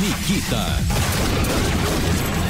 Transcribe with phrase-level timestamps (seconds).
[0.00, 0.76] Nikita.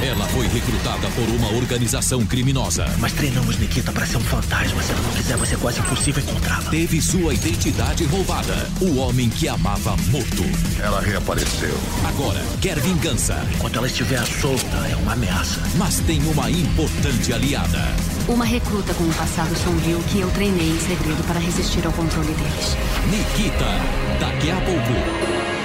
[0.03, 2.87] Ela foi recrutada por uma organização criminosa.
[2.99, 4.83] Mas treinamos Nikita para ser um fantasma.
[4.83, 6.69] Se ela não quiser, vai ser quase impossível encontrá-la.
[6.71, 8.69] Teve sua identidade roubada.
[8.81, 10.43] O homem que amava morto.
[10.81, 11.75] Ela reapareceu.
[12.09, 13.41] Agora quer vingança.
[13.55, 15.61] Enquanto ela estiver solta, é uma ameaça.
[15.77, 17.95] Mas tem uma importante aliada.
[18.29, 22.33] Uma recruta com um passado sombrio que eu treinei em segredo para resistir ao controle
[22.35, 22.77] deles.
[23.09, 25.56] Nikita, daqui a pouco.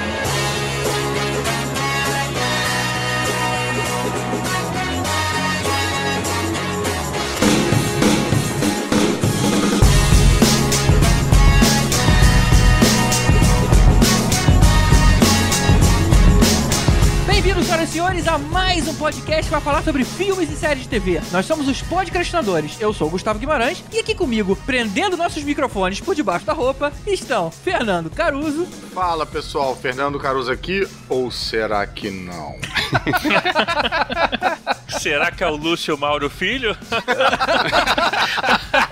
[17.41, 21.20] Senhoras e senhores, a mais um podcast para falar sobre filmes e séries de TV.
[21.32, 22.80] Nós somos os podcastinadores.
[22.80, 26.94] Eu sou o Gustavo Guimarães e aqui comigo, prendendo nossos microfones por debaixo da roupa,
[27.08, 28.68] estão Fernando Caruso.
[28.94, 32.59] Fala pessoal, Fernando Caruso aqui, ou será que não?
[34.99, 36.77] será que é o Lúcio Mauro Filho?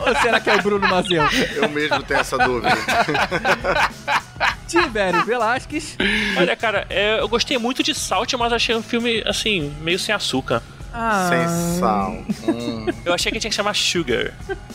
[0.08, 1.28] ou será que é o Bruno Mazel?
[1.56, 2.70] Eu mesmo tenho essa dúvida.
[4.68, 5.98] Tibério Velasquez.
[6.38, 10.14] Olha, cara, é, eu gostei muito de Salt, mas achei um filme, assim, meio sem
[10.14, 10.62] açúcar.
[10.94, 11.30] Ah.
[11.30, 12.24] Sem sal.
[12.50, 12.88] Hum.
[13.06, 14.34] Eu achei que tinha que chamar Sugar.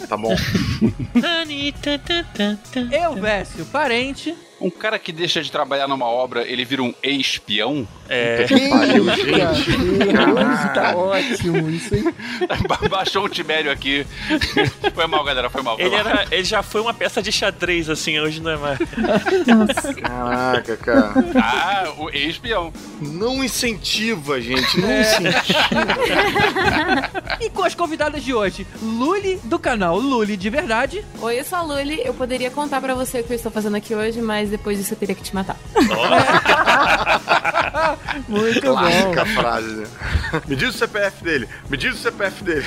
[0.08, 0.34] Tá bom.
[2.92, 7.86] Eu, Vécio, parente um cara que deixa de trabalhar numa obra, ele vira um espião?
[8.08, 8.44] É.
[8.44, 10.72] Que pariu, gente.
[10.74, 12.14] tá ótimo isso, hein?
[12.88, 14.06] Baixou o Tibério aqui.
[14.94, 15.76] Foi mal, galera, foi mal.
[15.76, 16.06] Foi ele, mal.
[16.06, 18.78] Era, ele já foi uma peça de xadrez, assim, hoje não é mais.
[20.00, 21.14] Caraca, cara.
[21.36, 22.72] Ah, o espião.
[23.00, 25.00] Não incentiva, gente, não é.
[25.00, 25.44] incentiva.
[27.40, 31.04] e com as convidadas de hoje, Luli do canal Luli de Verdade.
[31.20, 32.00] Oi, eu sou a Luli.
[32.04, 34.94] Eu poderia contar para você o que eu estou fazendo aqui hoje, mas depois disso
[34.94, 35.56] eu teria que te matar.
[38.28, 39.30] Muito Clássica bom.
[39.34, 39.86] frase.
[40.46, 41.48] Me diz o CPF dele.
[41.68, 42.64] Me diz o CPF dele.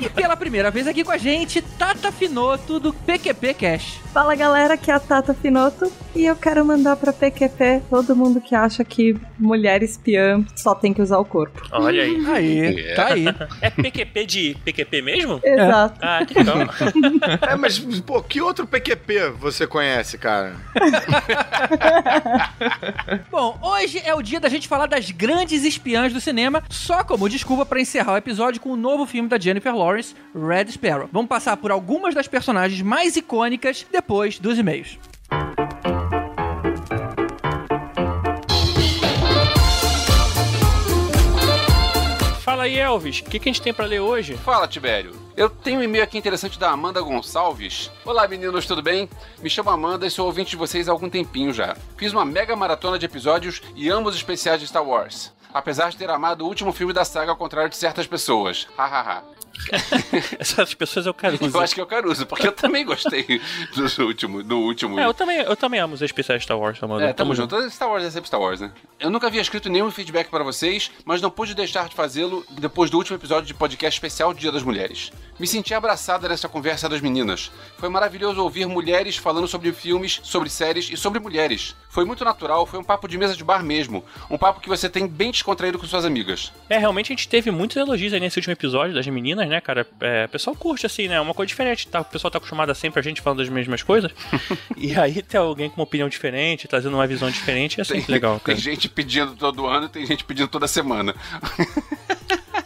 [0.00, 4.00] e pela primeira vez aqui com a gente, Tata Finoto do PQP Cash.
[4.12, 8.40] Fala galera, aqui é a Tata Finoto e eu quero mandar pra PQP todo mundo
[8.40, 11.60] que acha que mulher espiã só tem que usar o corpo.
[11.72, 12.24] Olha aí.
[12.26, 12.94] Aí, yeah.
[12.94, 13.24] tá aí.
[13.60, 15.40] É PQP de PQP mesmo?
[15.42, 16.04] Exato.
[16.04, 16.06] É.
[16.06, 16.58] Ah, que legal.
[17.48, 20.54] É, mas, pô, que outro PQP você conhece, cara?
[23.30, 27.28] Bom, hoje é o dia da gente falar das grandes espiãs do cinema, só como
[27.28, 31.08] desculpa para encerrar o episódio com o novo filme da Jennifer Lawrence, Red Sparrow.
[31.12, 34.98] Vamos passar por algumas das personagens mais icônicas depois dos e-mails.
[42.44, 44.36] Fala aí, Elvis, o que, que a gente tem para ler hoje?
[44.36, 45.16] Fala, Tibério.
[45.34, 47.90] Eu tenho um e-mail aqui interessante da Amanda Gonçalves.
[48.04, 49.08] Olá, meninos, tudo bem?
[49.40, 51.74] Me chamo Amanda e sou ouvinte de vocês há algum tempinho já.
[51.96, 55.32] Fiz uma mega maratona de episódios e ambos especiais de Star Wars.
[55.54, 58.68] Apesar de ter amado o último filme da saga ao contrário de certas pessoas.
[58.76, 59.22] Hahaha.
[60.38, 61.44] Essas pessoas é o Caruso.
[61.44, 63.24] Eu acho que é o Caruso, porque eu também gostei
[63.74, 64.42] do último.
[64.42, 64.98] Do último.
[64.98, 67.04] É, eu também, eu também amo os especiais de Star Wars, Amanda.
[67.04, 67.56] É, tamo, junto.
[67.56, 67.70] junto.
[67.70, 68.70] Star Wars é sempre Star Wars, né?
[68.98, 72.90] Eu nunca havia escrito nenhum feedback para vocês, mas não pude deixar de fazê-lo depois
[72.90, 75.12] do último episódio de podcast especial Dia das Mulheres.
[75.38, 77.50] Me senti abraçada nessa conversa das meninas.
[77.78, 81.74] Foi maravilhoso ouvir mulheres falando sobre filmes, sobre séries e sobre mulheres.
[81.88, 84.04] Foi muito natural, foi um papo de mesa de bar mesmo.
[84.30, 86.52] Um papo que você tem bem descontraído com suas amigas.
[86.68, 89.86] É, realmente a gente teve muitos elogios aí nesse último episódio das meninas, né, cara?
[90.00, 91.20] É, o pessoal curte, assim, né?
[91.20, 91.88] Uma coisa diferente.
[91.88, 92.00] Tá?
[92.00, 94.10] O pessoal tá acostumado a sempre a gente falando das mesmas coisas.
[94.76, 98.14] e aí tem alguém com uma opinião diferente, trazendo uma visão diferente, é sempre tem,
[98.14, 98.40] legal.
[98.40, 98.56] Cara.
[98.56, 101.14] Tem gente pedindo todo ano e tem gente pedindo toda semana.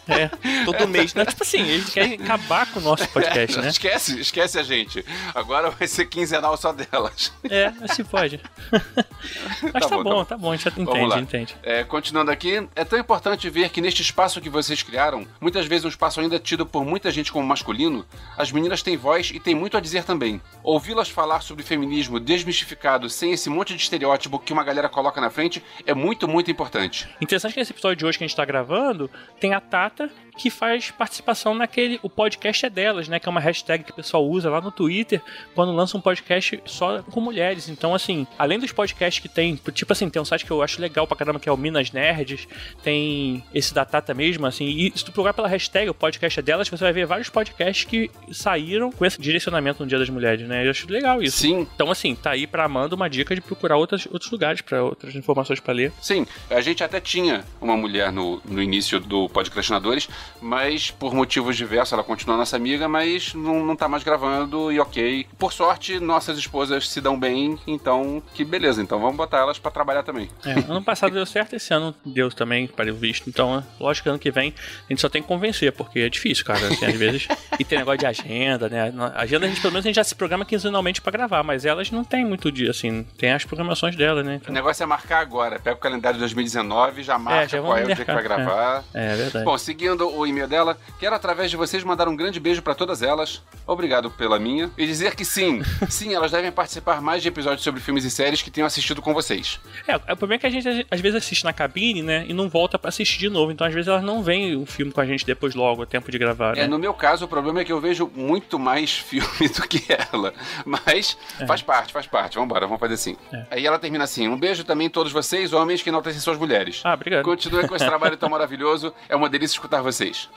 [0.09, 0.31] É,
[0.65, 1.13] todo mês.
[1.15, 1.25] Né?
[1.27, 3.69] Tipo assim, eles querem acabar com o nosso podcast, é, né?
[3.69, 5.05] Esquece, esquece a gente.
[5.35, 7.33] Agora vai ser quinzenal só delas.
[7.49, 8.41] É, assim pode.
[9.63, 11.57] Mas tá, tá bom, bom, tá bom, a gente já entende, entende.
[11.63, 15.85] É, continuando aqui, é tão importante ver que neste espaço que vocês criaram, muitas vezes
[15.85, 18.05] um espaço ainda tido por muita gente como masculino,
[18.37, 20.41] as meninas têm voz e têm muito a dizer também.
[20.63, 25.31] Ouvi-las falar sobre feminismo desmistificado, sem esse monte de estereótipo que uma galera coloca na
[25.31, 27.09] frente, é muito, muito importante.
[27.21, 30.28] Interessante que nesse episódio de hoje que a gente tá gravando, tem a Tata pirata
[30.39, 31.99] que faz participação naquele.
[32.03, 33.19] O podcast é delas, né?
[33.19, 35.21] Que é uma hashtag que o pessoal usa lá no Twitter
[35.55, 37.69] quando lança um podcast só com mulheres.
[37.69, 40.81] Então, assim, além dos podcasts que tem, tipo assim, tem um site que eu acho
[40.81, 42.47] legal pra caramba, que é o Minas Nerds,
[42.83, 46.43] tem esse da Tata mesmo, assim, e se tu procurar pela hashtag, o podcast é
[46.43, 50.47] delas, você vai ver vários podcasts que saíram com esse direcionamento no Dia das Mulheres,
[50.47, 50.65] né?
[50.65, 51.39] Eu acho legal isso.
[51.39, 51.67] Sim.
[51.75, 55.15] Então, assim, tá aí pra Amanda uma dica de procurar outras, outros lugares para outras
[55.15, 55.93] informações para ler.
[56.01, 60.09] Sim, a gente até tinha uma mulher no, no início do Podcastinador Podcrastinadores,
[60.41, 64.79] mas por motivos diversos ela continua nossa amiga, mas não, não tá mais gravando e
[64.81, 65.27] ok.
[65.39, 69.71] Por sorte, nossas esposas se dão bem, então que beleza, então vamos botar elas pra
[69.71, 70.29] trabalhar também.
[70.45, 73.29] É, ano passado deu certo, esse ano deu também, para o visto.
[73.29, 74.55] Então, lógico que ano que vem
[74.89, 77.29] a gente só tem que convencer, porque é difícil, cara, assim, às vezes.
[77.59, 78.91] E tem negócio de agenda, né?
[78.91, 81.65] Na agenda a gente, pelo menos, a gente já se programa quinzenalmente pra gravar, mas
[81.65, 84.35] elas não tem muito dia, assim, tem as programações dela, né?
[84.35, 85.59] O Então, negócio é marcar agora.
[85.59, 88.85] Pega o calendário de 2019, já marca já qual é o dia que vai gravar.
[88.95, 89.45] é, é verdade.
[89.45, 93.03] Bom, seguindo o e-mail dela, quero através de vocês mandar um grande beijo pra todas
[93.03, 93.43] elas.
[93.67, 94.71] Obrigado pela minha.
[94.77, 98.43] E dizer que sim, sim, elas devem participar mais de episódios sobre filmes e séries
[98.43, 99.61] que tenham assistido com vocês.
[99.87, 102.25] É, o problema é que a gente às vezes assiste na cabine, né?
[102.29, 103.53] E não volta pra assistir de novo.
[103.53, 106.11] Então, às vezes, elas não veem o filme com a gente depois logo, a tempo
[106.11, 106.63] de gravar, né?
[106.63, 109.85] É, no meu caso, o problema é que eu vejo muito mais filme do que
[110.13, 110.33] ela.
[110.65, 111.47] Mas É.
[111.47, 112.37] faz parte, faz parte.
[112.39, 113.17] Vambora, vamos fazer assim.
[113.51, 116.81] Aí ela termina assim: um beijo também a todos vocês, homens que enaltecem suas mulheres.
[116.85, 117.25] Ah, obrigado.
[117.25, 118.93] Continue com esse trabalho tão maravilhoso.
[119.09, 119.81] É uma delícia escutar
[120.13, 120.29] vocês.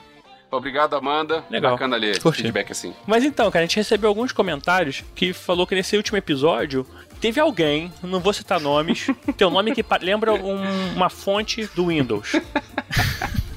[0.50, 1.45] Obrigado, Amanda.
[1.50, 1.71] Legal.
[1.71, 2.41] Bacana ler Curti.
[2.41, 2.94] feedback assim.
[3.07, 6.85] Mas então, cara, a gente recebeu alguns comentários que falou que nesse último episódio
[7.21, 9.07] teve alguém, não vou citar nomes,
[9.38, 12.33] tem um nome que lembra um- uma fonte do Windows.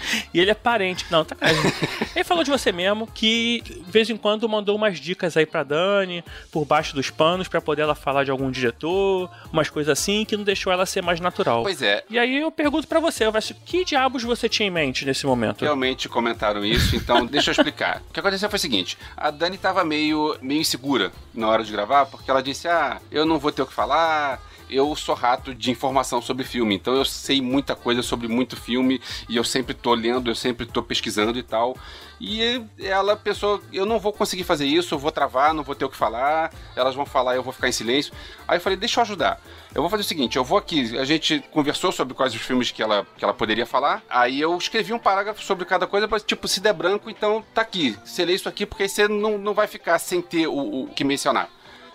[0.32, 1.06] e ele é parente.
[1.10, 1.52] Não, tá cara.
[2.14, 5.62] Ele falou de você mesmo que de vez em quando mandou umas dicas aí pra
[5.62, 10.24] Dani, por baixo dos panos, pra poder ela falar de algum diretor, umas coisas assim,
[10.24, 11.62] que não deixou ela ser mais natural.
[11.62, 15.04] Pois é, E aí eu pergunto pra você, Elvésio, que diabos você tinha em mente
[15.04, 15.62] nesse momento?
[15.62, 18.02] realmente comentaram isso, então deixa eu explicar.
[18.08, 21.72] O que aconteceu foi o seguinte: a Dani tava meio, meio insegura na hora de
[21.72, 24.40] gravar, porque ela disse: Ah, eu não vou ter o que falar.
[24.68, 29.00] Eu sou rato de informação sobre filme, então eu sei muita coisa sobre muito filme
[29.28, 31.76] e eu sempre tô lendo, eu sempre tô pesquisando e tal.
[32.20, 35.84] E ela pensou: eu não vou conseguir fazer isso, eu vou travar, não vou ter
[35.84, 38.12] o que falar, elas vão falar, eu vou ficar em silêncio.
[38.46, 39.40] Aí eu falei: deixa eu ajudar.
[39.74, 42.70] Eu vou fazer o seguinte, eu vou aqui, a gente conversou sobre quais os filmes
[42.70, 46.18] que ela, que ela poderia falar, aí eu escrevi um parágrafo sobre cada coisa, pra,
[46.18, 47.96] tipo, se der branco, então tá aqui.
[48.18, 51.04] Lê isso aqui, porque aí você não, não vai ficar sem ter o, o que
[51.04, 51.48] mencionar.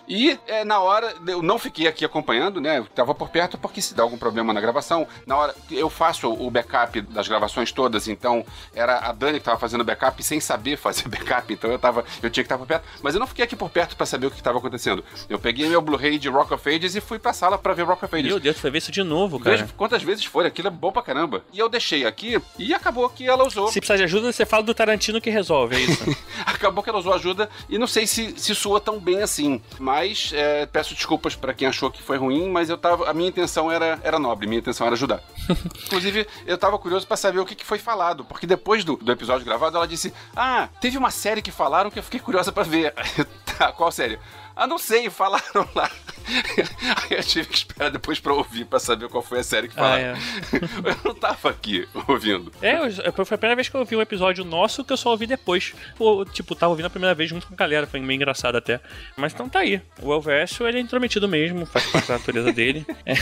[0.08, 2.80] E é, na hora, eu não fiquei aqui acompanhando, né?
[2.80, 6.32] Eu tava por perto porque se dá algum problema na gravação, na hora eu faço
[6.32, 10.78] o backup das gravações todas, então era a Dani que tava fazendo backup sem saber
[10.78, 13.46] fazer backup, então eu tava, eu tinha que estar por perto, mas eu não fiquei
[13.46, 15.04] aqui por perto pra saber o que estava acontecendo.
[15.30, 18.04] Eu peguei meu Blu-ray de Rock of Ages e fui pra sala pra ver Rock
[18.06, 18.28] of Ages.
[18.28, 19.58] Meu Deus, tu vai ver isso de novo, cara.
[19.58, 21.44] Veja quantas vezes for, aquilo é bom pra caramba.
[21.54, 23.68] E eu deixei aqui e acabou que ela usou.
[23.70, 26.04] Se precisar de ajuda, você fala do Tarantino que resolve, é isso.
[26.46, 29.62] Acabou que ela usou ajuda e não sei se, se soa tão bem assim.
[29.80, 29.93] Mas
[30.34, 33.10] é, peço desculpas pra quem achou que foi ruim, mas eu tava.
[33.10, 35.22] A minha intenção era, era nobre, minha intenção era ajudar.
[35.86, 39.12] Inclusive, eu tava curioso pra saber o que, que foi falado, porque depois do, do
[39.12, 42.64] episódio gravado, ela disse: Ah, teve uma série que falaram que eu fiquei curiosa pra
[42.64, 42.94] ver.
[43.58, 44.20] tá, qual série?
[44.56, 45.90] Ah, não sei, falaram lá.
[47.10, 49.76] Aí eu tive que esperar depois pra ouvir, pra saber qual foi a série que
[49.76, 50.14] falaram.
[50.16, 50.58] Ah,
[50.90, 52.52] eu não tava aqui ouvindo.
[52.62, 55.10] É, eu- foi a primeira vez que eu ouvi um episódio nosso que eu só
[55.12, 55.74] ouvi depois.
[55.98, 58.80] Pô, tipo, tava ouvindo a primeira vez junto com a galera, foi meio engraçado até.
[59.16, 59.82] Mas então tá aí.
[60.02, 62.86] O Elvésio, ele é intrometido mesmo, faz parte da natureza dele.
[63.06, 63.16] É.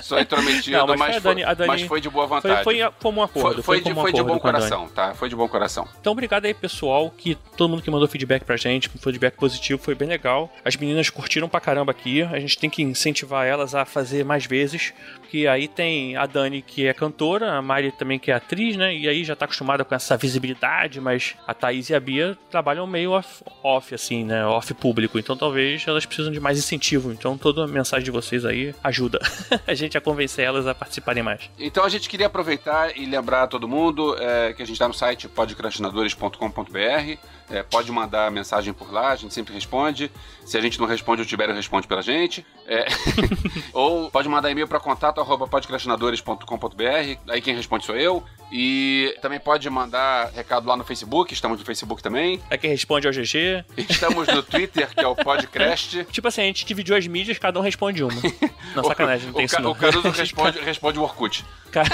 [0.00, 2.64] Só intrometido, Não, mas mas, foi foi, Dani- Dani- mas foi de boa Foi, vontade.
[2.64, 3.62] foi a- como um acordo.
[3.62, 5.14] Foi, foi de, um foi de acordo bom coração, tá?
[5.14, 5.88] Foi de bom coração.
[6.00, 9.94] Então, obrigado aí, pessoal, que todo mundo que mandou feedback pra gente, feedback positivo, foi
[9.94, 10.52] bem legal.
[10.64, 12.25] As meninas curtiram pra caramba aqui.
[12.32, 14.92] A gente tem que incentivar elas a fazer mais vezes.
[15.26, 18.94] Porque aí tem a Dani, que é cantora, a Mari também, que é atriz, né?
[18.94, 22.86] E aí já tá acostumada com essa visibilidade, mas a Thaís e a Bia trabalham
[22.86, 24.46] meio off, off assim, né?
[24.46, 25.18] Off público.
[25.18, 27.10] Então talvez elas precisam de mais incentivo.
[27.10, 29.18] Então toda a mensagem de vocês aí ajuda
[29.66, 31.50] a gente a convencer elas a participarem mais.
[31.58, 34.86] Então a gente queria aproveitar e lembrar a todo mundo é, que a gente tá
[34.86, 37.18] no site podcrastinadores.com.br.
[37.48, 40.10] É, pode mandar mensagem por lá, a gente sempre responde.
[40.44, 42.44] Se a gente não responde, o Tibério responde pela gente.
[42.66, 42.86] É,
[43.72, 47.18] ou pode mandar e-mail para contato arroba podcrastinadores.com.br.
[47.28, 48.22] Aí quem responde sou eu.
[48.52, 52.40] E também pode mandar recado lá no Facebook, estamos no Facebook também.
[52.48, 53.64] É quem responde ao GG.
[53.76, 56.04] Estamos no Twitter, que é o Podcast.
[56.12, 58.12] Tipo assim, a gente dividiu as mídias, cada um responde uma.
[58.74, 59.70] Não, sacanagem, não tem o, isso Ca- não.
[59.70, 61.44] o Caruso responde, responde o Orkut.
[61.72, 61.88] Cara-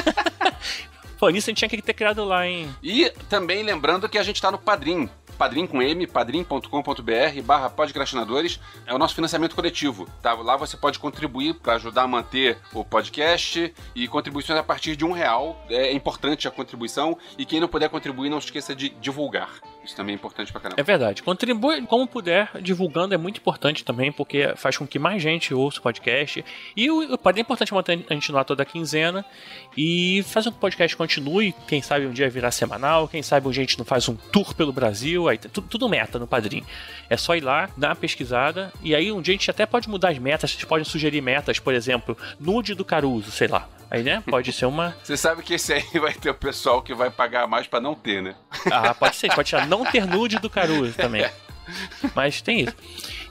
[1.19, 2.69] Pô, nisso a gente tinha que ter criado lá, hein?
[2.83, 5.09] E também lembrando que a gente tá no Padrim.
[5.39, 10.09] Padrim com M, padrim.com.br barra podcrastinadores, é o nosso financiamento coletivo.
[10.21, 10.33] Tá?
[10.35, 15.05] Lá você pode contribuir para ajudar a manter o podcast e contribuições a partir de
[15.05, 15.65] um real.
[15.69, 19.51] É importante a contribuição e quem não puder contribuir, não esqueça de divulgar.
[19.85, 20.81] Isso também é importante pra caramba.
[20.81, 21.23] É verdade.
[21.23, 25.81] Contribui como puder, divulgando é muito importante também, porque faz com que mais gente ouça
[25.81, 26.45] o podcast.
[26.77, 29.25] E o, é importante manter a gente no ar toda quinzena
[29.77, 31.55] e fazer com que o podcast continue.
[31.67, 34.15] Quem sabe um dia virar semanal, quem sabe um dia a gente não faz um
[34.15, 35.29] tour pelo Brasil.
[35.29, 36.65] Aí tudo, tudo meta no padrinho.
[37.11, 39.89] É só ir lá, dar uma pesquisada, e aí um dia a gente até pode
[39.89, 40.53] mudar as metas.
[40.53, 43.69] Vocês podem sugerir metas, por exemplo, nude do Caruso, sei lá.
[43.92, 44.22] Aí, né?
[44.26, 44.96] Pode ser uma.
[45.04, 47.94] Você sabe que esse aí vai ter o pessoal que vai pagar mais pra não
[47.94, 48.34] ter, né?
[48.72, 49.30] Ah, pode ser.
[49.34, 51.28] Pode ser não ter nude do Caruso também.
[52.14, 52.75] Mas tem isso.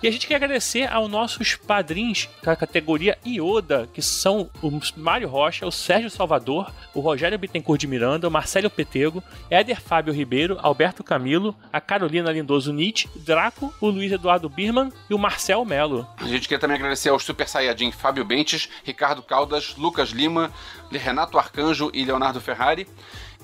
[0.01, 5.29] E a gente quer agradecer aos nossos padrinhos da categoria Ioda, que são o Mário
[5.29, 10.57] Rocha, o Sérgio Salvador, o Rogério Bittencourt de Miranda, o Marcelo Petego, Éder Fábio Ribeiro,
[10.59, 16.07] Alberto Camilo, a Carolina Lindoso Nietzsche, Draco, o Luiz Eduardo Birman e o Marcel Melo.
[16.17, 20.51] A gente quer também agradecer aos Super Saiyajin Fábio Bentes, Ricardo Caldas, Lucas Lima,
[20.91, 22.87] Renato Arcanjo e Leonardo Ferrari.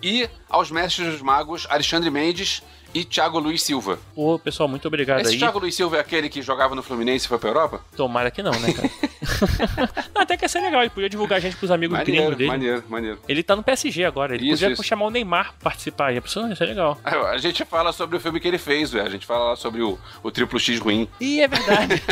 [0.01, 2.61] E aos mestres dos magos Alexandre Mendes
[2.93, 3.99] e Thiago Luiz Silva.
[4.15, 5.37] Ô, pessoal, muito obrigado Esse aí.
[5.37, 7.81] Thiago Luiz Silva é aquele que jogava no Fluminense e foi pra Europa?
[7.95, 8.89] Tomara que não, né, cara?
[10.15, 12.37] não, até que ia ser legal, ele podia divulgar a gente pros amigos Maneiro, gringos
[12.37, 12.49] dele.
[12.49, 13.19] maneiro, maneiro.
[13.27, 14.83] Ele tá no PSG agora, ele Isso, podia isso.
[14.83, 16.97] chamar o Neymar pra participar ia ser legal.
[17.03, 20.31] A gente fala sobre o filme que ele fez, a gente fala sobre o, o
[20.31, 21.07] Triplo X ruim.
[21.19, 22.01] E é verdade.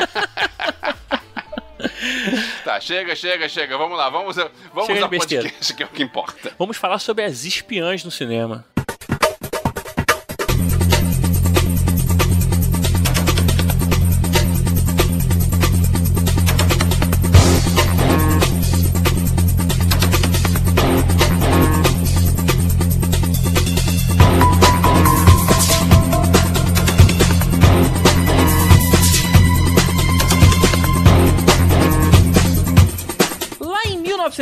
[2.64, 3.78] Tá, chega, chega, chega.
[3.78, 5.44] Vamos lá, vamos, vamos Chega ao besteira.
[5.44, 6.52] podcast, que é o que importa.
[6.58, 8.66] Vamos falar sobre as espiãs no cinema.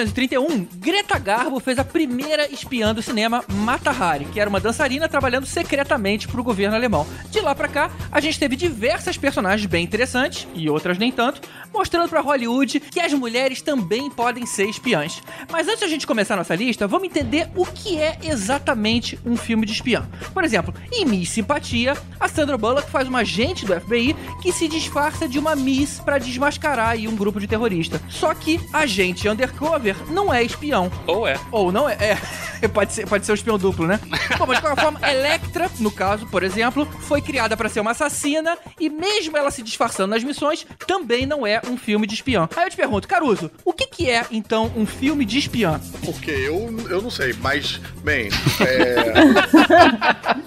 [0.03, 5.07] 1931, Greta Garbo fez a primeira espiã do cinema Mata Hari, que era uma dançarina
[5.07, 7.07] trabalhando secretamente para o governo alemão.
[7.29, 11.41] De lá pra cá, a gente teve diversas personagens bem interessantes, e outras nem tanto,
[11.73, 15.21] mostrando pra Hollywood que as mulheres também podem ser espiãs.
[15.49, 19.37] Mas antes de a gente começar nossa lista, vamos entender o que é exatamente um
[19.37, 20.07] filme de espiã.
[20.33, 24.67] Por exemplo, em Miss Simpatia, a Sandra Bullock faz uma agente do FBI que se
[24.67, 28.01] disfarça de uma Miss pra desmascarar um grupo de terrorista.
[28.09, 30.91] Só que agente undercover não é espião.
[31.07, 31.39] Ou é.
[31.51, 31.93] Ou não é.
[31.99, 32.67] é.
[32.67, 33.99] pode, ser, pode ser um espião duplo, né?
[34.37, 37.91] Bom, mas de qualquer forma, Electra, no caso, por exemplo, foi criada pra ser uma
[37.91, 42.49] assassina e mesmo ela se disfarçando nas missões, também não é um filme de espião.
[42.55, 45.79] Aí eu te pergunto, Caruso, o que, que é então um filme de espiã?
[46.05, 49.13] Porque eu, eu não sei, mas, bem, é,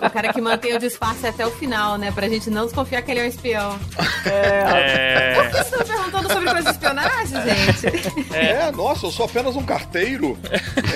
[0.06, 2.10] O cara que mantém o disfarce até o final, né?
[2.12, 3.78] Pra gente não desconfiar que ele é um espião.
[4.24, 5.34] É.
[5.34, 8.34] Por que vocês estão perguntando sobre coisas de espionagem, gente?
[8.34, 10.36] é, nossa, eu sou apenas um carteiro.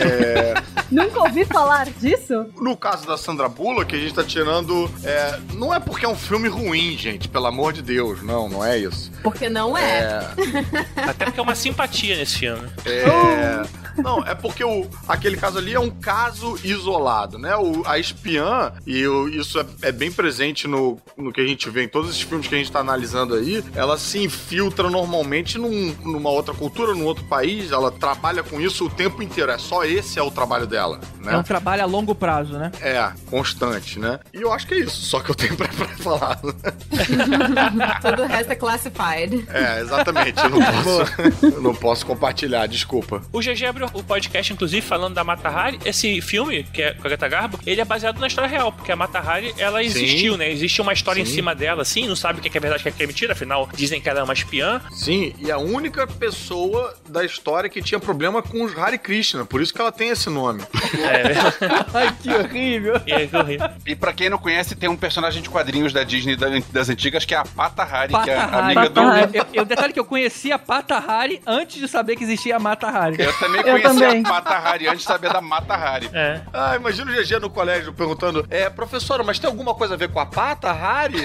[0.00, 0.54] É,
[0.90, 2.47] Nunca ouvi falar disso?
[2.61, 4.90] no caso da Sandra Bullock, a gente tá tirando.
[5.04, 8.64] é, não é porque é um filme ruim, gente, pelo amor de Deus, não, não
[8.64, 9.11] é isso.
[9.23, 10.26] Porque não é.
[10.97, 12.68] Até porque é uma simpatia nesse filme.
[12.87, 13.62] É.
[14.00, 17.54] Não, é porque o, aquele caso ali é um caso isolado, né?
[17.56, 21.68] O, a espiã, e o- isso é, é bem presente no, no que a gente
[21.68, 25.59] vê em todos esses filmes que a gente tá analisando aí, ela se infiltra normalmente
[25.59, 29.50] num- numa outra cultura, num outro país, ela trabalha com isso o tempo inteiro.
[29.50, 31.42] É só esse é o trabalho dela, É um né?
[31.42, 32.70] trabalho a longo prazo, né?
[32.80, 34.18] É, constante, né?
[34.32, 36.40] E eu acho que é isso, só que eu tenho pra, pra falar.
[38.02, 39.44] Todo o resto é classified.
[39.49, 43.22] É, exatamente, eu não posso, eu não posso compartilhar, desculpa.
[43.32, 45.78] O GG abriu o podcast, inclusive, falando da Mata Hari.
[45.84, 48.92] Esse filme, que é com a Greta Garbo, ele é baseado na história real, porque
[48.92, 50.50] a Mata Hari, ela existiu, né?
[50.50, 51.30] Existe uma história Sim.
[51.30, 53.68] em cima dela, assim, não sabe o que é verdade, o que é mentira, afinal,
[53.75, 54.80] dizem que ela é uma espiã.
[54.92, 59.61] Sim, e a única pessoa da história que tinha problema com os Hare Krishna, por
[59.62, 60.62] isso que ela tem esse nome.
[60.99, 61.33] É,
[61.95, 62.95] Ai, que horrível.
[63.07, 63.71] é horrível.
[63.87, 67.25] E pra quem não conhece, tem um personagem de quadrinhos da Disney da- das antigas
[67.25, 68.76] que é a Pata Hari, que é Pata a Hari.
[68.79, 69.00] amiga do.
[69.00, 69.31] Hari.
[69.38, 72.59] Eu, eu detalhe que eu conhecia a Pata Hari antes de saber que existia a
[72.59, 73.17] Mata Hari.
[73.23, 74.23] Eu também Eu conheci também.
[74.26, 76.11] a Pata Hari antes de saber da Mata Hari.
[76.12, 76.40] É.
[76.52, 80.09] Ah, imagina o GG no colégio perguntando: É, professora, mas tem alguma coisa a ver
[80.11, 81.23] com a pata, Harry?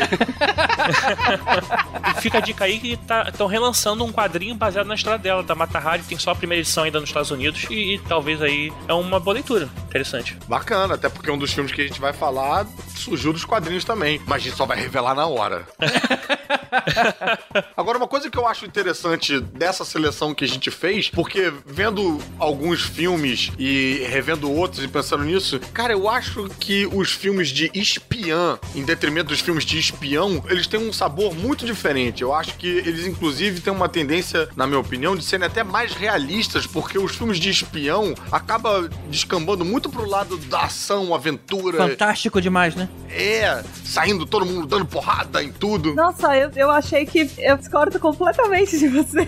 [2.17, 2.93] E fica a dica aí que
[3.31, 6.61] estão relançando um quadrinho baseado na história dela, da Mata Hari, tem só a primeira
[6.61, 9.69] edição ainda nos Estados Unidos, e, e talvez aí é uma boa leitura.
[9.87, 10.37] Interessante.
[10.47, 14.21] Bacana, até porque um dos filmes que a gente vai falar surgiu dos quadrinhos também.
[14.25, 15.65] Mas a gente só vai revelar na hora.
[17.75, 22.19] Agora, uma coisa que eu acho interessante dessa seleção que a gente fez, porque vendo
[22.39, 27.71] alguns filmes e revendo outros e pensando nisso, cara, eu acho que os filmes de
[27.73, 32.21] espiã, em detrimento dos filmes de espião, eles têm um sabor muito diferente.
[32.21, 35.93] Eu acho que eles, inclusive, têm uma tendência, na minha opinião, de serem até mais
[35.93, 41.77] realistas, porque os filmes de espião acaba descambando muito pro lado da ação, aventura.
[41.77, 42.89] Fantástico demais, né?
[43.09, 45.93] É, saindo todo mundo dando porrada em tudo.
[45.95, 49.25] Nossa, eu, eu achei que eu discordo completamente de você.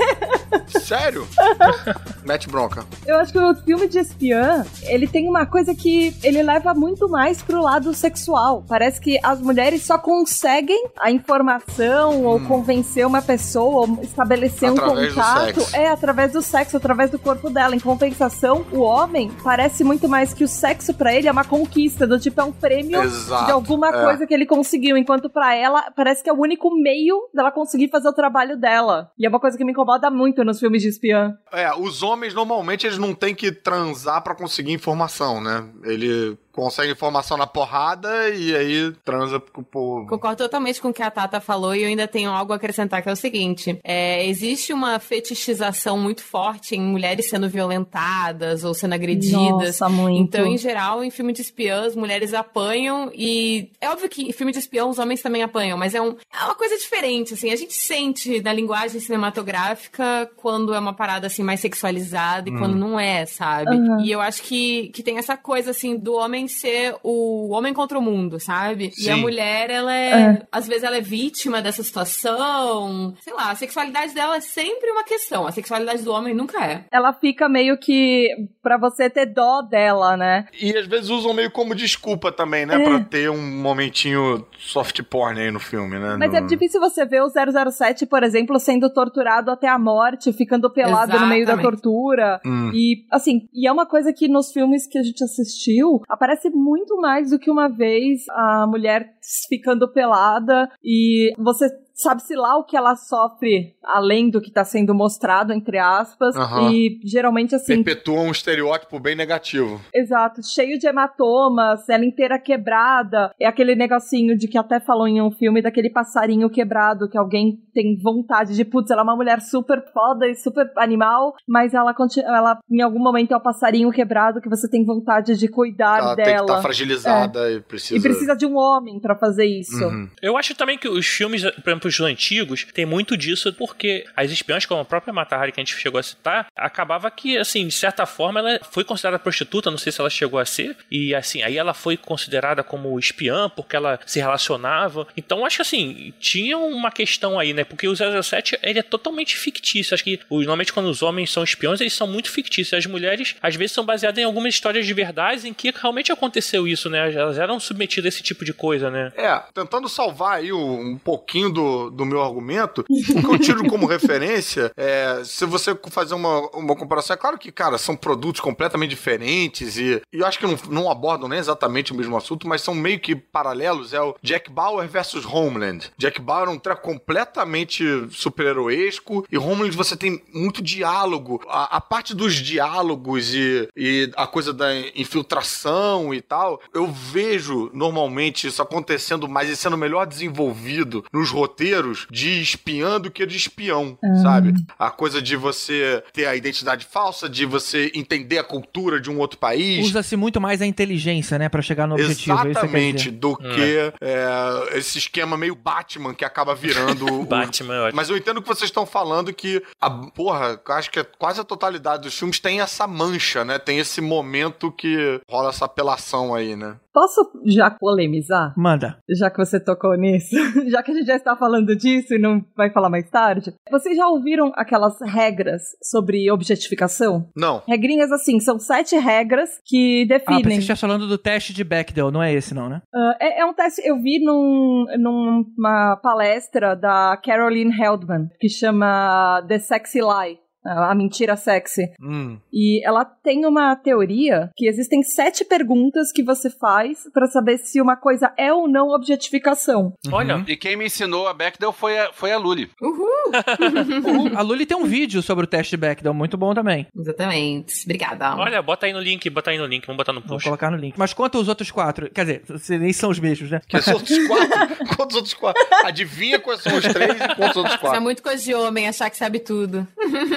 [0.79, 1.27] Sério?
[2.25, 2.85] Mete bronca.
[3.05, 7.07] Eu acho que o filme de espiã, ele tem uma coisa que ele leva muito
[7.07, 8.63] mais pro lado sexual.
[8.67, 14.77] Parece que as mulheres só conseguem a informação ou convencer uma pessoa ou estabelecer Hum.
[14.77, 15.75] Através um do contato sexo.
[15.75, 17.75] é através do sexo, através do corpo dela.
[17.75, 22.07] Em compensação, o homem parece muito mais que o sexo pra ele é uma conquista,
[22.07, 24.03] do tipo é um prêmio Exato, de alguma é.
[24.05, 27.89] coisa que ele conseguiu, enquanto pra ela parece que é o único meio dela conseguir
[27.89, 29.11] fazer o trabalho dela.
[29.19, 31.37] E é uma coisa que me incomoda muito nos filmes de espiã.
[31.51, 35.67] É, os homens normalmente eles não têm que transar pra conseguir informação, né?
[35.83, 40.07] Ele consegue informação na porrada e aí transa com o povo.
[40.07, 43.03] Concordo totalmente com o que a Tata falou e eu ainda tenho algo a acrescentar
[43.03, 48.73] que é o seguinte: é, existe uma fetichização muito forte em mulheres sendo violentadas ou
[48.73, 49.79] sendo agredidas.
[49.79, 50.23] Nossa, muito.
[50.23, 54.51] Então, em geral, em filme de espiãs, mulheres apanham e é óbvio que em filme
[54.51, 57.51] de espião os homens também apanham, mas é, um, é uma coisa diferente, assim.
[57.51, 62.57] A gente sente na linguagem cinematográfica quando é uma parada assim mais sexualizada e Hum.
[62.57, 63.75] quando não é, sabe?
[63.75, 64.01] Aham.
[64.03, 67.97] E eu acho que, que tem essa coisa assim do homem ser o homem contra
[67.97, 68.91] o mundo, sabe?
[68.97, 69.21] E a Sim.
[69.21, 70.41] mulher, ela é, É.
[70.51, 73.13] às vezes ela é vítima dessa situação.
[73.21, 75.47] Sei lá, a sexualidade dela é sempre uma questão.
[75.47, 76.85] A sexualidade do homem nunca é.
[76.91, 78.27] Ela fica meio que
[78.61, 80.45] pra você ter dó dela, né?
[80.61, 82.75] E às vezes usam meio como desculpa também, né?
[82.75, 82.83] É.
[82.83, 86.15] Pra ter um momentinho soft porn aí no filme, né?
[86.19, 90.33] Mas No- é difícil você ver o 007, por exemplo, sendo torturado até a morte,
[90.33, 91.81] ficando pelado no meio da Exatamente.
[91.81, 92.41] tortura.
[92.45, 92.71] Hum.
[92.73, 96.97] E, assim, e é uma coisa que nos filmes que a gente assistiu, aparece muito
[96.97, 99.13] mais do que uma vez a mulher
[99.49, 101.67] ficando pelada e você
[101.97, 106.35] sabe-se lá o que ela sofre além do que tá sendo mostrado, entre aspas.
[106.35, 106.71] Aham.
[106.71, 109.81] E geralmente, assim, Perpetua um estereótipo bem negativo.
[109.93, 113.31] Exato, cheio de hematomas, ela inteira quebrada.
[113.39, 117.59] É aquele negocinho de que até falou em um filme daquele passarinho quebrado, que alguém
[117.73, 121.93] tem vontade de, putz, ela é uma mulher super foda e super animal, mas ela,
[121.93, 125.99] conti- ela em algum momento é um passarinho quebrado que você tem vontade de cuidar
[125.99, 126.41] Ela tem que dela.
[126.45, 127.97] estar fragilizada e precisa.
[127.97, 129.83] E precisa de um homem pra fazer isso.
[129.85, 130.09] Uhum.
[130.21, 134.31] Eu acho também que os filmes, por exemplo, os antigos, tem muito disso, porque as
[134.31, 137.73] espiãs, como a própria Matahari que a gente chegou a citar, acabava que, assim, de
[137.73, 141.41] certa forma, ela foi considerada prostituta, não sei se ela chegou a ser, e assim,
[141.41, 145.07] aí ela foi considerada como espiã porque ela se relacionava.
[145.15, 147.63] Então, acho que assim, tinha uma questão aí, né?
[147.63, 149.93] Porque o 007 ele é totalmente fictício.
[149.93, 152.77] Acho que normalmente quando os homens são espiões, eles são muito fictícios.
[152.77, 156.67] As mulheres, às vezes, são baseadas em algumas histórias de verdade em que realmente aconteceu
[156.67, 157.13] isso, né?
[157.13, 159.11] Elas eram submetidas a esse tipo de coisa, né?
[159.15, 163.85] É, tentando salvar aí um pouquinho do, do meu argumento, o que eu tiro como
[163.87, 168.89] referência é, se você fazer uma, uma comparação, é claro que, cara, são produtos completamente
[168.89, 172.61] diferentes e, e eu acho que não, não abordam nem exatamente o mesmo assunto, mas
[172.61, 175.91] são meio que paralelos, é o Jack Bauer versus Homeland.
[175.97, 181.41] Jack Bauer é um treco completamente super-heroesco e Homeland você tem muito diálogo.
[181.47, 187.69] A, a parte dos diálogos e, e a coisa da infiltração e tal, eu vejo
[187.73, 191.66] normalmente isso acontecendo mais e sendo melhor desenvolvido nos roteiros
[192.11, 194.53] de espiã do que de espião, sabe?
[194.77, 199.17] A coisa de você ter a identidade falsa, de você entender a cultura de um
[199.19, 199.85] outro país.
[199.85, 202.37] Usa-se muito mais a inteligência, né, pra chegar no objetivo.
[202.37, 203.11] é que Exatamente, dizer.
[203.11, 207.05] do que é, esse esquema meio Batman que acaba virando.
[207.21, 207.95] o- Batman, é ótimo.
[207.95, 211.43] Mas eu entendo que vocês estão falando que a porra, eu acho que quase a
[211.43, 213.57] totalidade dos filmes tem essa mancha, né?
[213.59, 216.75] Tem esse momento que rola essa apelação aí, né?
[216.97, 218.55] Posso já polemizar?
[218.57, 218.97] Manda.
[219.07, 220.35] Já que você tocou nisso,
[220.67, 223.95] já que a gente já está falando disso e não vai falar mais tarde, vocês
[223.95, 227.29] já ouviram aquelas regras sobre objetificação?
[227.37, 227.61] Não.
[227.67, 230.43] Regrinhas assim, são sete regras que Ah, pensei que definem.
[230.43, 232.81] você estivesse falando do teste de Bechdel, não é esse não, né?
[232.91, 239.45] Ah, é, é um teste, eu vi num, numa palestra da Caroline Heldman, que chama
[239.47, 240.39] The Sexy Lie.
[240.67, 241.83] A mentira sexy.
[242.01, 242.37] Hum.
[242.51, 247.79] E ela tem uma teoria que existem sete perguntas que você faz pra saber se
[247.81, 249.93] uma coisa é ou não objetificação.
[250.11, 252.69] Olha, E quem me ensinou a Bechdel foi a, foi a Luli.
[252.81, 254.31] Uhul!
[254.35, 256.87] A Luli tem um vídeo sobre o teste de Bechdel, muito bom também.
[256.95, 257.83] Exatamente.
[257.85, 258.35] Obrigada.
[258.35, 260.45] olha, bota aí no link, bota aí no link, vamos botar no Vou post.
[260.45, 260.95] colocar no link.
[260.97, 262.09] Mas quanto os outros quatro?
[262.11, 263.61] Quer dizer, se nem são os mesmos, né?
[263.67, 264.77] Que os outros quatro?
[264.97, 265.63] Quantos outros quatro?
[265.85, 268.01] Adivinha quais são os três e quantos outros Isso é quatro?
[268.01, 269.87] muito coisa de homem, achar que sabe tudo.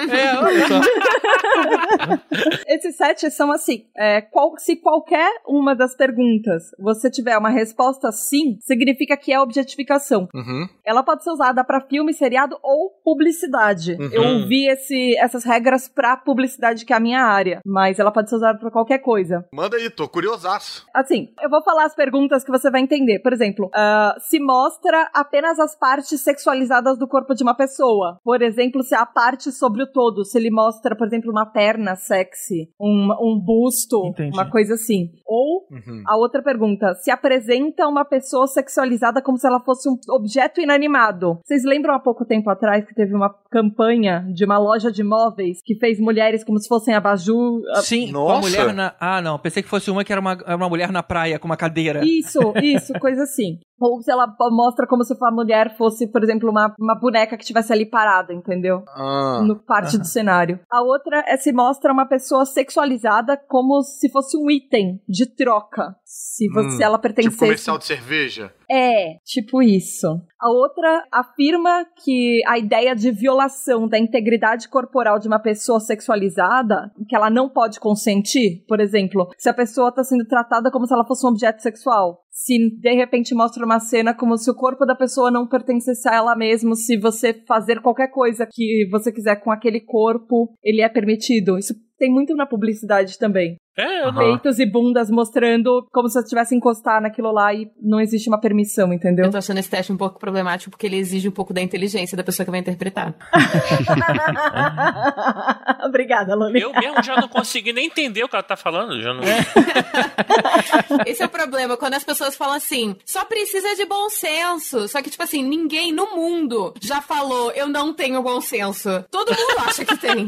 [0.09, 0.81] É, olha só.
[2.67, 8.11] Esses sete são assim: é, qual- se qualquer uma das perguntas você tiver uma resposta
[8.11, 10.27] sim, significa que é objetificação.
[10.33, 10.67] Uhum.
[10.85, 13.93] Ela pode ser usada pra filme, seriado ou publicidade.
[13.99, 14.09] Uhum.
[14.11, 18.29] Eu ouvi esse, essas regras pra publicidade, que é a minha área, mas ela pode
[18.29, 19.45] ser usada pra qualquer coisa.
[19.53, 20.85] Manda aí, tô curiosaço.
[20.93, 23.19] Assim, eu vou falar as perguntas que você vai entender.
[23.19, 28.17] Por exemplo, ah, se mostra apenas as partes sexualizadas do corpo de uma pessoa.
[28.23, 30.25] Por exemplo, se a parte sobre o todo.
[30.25, 34.35] Se ele mostra, por exemplo, uma perna sexy, um, um busto, Entendi.
[34.35, 35.09] uma coisa assim.
[35.25, 36.03] Ou Uhum.
[36.07, 41.39] a outra pergunta: se apresenta uma pessoa sexualizada como se ela fosse um objeto inanimado.
[41.43, 45.59] Vocês lembram há pouco tempo atrás que teve uma campanha de uma loja de móveis
[45.63, 47.61] que fez mulheres como se fossem abajur?
[47.83, 48.41] Sim, com a Nossa.
[48.49, 48.95] mulher na.
[48.99, 49.37] Ah, não.
[49.37, 52.01] Pensei que fosse uma que era uma, era uma mulher na praia com uma cadeira.
[52.03, 53.59] Isso, isso, coisa assim.
[53.81, 57.43] Ou se ela mostra como se a mulher fosse, por exemplo, uma, uma boneca que
[57.43, 58.83] estivesse ali parada, entendeu?
[58.87, 59.41] Ah.
[59.45, 60.59] No parte do cenário.
[60.69, 65.95] A outra é se mostra uma pessoa sexualizada como se fosse um item de troca.
[66.05, 67.31] Se, você, Hum, se ela pertencesse.
[67.31, 68.53] Tipo comercial de cerveja.
[68.69, 70.07] É, tipo isso.
[70.39, 76.91] A outra afirma que a ideia de violação da integridade corporal de uma pessoa sexualizada,
[77.07, 80.93] que ela não pode consentir, por exemplo, se a pessoa está sendo tratada como se
[80.93, 82.23] ela fosse um objeto sexual.
[82.43, 86.15] Se de repente mostra uma cena como se o corpo da pessoa não pertencesse a
[86.15, 90.89] ela mesmo, se você fazer qualquer coisa que você quiser com aquele corpo, ele é
[90.89, 91.59] permitido.
[91.59, 93.57] Isso tem muito na publicidade também.
[93.77, 94.15] É, não.
[94.15, 98.39] Peitos e bundas mostrando como se eu tivesse encostar naquilo lá e não existe uma
[98.39, 99.25] permissão, entendeu?
[99.25, 102.17] Eu tô achando esse teste um pouco problemático porque ele exige um pouco da inteligência
[102.17, 103.15] da pessoa que vai interpretar.
[105.85, 106.61] Obrigada, Loli.
[106.61, 109.01] Eu mesmo já não consegui nem entender o que ela tá falando.
[109.01, 109.21] Já não...
[111.07, 114.87] Esse é o problema, quando as pessoas falam assim, só precisa de bom senso.
[114.87, 119.03] Só que, tipo assim, ninguém no mundo já falou, eu não tenho bom senso.
[119.09, 120.27] Todo mundo acha que tem.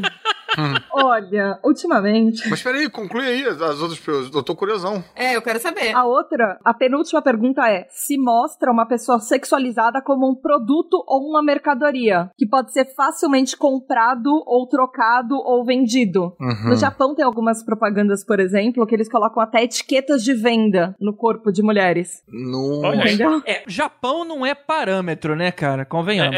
[0.92, 2.48] Olha, ultimamente.
[2.48, 4.34] Mas peraí, conclui aí as outras perguntas.
[4.34, 5.02] Eu tô curiosão.
[5.14, 5.94] É, eu quero saber.
[5.94, 11.28] A outra, a penúltima pergunta é: se mostra uma pessoa sexualizada como um produto ou
[11.30, 16.34] uma mercadoria que pode ser facilmente comprado ou trocado ou vendido?
[16.40, 16.70] Uhum.
[16.70, 21.14] No Japão tem algumas propagandas, por exemplo, que eles colocam até etiquetas de venda no
[21.14, 22.22] corpo de mulheres.
[22.28, 22.82] No...
[22.84, 23.14] Olha aí.
[23.14, 23.42] Entendeu?
[23.46, 25.84] É, Japão não é parâmetro, né, cara?
[25.84, 26.36] Convenhamos.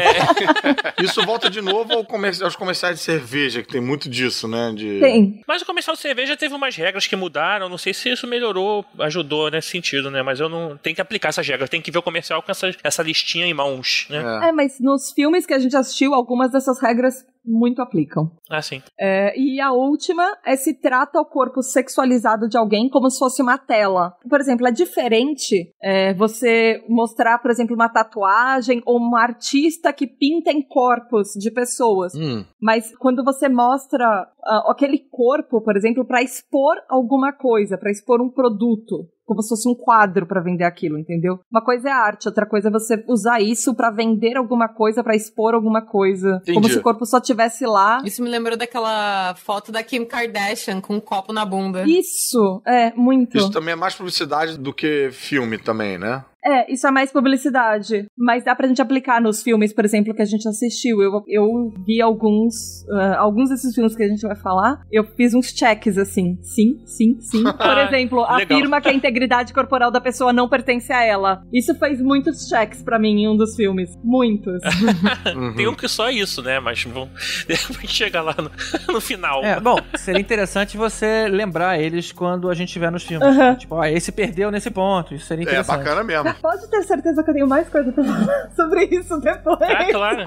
[1.01, 4.71] Isso volta de novo ao comer- aos comerciais de cerveja, que tem muito disso, né?
[4.75, 4.99] De...
[4.99, 5.41] Tem.
[5.47, 7.69] Mas o comercial de cerveja teve umas regras que mudaram.
[7.69, 10.21] Não sei se isso melhorou, ajudou nesse sentido, né?
[10.21, 11.69] Mas eu não tenho que aplicar essas regras.
[11.69, 14.23] Tem que ver o comercial com essa, essa listinha em mãos, né?
[14.43, 14.49] É.
[14.49, 18.31] É, mas nos filmes que a gente assistiu, algumas dessas regras muito aplicam.
[18.49, 18.81] Assim.
[18.99, 23.41] É, e a última é se trata o corpo sexualizado de alguém como se fosse
[23.41, 24.15] uma tela.
[24.29, 30.05] Por exemplo, é diferente é, você mostrar, por exemplo, uma tatuagem ou um artista que
[30.05, 32.13] pinta em corpos de pessoas.
[32.15, 32.43] Hum.
[32.61, 34.05] Mas quando você mostra
[34.43, 39.49] ah, aquele corpo, por exemplo, para expor alguma coisa, para expor um produto, como se
[39.49, 41.39] fosse um quadro para vender aquilo, entendeu?
[41.51, 45.15] Uma coisa é arte, outra coisa é você usar isso para vender alguma coisa, para
[45.15, 46.73] expor alguma coisa, como Entendi.
[46.73, 48.01] se o corpo só tivesse lá.
[48.05, 51.83] Isso me lembrou daquela foto da Kim Kardashian com um copo na bunda.
[51.85, 53.37] Isso, é, muito.
[53.37, 56.23] Isso também é mais publicidade do que filme também, né?
[56.47, 58.05] É, isso é mais publicidade.
[58.17, 61.01] Mas dá pra gente aplicar nos filmes, por exemplo, que a gente assistiu.
[61.01, 62.85] Eu, eu vi alguns.
[62.89, 64.79] ah, alguns desses filmes que a gente vai falar.
[64.91, 66.37] Eu fiz uns checks assim.
[66.41, 67.43] Sim, sim, sim.
[67.57, 71.41] Por exemplo, afirma que a integridade corporal da pessoa não pertence a ela.
[71.53, 73.89] Isso fez muitos checks pra mim em um dos filmes.
[74.03, 74.61] Muitos.
[75.35, 75.53] Uhum.
[75.55, 76.59] Tem um que só é isso, né?
[76.59, 77.09] Mas vamos
[77.47, 79.43] depois chega lá no, no final.
[79.43, 83.27] É, bom, seria interessante você lembrar eles quando a gente estiver nos filmes.
[83.27, 83.55] Aham.
[83.55, 85.13] Tipo, ó, esse perdeu nesse ponto.
[85.13, 85.77] Isso seria É, interessante.
[85.79, 86.33] bacana mesmo.
[86.41, 89.57] Pode ter certeza que eu tenho mais coisa pra falar sobre isso depois.
[89.61, 90.23] Ah, claro.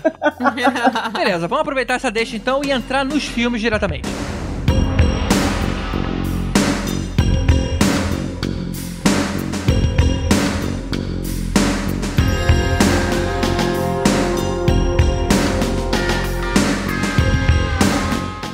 [1.13, 4.09] Beleza, vamos aproveitar essa deixa então e entrar nos filmes diretamente.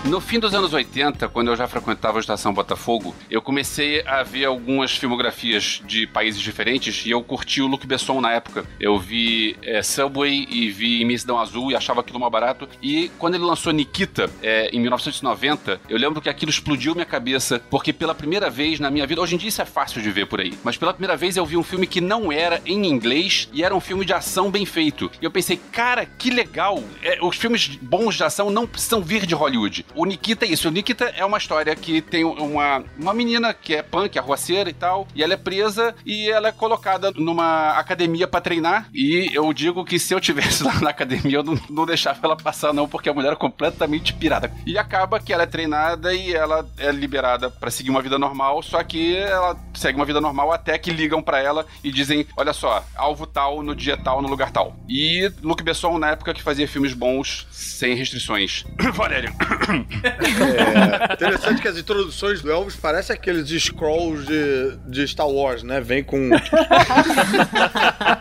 [0.08, 4.22] No fim dos anos 80, quando eu já frequentava a Estação Botafogo, eu comecei a
[4.22, 8.64] ver algumas filmografias de países diferentes e eu curti o Luc Besson na época.
[8.78, 12.68] Eu vi é, Subway e vi Imensidão Azul e achava aquilo mais barato.
[12.80, 17.60] E quando ele lançou Nikita, é, em 1990, eu lembro que aquilo explodiu minha cabeça,
[17.68, 20.26] porque pela primeira vez na minha vida, hoje em dia isso é fácil de ver
[20.26, 23.48] por aí, mas pela primeira vez eu vi um filme que não era em inglês
[23.52, 25.10] e era um filme de ação bem feito.
[25.20, 26.80] E eu pensei, cara, que legal!
[27.02, 29.84] É, os filmes bons de ação não precisam vir de Hollywood.
[29.96, 30.68] O Nikita é isso.
[30.68, 34.74] O Nikita é uma história que tem uma, uma menina que é punk, arruaceira e
[34.74, 38.88] tal, e ela é presa e ela é colocada numa academia pra treinar.
[38.92, 42.36] E eu digo que se eu tivesse lá na academia, eu não, não deixava ela
[42.36, 44.52] passar, não, porque a mulher é completamente pirada.
[44.66, 48.62] E acaba que ela é treinada e ela é liberada pra seguir uma vida normal,
[48.62, 52.52] só que ela segue uma vida normal até que ligam pra ela e dizem: olha
[52.52, 54.76] só, alvo tal, no dia tal, no lugar tal.
[54.86, 58.64] E Luc Besson, na época que fazia filmes bons, sem restrições.
[58.92, 59.32] Valério.
[59.90, 65.80] É interessante que as introduções do Elvis parecem aqueles scrolls de, de Star Wars, né?
[65.80, 66.30] Vem com.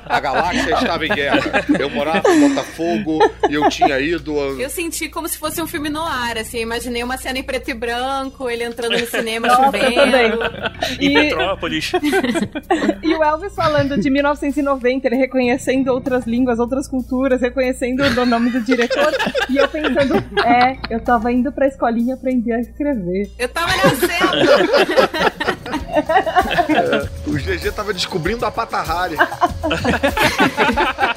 [0.05, 1.65] A galáxia estava em guerra.
[1.79, 4.39] Eu morava em Botafogo e eu tinha ido.
[4.39, 4.43] A...
[4.61, 6.57] Eu senti como se fosse um filme no ar, assim.
[6.57, 10.39] Eu imaginei uma cena em preto e branco, ele entrando no cinema chovendo.
[10.99, 11.91] Em E- Petrópolis.
[13.03, 18.49] E o Elvis falando de 1990, ele reconhecendo outras línguas, outras culturas, reconhecendo o nome
[18.49, 19.13] do diretor.
[19.49, 23.31] e eu pensando, é, eu tava indo pra escolinha aprender a escrever.
[23.39, 24.45] Eu tava nascendo!
[27.25, 29.15] O GG tava descobrindo a Patahari.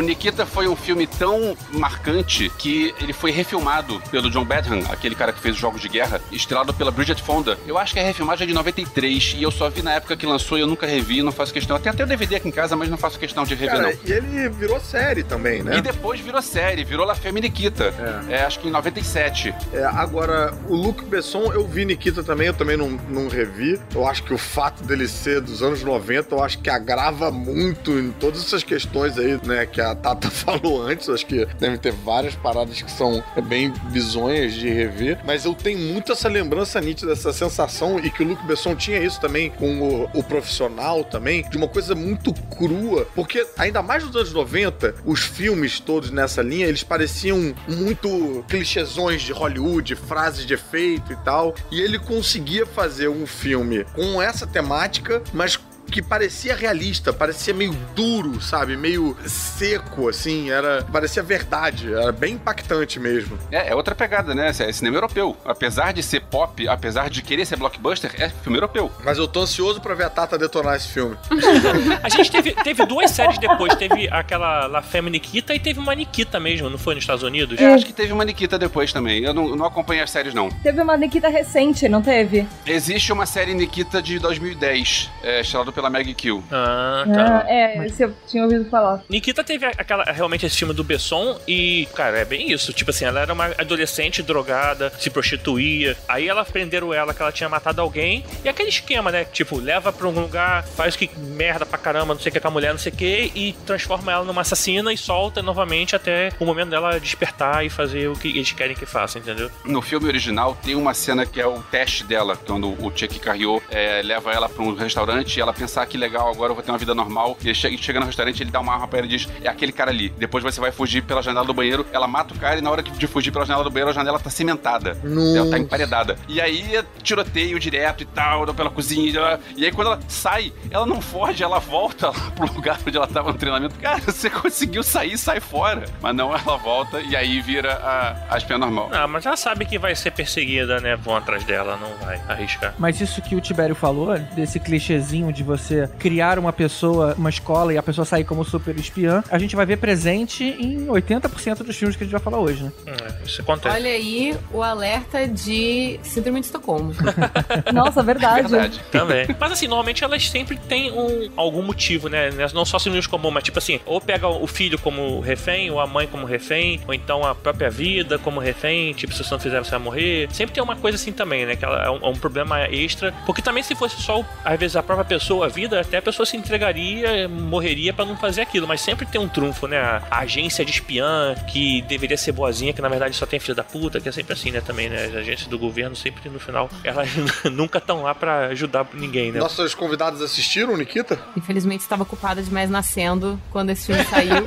[0.00, 5.14] O Nikita foi um filme tão marcante que ele foi refilmado pelo John Badham, aquele
[5.14, 7.58] cara que fez os Jogos de Guerra, estrelado pela Bridget Fonda.
[7.66, 10.24] Eu acho que a refilmagem é de 93 e eu só vi na época que
[10.24, 11.76] lançou e eu nunca revi, não faço questão.
[11.76, 13.92] Eu tenho até o DVD aqui em casa, mas não faço questão de rever, Cara,
[13.92, 13.98] não.
[14.06, 15.76] e ele virou série também, né?
[15.76, 17.92] E depois virou série, virou La Femme Nikita.
[18.30, 18.42] É.
[18.44, 19.54] acho que em 97.
[19.74, 23.78] É, agora, o Luc Besson, eu vi Nikita também, eu também não, não revi.
[23.94, 27.90] Eu acho que o fato dele ser dos anos 90, eu acho que agrava muito
[27.98, 31.08] em todas essas questões aí, né, que a Tata falou antes.
[31.08, 35.18] Acho que deve ter várias paradas que são bem bizonhas de rever.
[35.24, 38.98] Mas eu tenho muito essa lembrança nítida, essa sensação, e que o Luc Besson tinha
[38.98, 43.06] isso também com o, o profissional também, de uma coisa muito crua.
[43.14, 49.22] Porque, ainda mais nos anos 90, os filmes todos nessa linha, eles pareciam muito clichêsões
[49.22, 51.54] de Hollywood, frases de efeito e tal.
[51.70, 55.58] E ele conseguia fazer um filme com essa temática, mas
[55.90, 58.76] que parecia realista, parecia meio duro, sabe?
[58.76, 60.82] Meio seco, assim, era.
[60.84, 63.38] Parecia verdade, era bem impactante mesmo.
[63.50, 64.50] É, é outra pegada, né?
[64.50, 65.36] É cinema europeu.
[65.44, 68.90] Apesar de ser pop, apesar de querer ser blockbuster, é filme europeu.
[69.04, 71.16] Mas eu tô ansioso pra ver a Tata detonar esse filme.
[72.02, 73.74] A gente teve, teve duas séries depois.
[73.74, 77.60] Teve aquela La Femme Nikita e teve uma Nikita mesmo, não foi nos Estados Unidos?
[77.60, 79.22] Eu acho que teve uma Nikita depois também.
[79.22, 80.48] Eu não, não acompanhei as séries, não.
[80.48, 82.46] Teve uma Nikita recente, não teve?
[82.66, 86.44] Existe uma série Nikita de 2010, é, estrelada pela Maggie Kill.
[86.52, 87.44] Ah, Ah, tá.
[87.50, 89.02] é, esse eu tinha ouvido falar.
[89.08, 92.72] Nikita teve aquela, realmente esse filme do Besson e, cara, é bem isso.
[92.72, 95.96] Tipo assim, ela era uma adolescente drogada, se prostituía.
[96.06, 98.24] Aí ela prenderam ela que ela tinha matado alguém.
[98.44, 99.24] E aquele esquema, né?
[99.24, 102.48] Tipo, leva pra um lugar, faz que merda pra caramba, não sei o que com
[102.48, 106.30] a mulher, não sei o que, e transforma ela numa assassina e solta novamente até
[106.38, 109.50] o momento dela despertar e fazer o que eles querem que faça, entendeu?
[109.64, 113.62] No filme original tem uma cena que é o teste dela, quando o Chuck Carriot
[113.70, 116.62] é, leva ela pra um restaurante e ela pensa ah, que legal, agora eu vou
[116.62, 117.36] ter uma vida normal.
[117.42, 119.48] E ele chega, chega no restaurante, ele dá uma arma pra ela e diz: É
[119.48, 120.08] aquele cara ali.
[120.10, 122.82] Depois você vai fugir pela janela do banheiro, ela mata o cara e na hora
[122.82, 124.96] de fugir pela janela do banheiro, a janela tá cimentada.
[125.02, 125.38] Nossa.
[125.38, 126.16] Ela tá emparedada.
[126.28, 129.40] E aí é tiroteio direto e tal, pela cozinha.
[129.56, 133.06] E aí quando ela sai, ela não foge, ela volta lá pro lugar onde ela
[133.06, 133.74] tava no treinamento.
[133.76, 135.84] Cara, você conseguiu sair, sai fora.
[136.00, 138.90] Mas não, ela volta e aí vira a, a espiã normal.
[138.92, 140.96] Ah, mas ela sabe que vai ser perseguida, né?
[140.96, 142.74] Vão atrás dela, não vai arriscar.
[142.78, 145.59] Mas isso que o Tibério falou, desse clichêzinho de você
[145.98, 149.66] criar uma pessoa, uma escola e a pessoa sair como super espiã, a gente vai
[149.66, 152.72] ver presente em 80% dos filmes que a gente vai falar hoje, né?
[152.86, 153.74] É, isso acontece.
[153.74, 156.92] Olha aí o alerta de Síndrome de Estocolmo.
[157.72, 158.48] Nossa, verdade.
[158.48, 158.80] Verdade.
[158.90, 159.26] Também.
[159.38, 162.30] Mas assim, normalmente elas sempre têm um, algum motivo, né?
[162.52, 165.86] Não só sinônimos comum, mas tipo assim, ou pega o filho como refém, ou a
[165.86, 169.58] mãe como refém, ou então a própria vida como refém, tipo, se você não fizer,
[169.58, 170.28] você vai morrer.
[170.32, 171.56] Sempre tem uma coisa assim também, né?
[171.56, 173.12] Que ela é um, é um problema extra.
[173.26, 176.26] Porque também se fosse só, às vezes, a própria pessoa, a vida, até a pessoa
[176.26, 178.66] se entregaria, morreria pra não fazer aquilo.
[178.66, 179.78] Mas sempre tem um trunfo, né?
[179.78, 183.64] A, agência de espiã, que deveria ser boazinha, que na verdade só tem filho da
[183.64, 184.60] puta, que é sempre assim, né?
[184.60, 185.06] Também, né?
[185.06, 187.08] As agências do governo sempre no final, elas
[187.50, 189.40] nunca estão lá pra ajudar ninguém, né?
[189.40, 191.18] Nossos convidados assistiram, Nikita?
[191.36, 194.36] Infelizmente estava ocupada demais nascendo quando esse filme saiu.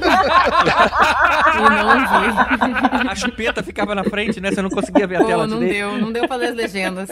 [1.53, 3.09] e não vi.
[3.09, 4.51] A chupeta ficava na frente, né?
[4.51, 5.77] Você não conseguia ver a Pô, tela não direito.
[5.77, 7.09] deu, não deu pra ler as legendas.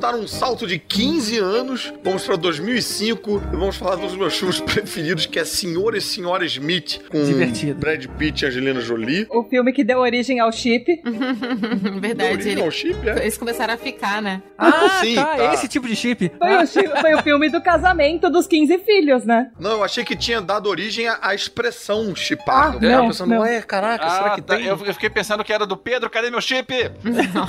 [0.00, 4.34] Vamos dar um salto de 15 anos, vamos pra 2005 e vamos falar dos meus
[4.36, 7.78] filmes preferidos, que é Senhor e Senhora Smith, com Divertido.
[7.78, 9.26] Brad Pitt e Angelina Jolie.
[9.30, 10.86] O filme que deu origem ao chip.
[12.00, 12.32] Verdade.
[12.32, 13.18] Origem ele- ao chip, é?
[13.20, 14.42] Eles começaram a ficar, né?
[14.56, 15.54] Ah, Sim, tá, tá.
[15.54, 16.30] esse tipo de chip.
[16.38, 19.50] Foi, o, chi- foi o filme do casamento dos 15 filhos, né?
[19.58, 22.68] Não, eu achei que tinha dado origem à, expressão chipar.
[22.68, 23.40] Ah, tava não, pensando, não.
[23.42, 24.66] ué, caraca, será que tá, tem?
[24.66, 26.72] eu, fiquei pensando que era do Pedro, cadê meu chip?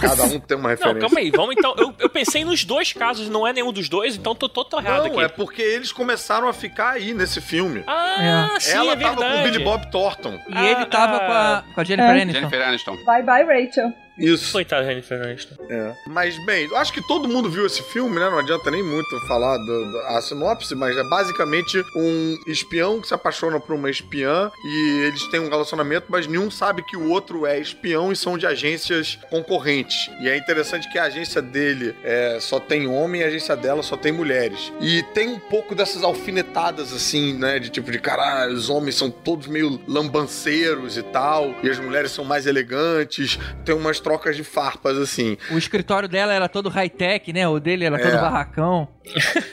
[0.02, 1.00] Cada um tem uma Não, referência.
[1.02, 1.74] calma aí, vamos então.
[1.78, 5.00] Eu, eu pensei nos dois casos, não é nenhum dos dois, então tô todo errado
[5.08, 5.22] Não, aqui.
[5.24, 7.84] é porque eles começaram a ficar aí nesse filme.
[7.88, 9.36] Ah, sim, Ela é tava verdade.
[9.36, 10.40] com o Billy Bob Thornton.
[10.50, 11.32] E ele tava Ah, com
[11.72, 12.22] a, com a Jennifer é.
[12.22, 12.40] Aniston.
[12.40, 12.98] Jennifer Aniston.
[13.06, 13.94] Bye bye, Rachel.
[14.22, 14.52] Isso.
[14.52, 15.56] Coitado da Jennifer Aniston.
[15.70, 15.94] É.
[16.08, 18.30] Mas, bem, eu acho que todo mundo viu esse filme, né?
[18.30, 23.08] Não adianta nem muito falar do, do- a sinopse, mas é basicamente um espião que
[23.08, 27.10] se apaixona por uma espiã e eles têm um relacionamento, mas nenhum sabe que o
[27.10, 30.10] outro é espião e são de agências concorrentes.
[30.22, 33.82] E é interessante que a agência dele é, só tem homem e a agência dela
[33.84, 34.72] só tem mulheres.
[34.80, 37.60] E tem um pouco dessas alfinetadas, assim, né?
[37.60, 42.12] De tipo de, caralho, os homens são todos meio lambanceiros e tal, e as mulheres
[42.12, 43.40] são mais elegantes.
[43.66, 45.38] Tem umas trocas de farpas, assim.
[45.52, 47.48] O escritório dela era todo high-tech, né?
[47.48, 48.22] O dele era todo É.
[48.22, 48.88] barracão.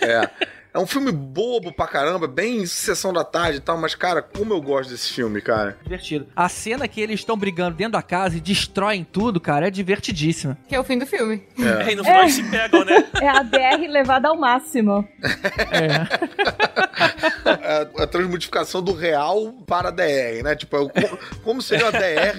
[0.01, 0.29] É.
[0.79, 4.55] É um filme bobo pra caramba, bem sessão da tarde e tal, mas, cara, como
[4.55, 5.77] eu gosto desse filme, cara.
[5.83, 6.29] Divertido.
[6.37, 10.57] A cena que eles estão brigando dentro da casa e destroem tudo, cara, é divertidíssima.
[10.69, 11.43] Que é o fim do filme.
[11.59, 13.05] É, e no final eles se pegam, né?
[13.21, 15.07] É a DR levada ao máximo.
[15.73, 16.07] É
[17.97, 20.55] a transmodificação do real para a DR, né?
[20.55, 21.11] Tipo, é
[21.43, 22.39] como seria a DR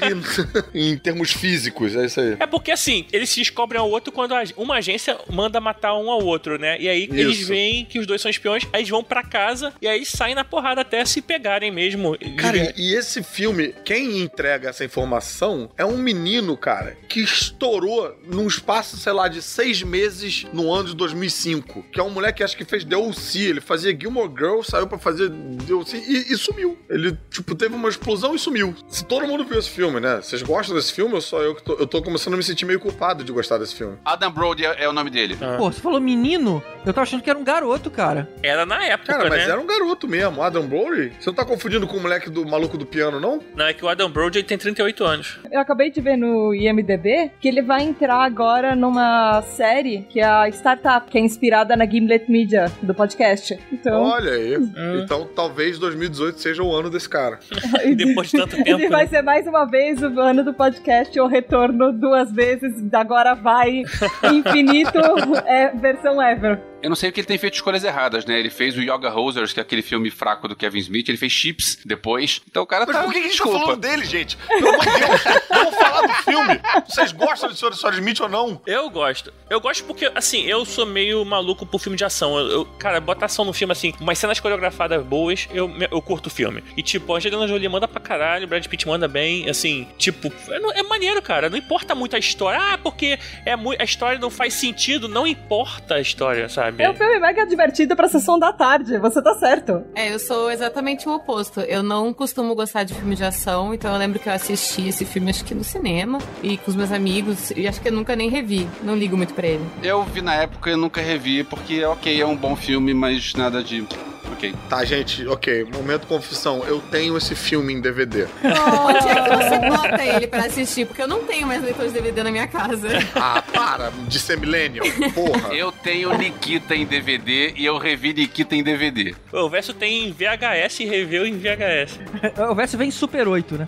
[0.73, 2.37] em termos físicos, é isso aí.
[2.39, 6.23] É porque assim, eles se descobrem ao outro quando uma agência manda matar um ao
[6.23, 6.79] outro, né?
[6.79, 7.47] E aí eles Isso.
[7.47, 10.43] veem que os dois são espiões, aí eles vão pra casa e aí saem na
[10.43, 12.17] porrada até se pegarem mesmo.
[12.37, 18.47] Cara, e, esse filme, quem entrega essa informação é um menino, cara, que estourou num
[18.47, 21.85] espaço, sei lá, de seis meses no ano de 2005.
[21.91, 23.39] Que é um moleque que acho que fez DLC.
[23.39, 26.77] Ele fazia Gilmore Girl, saiu pra fazer DLC e, e sumiu.
[26.89, 28.75] Ele, tipo, teve uma explosão e sumiu.
[28.87, 30.17] Se todo mundo viu esse filme, né?
[30.21, 32.65] Vocês gostam desse filme ou só eu que tô, eu tô começando a me sentir
[32.65, 33.97] meio culpado de gostar desse filme?
[34.05, 35.37] Adam Brody é, é o nome dele.
[35.57, 36.63] Pô, você falou menino?
[36.85, 38.08] Eu tava achando que era um garoto, cara.
[38.41, 39.51] Era na época, Cara, mas né?
[39.51, 41.11] era um garoto mesmo, Adam Brody.
[41.19, 43.39] Você não tá confundindo com o moleque do maluco do piano, não?
[43.55, 45.39] Não, é que o Adam Brody ele tem 38 anos.
[45.51, 50.25] Eu acabei de ver no IMDB que ele vai entrar agora numa série que é
[50.25, 53.57] a Startup, que é inspirada na Gimlet Media, do podcast.
[53.71, 54.55] Então, Olha aí.
[55.03, 57.39] Então talvez 2018 seja o ano desse cara.
[57.95, 58.69] Depois de tanto tempo.
[58.69, 59.09] ele vai né?
[59.09, 63.83] ser mais uma vez o ano do podcast, o retorno duas vezes, agora vai
[64.31, 64.99] infinito,
[65.45, 66.59] é, versão ever.
[66.81, 68.39] Eu não sei porque ele tem feito escolhas erradas, né?
[68.39, 71.09] Ele fez o Yoga Hosers, que é aquele filme fraco do Kevin Smith.
[71.09, 72.41] Ele fez Chips depois.
[72.49, 73.03] Então o cara Mas tá...
[73.03, 74.37] por que, que a gente tá falando dele, gente?
[74.37, 76.59] Pelo amor de Deus, vamos falar do filme.
[76.87, 77.57] Vocês gostam de.
[77.57, 77.93] Sr.
[77.93, 78.61] Smith ou não?
[78.65, 79.33] Eu gosto.
[79.49, 82.37] Eu gosto porque, assim, eu sou meio maluco por filme de ação.
[82.37, 86.27] Eu, eu- cara, bota ação no filme, assim, umas cenas coreografadas boas, eu, eu curto
[86.27, 86.63] o filme.
[86.77, 90.31] E, tipo, a Angelina Jolie manda pra caralho, o Brad Pitt manda bem, assim, tipo,
[90.49, 91.49] é, é maneiro, cara.
[91.49, 92.59] Não importa muito a história.
[92.61, 95.07] Ah, porque é a história não faz sentido.
[95.09, 96.68] Não importa a história, sabe?
[96.77, 99.83] É um filme mega divertido pra sessão da tarde, você tá certo.
[99.95, 101.61] É, eu sou exatamente o oposto.
[101.61, 105.05] Eu não costumo gostar de filme de ação, então eu lembro que eu assisti esse
[105.05, 108.15] filme acho que no cinema e com os meus amigos, e acho que eu nunca
[108.15, 108.67] nem revi.
[108.83, 109.65] Não ligo muito pra ele.
[109.83, 113.63] Eu vi na época e nunca revi, porque, ok, é um bom filme, mas nada
[113.63, 113.85] de...
[114.31, 114.53] Ok.
[114.69, 115.65] Tá, gente, ok.
[115.73, 116.63] Momento confissão.
[116.65, 118.27] Eu tenho esse filme em DVD.
[118.43, 120.85] Onde é que você bota ele pra assistir?
[120.85, 122.87] Porque eu não tenho mais leitor de DVD na minha casa.
[123.15, 124.85] Ah, para de ser millennial.
[125.13, 125.53] Porra.
[125.59, 129.13] Eu tenho Nikita em DVD e eu revi Nikita em DVD.
[129.33, 131.99] O Verso tem VHS e review em VHS.
[132.49, 133.67] O verso vem em Super 8, né?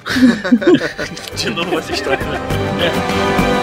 [1.36, 2.40] De novo essa história, né?
[3.56, 3.61] No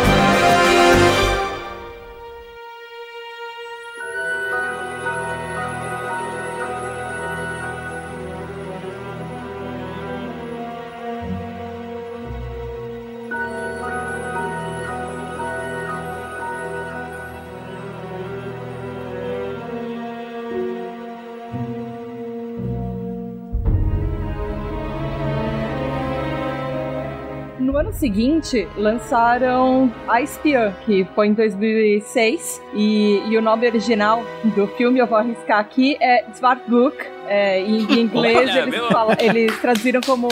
[27.88, 34.22] ano seguinte, lançaram A Espiã, que foi em 2006, e, e o nome original
[34.54, 36.96] do filme, eu vou arriscar aqui, é Zwart Book.
[37.30, 40.28] É, em, em inglês, Olha, eles, falam- eles traduziram como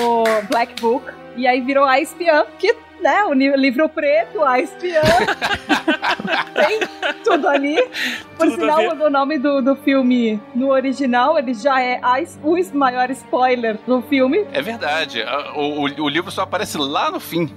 [0.48, 1.04] Black Book,
[1.36, 2.74] e aí virou A Espiã, que,
[3.06, 5.00] né, o livro preto, A Espiã,
[6.54, 6.80] tem
[7.22, 7.76] tudo ali.
[8.36, 12.56] Por Tudo sinal, o nome do, do filme no original, ele já é a, o
[12.76, 15.24] maior spoiler no filme, É verdade.
[15.54, 17.50] O, o- o livro só aparece lá no fim.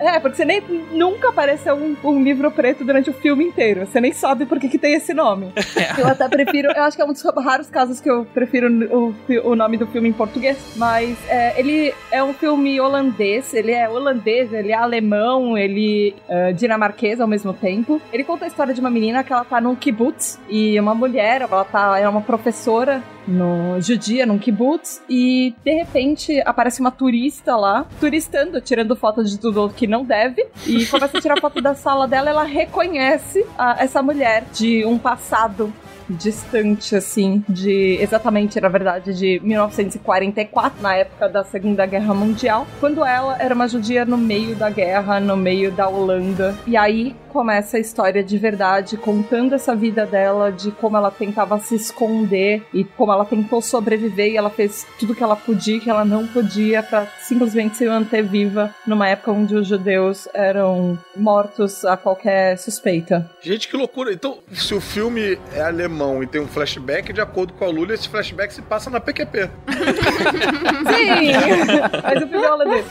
[0.00, 0.60] É, porque você nem
[0.92, 3.86] nunca apareceu um, um livro preto durante o filme inteiro.
[3.86, 5.52] Você nem sabe por que, que tem esse nome.
[5.98, 6.72] Eu até prefiro.
[6.74, 9.14] Eu acho que é um dos raros casos que eu prefiro o,
[9.50, 10.56] o nome do filme em português.
[10.76, 13.52] Mas é, ele é um filme holandês.
[13.54, 18.00] Ele é holandês, ele é alemão, ele é dinamarquês ao mesmo tempo.
[18.12, 21.42] Ele conta a história de uma menina que ela tá num kibbutz e uma mulher,
[21.42, 27.56] ela tá, é uma professora no judia, num kibbutz, e de repente aparece uma turista
[27.56, 31.72] lá, turistando, tirando foto de tudo que não deve, e começa a tirar foto da
[31.74, 35.72] sala dela, ela reconhece a- essa mulher de um passado
[36.12, 43.04] distante, assim, de exatamente, na verdade, de 1944, na época da Segunda Guerra Mundial, quando
[43.04, 46.54] ela era uma judia no meio da guerra, no meio da Holanda.
[46.66, 51.58] E aí começa a história de verdade, contando essa vida dela, de como ela tentava
[51.58, 55.88] se esconder e como ela tentou sobreviver e ela fez tudo que ela podia que
[55.88, 61.84] ela não podia para simplesmente se manter viva numa época onde os judeus eram mortos
[61.84, 63.30] a qualquer suspeita.
[63.40, 64.12] Gente, que loucura.
[64.12, 67.94] Então, se o filme é alemão e tem um flashback, de acordo com a Lula,
[67.94, 69.50] esse flashback se passa na PQP.
[69.68, 71.32] Sim!
[72.02, 72.86] Mas o filme é holandês.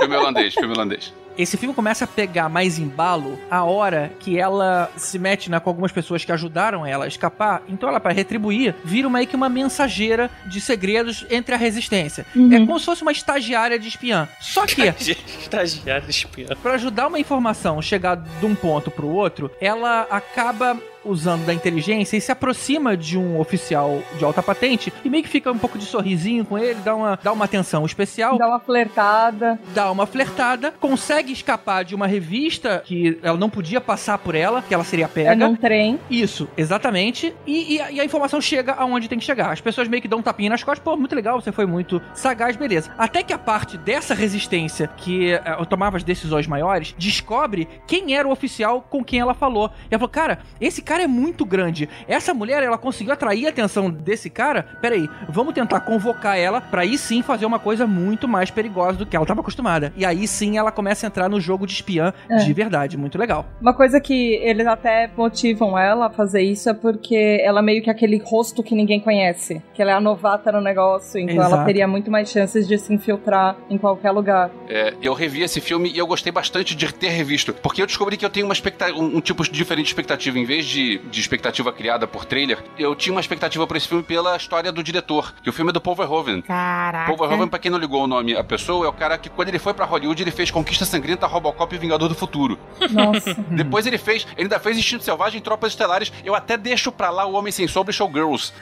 [0.00, 1.12] Filme holandês, filme holandês.
[1.36, 5.70] Esse filme começa a pegar mais embalo a hora que ela se mete né, com
[5.70, 7.62] algumas pessoas que ajudaram ela a escapar.
[7.68, 12.26] Então ela, para retribuir, vira meio que uma mensageira de segredos entre a resistência.
[12.36, 12.52] Uhum.
[12.52, 14.28] É como se fosse uma estagiária de espiã.
[14.40, 16.48] Só que, Estagiário espiã.
[16.62, 21.52] para ajudar uma informação a chegar de um ponto pro outro, ela acaba usando da
[21.54, 25.58] inteligência e se aproxima de um oficial de alta patente e meio que fica um
[25.58, 29.58] pouco de sorrisinho com ele, dá uma, dá uma atenção especial Dá uma flertada.
[29.74, 34.62] dá uma flertada, consegue escapar de uma revista que ela não podia passar por ela,
[34.62, 35.34] que ela seria É pega.
[35.48, 35.98] num trem.
[36.10, 37.34] Isso, exatamente.
[37.46, 39.50] E, e a, e a informação chega aonde tem que chegar.
[39.52, 42.00] As pessoas meio que dão um tapinha nas costas, pô, muito legal, você foi muito
[42.14, 42.92] sagaz, beleza.
[42.98, 48.26] Até que a parte dessa resistência, que eh, tomava as decisões maiores, descobre quem era
[48.28, 49.70] o oficial com quem ela falou.
[49.90, 51.88] E ela falou, cara, esse cara é muito grande.
[52.08, 54.64] Essa mulher, ela conseguiu atrair a atenção desse cara.
[54.80, 59.06] Peraí, vamos tentar convocar ela pra aí sim fazer uma coisa muito mais perigosa do
[59.06, 59.92] que ela estava acostumada.
[59.96, 62.36] E aí sim ela começa a entrar no jogo de espiã É.
[62.36, 62.96] de verdade.
[62.96, 63.46] Muito legal.
[63.60, 67.82] Uma coisa que eles até motivam ela a fazer isso é porque ela é meio
[67.82, 69.62] que aquele rosto que ninguém conhece.
[69.74, 71.64] Que ela é a novata no negócio, então ela Exato.
[71.66, 74.50] teria muito mais chances de se infiltrar em qualquer lugar.
[74.68, 77.52] É, eu revi esse filme e eu gostei bastante de ter revisto.
[77.54, 80.38] Porque eu descobri que eu tenho uma expecta um, um tipo diferente de expectativa.
[80.38, 84.02] Em vez de, de expectativa criada por trailer, eu tinha uma expectativa por esse filme
[84.02, 85.34] pela história do diretor.
[85.42, 86.42] Que o filme é do Paul Verhoeven.
[86.42, 87.06] Caraca.
[87.06, 89.48] Paul Verhoeven, pra quem não ligou o nome à pessoa, é o cara que quando
[89.48, 92.58] ele foi pra Hollywood, ele fez Conquista Sangrenta, Robocop e Vingador do Futuro.
[92.90, 93.34] Nossa.
[93.50, 96.12] Depois ele fez, ele ainda fez Instinto Selvagem, Tropas Estelares.
[96.24, 98.52] Eu até deixo pra lá o Homem Sem Sombra e Showgirls.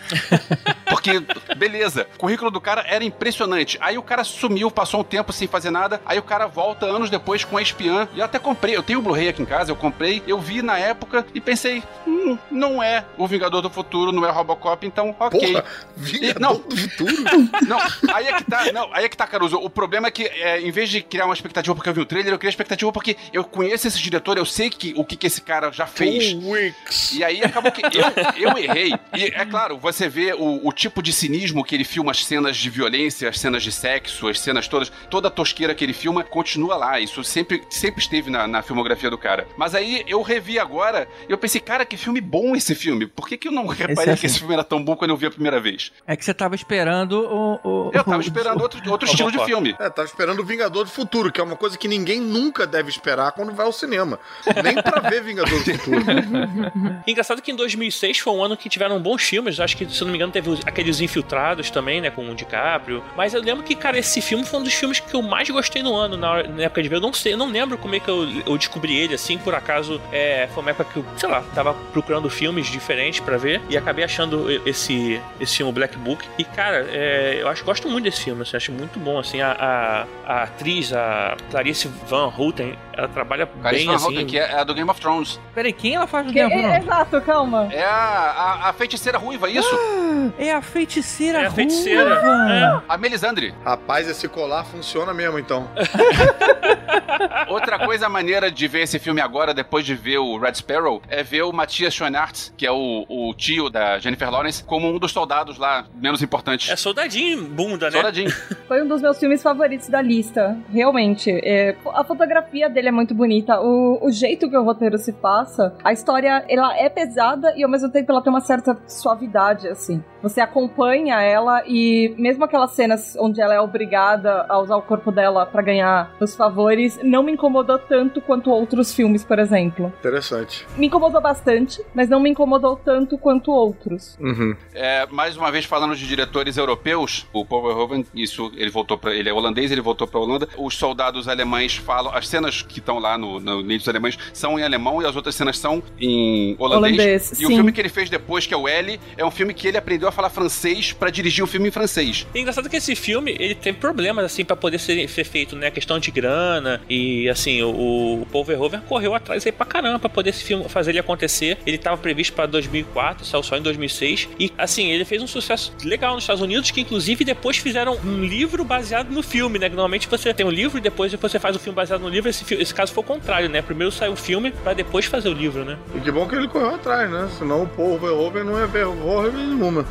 [0.88, 1.22] Porque,
[1.56, 3.78] beleza, o currículo do cara era impressionante.
[3.80, 6.00] Aí o cara sumiu, passou um tempo sem fazer nada.
[6.04, 8.08] Aí o cara volta anos depois com a espiã.
[8.14, 10.62] E eu até comprei, eu tenho o Blu-ray aqui em casa, eu comprei, eu vi
[10.62, 15.14] na época e pensei, hum, não é o Vingador do Futuro, não é Robocop, então
[15.18, 15.52] ok.
[15.52, 15.64] Porra,
[15.96, 16.56] Vingador Não.
[16.56, 17.14] do Futuro?
[17.66, 17.78] Não,
[18.14, 19.56] aí é que tá, não, aí é que tá, Caruso.
[19.58, 22.06] O problema é que, é, em vez de criar uma expectativa porque eu vi o
[22.06, 25.26] trailer, eu criei expectativa porque eu conheço esse diretor, eu sei que, o que, que
[25.26, 26.32] esse cara já fez.
[26.32, 27.12] Two Weeks.
[27.12, 28.92] E aí acabou que eu, eu errei.
[29.14, 32.56] E é claro, você vê o, o tipo de cinismo que ele filma as cenas
[32.56, 36.24] de violência, as cenas de sexo, as cenas todas, toda a tosqueira que ele filma
[36.24, 36.98] continua lá.
[37.00, 39.46] Isso sempre, sempre esteve na, na filmografia do cara.
[39.56, 43.06] Mas aí eu revi agora e eu pensei, cara, que filme bom esse filme.
[43.06, 45.16] Por que, que eu não reparei é que esse filme era tão bom quando eu
[45.16, 45.92] vi a primeira vez?
[46.06, 47.60] É que você tava esperando o.
[47.62, 49.76] o Eu tava o- esperando outro, outro estilo de filme.
[49.78, 52.88] É, tava esperando o Vingador do Futuro, que é uma coisa que ninguém nunca deve
[52.90, 54.18] esperar quando vai ao cinema.
[54.62, 56.00] Nem pra ver Vingador do Futuro.
[57.06, 59.58] Engraçado que em 2006 foi um ano que tiveram bons filmes.
[59.60, 62.10] Acho que, se eu não me engano, teve aqueles Infiltrados também, né?
[62.10, 63.02] Com o DiCaprio.
[63.16, 65.82] Mas eu lembro que, cara, esse filme foi um dos filmes que eu mais gostei
[65.82, 66.96] no ano, na, hora- na época de ver.
[66.96, 69.38] Eu não sei, eu não lembro como é que eu, eu descobri ele, assim.
[69.38, 73.36] Por acaso, é, foi uma época que eu, sei lá, tava procurando filmes diferentes pra
[73.36, 73.60] ver.
[73.68, 76.24] E acabei achando esse, esse filme, Black Book.
[76.38, 79.40] E, cara, é, eu acho, gosto muito desse filme, assim, acho muito bom, assim.
[79.40, 84.06] A, a, a atriz, a Clarice Van Houten, ela trabalha Carice bem, Van assim.
[84.06, 85.40] Houten, que é a do Game of Thrones.
[85.54, 86.84] Peraí, quem ela faz no Que- Game of é- Thrones?
[86.84, 87.68] exato, calma.
[87.72, 89.68] É a, a, a feiticeira ruiva, isso?
[90.38, 92.84] É a feiticeira É a feiticeira, ruiva.
[92.88, 93.54] A Melisandre.
[93.64, 95.66] Rapaz, esse colar funciona mesmo, então.
[97.48, 101.22] Outra coisa maneira de ver esse filme agora, depois de ver o Red Sparrow, é
[101.22, 105.12] ver o Matias Schoenaerts, que é o, o tio da Jennifer Lawrence, como um dos
[105.12, 106.68] soldados lá menos importantes.
[106.68, 107.92] É soldadinho bunda, né?
[107.92, 108.30] Soldadinho.
[108.66, 111.30] Foi um dos meus filmes favoritos da lista, realmente.
[111.30, 115.74] É, a fotografia dele é muito bonita, o, o jeito que o roteiro se passa,
[115.84, 120.02] a história ela é pesada e ao mesmo tempo ela tem uma certa suavidade, assim.
[120.22, 125.10] Você acompanha ela e mesmo aquelas cenas onde ela é obrigada a usar o corpo
[125.10, 129.92] dela pra ganhar os favores, não me incomodou tanto quanto outros filmes, por exemplo.
[129.98, 130.66] Interessante.
[130.76, 134.16] Me incomodou bastante, mas não me incomodou tanto quanto outros.
[134.20, 134.54] Uhum.
[134.74, 139.14] É, mais uma vez falando de diretores europeus, o Paul Verhoeven, isso ele voltou para
[139.14, 140.48] ele é holandês, ele voltou para Holanda.
[140.58, 144.62] Os soldados alemães falam, as cenas que estão lá no, no dos alemães são em
[144.62, 146.94] alemão e as outras cenas são em holandês.
[146.94, 147.54] Holandês, e o sim.
[147.54, 150.09] filme que ele fez depois, que é o L, é um filme que ele aprendeu
[150.10, 152.26] a falar francês pra dirigir um filme em francês.
[152.34, 155.70] É engraçado que esse filme, ele teve problemas, assim, pra poder ser, ser feito, né?
[155.70, 160.08] Questão de grana e, assim, o, o Paul Verhoeven correu atrás aí pra caramba pra
[160.08, 161.58] poder esse filme, fazer ele acontecer.
[161.66, 164.28] Ele tava previsto pra 2004, saiu só em 2006.
[164.38, 168.24] E, assim, ele fez um sucesso legal nos Estados Unidos, que inclusive depois fizeram um
[168.24, 169.68] livro baseado no filme, né?
[169.68, 172.28] Normalmente você tem um livro e depois você faz o filme baseado no livro.
[172.28, 173.62] Esse, esse caso foi o contrário, né?
[173.62, 175.78] Primeiro saiu o filme pra depois fazer o livro, né?
[175.94, 177.28] E que bom que ele correu atrás, né?
[177.38, 179.84] Senão o Paul Verhoeven não é Verhoeven nenhuma.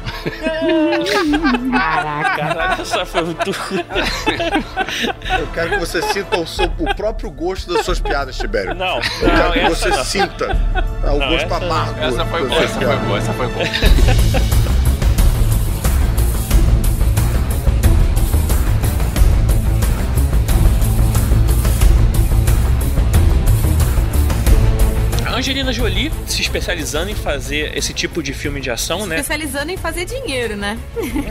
[2.36, 3.50] Caralho, essa foi muito.
[5.40, 8.74] Eu quero que você sinta o, seu- o próprio gosto das suas piadas, Tibério.
[8.74, 10.04] Não, Eu quero não, que você não.
[10.04, 10.46] sinta
[11.04, 12.00] o Não, gosto essa amargo.
[12.02, 13.06] Essa foi boa, essa foi piadas.
[13.08, 13.66] boa, essa foi boa.
[25.40, 29.16] Angelina Jolie se especializando em fazer esse tipo de filme de ação, né?
[29.16, 30.78] Especializando em fazer dinheiro, né?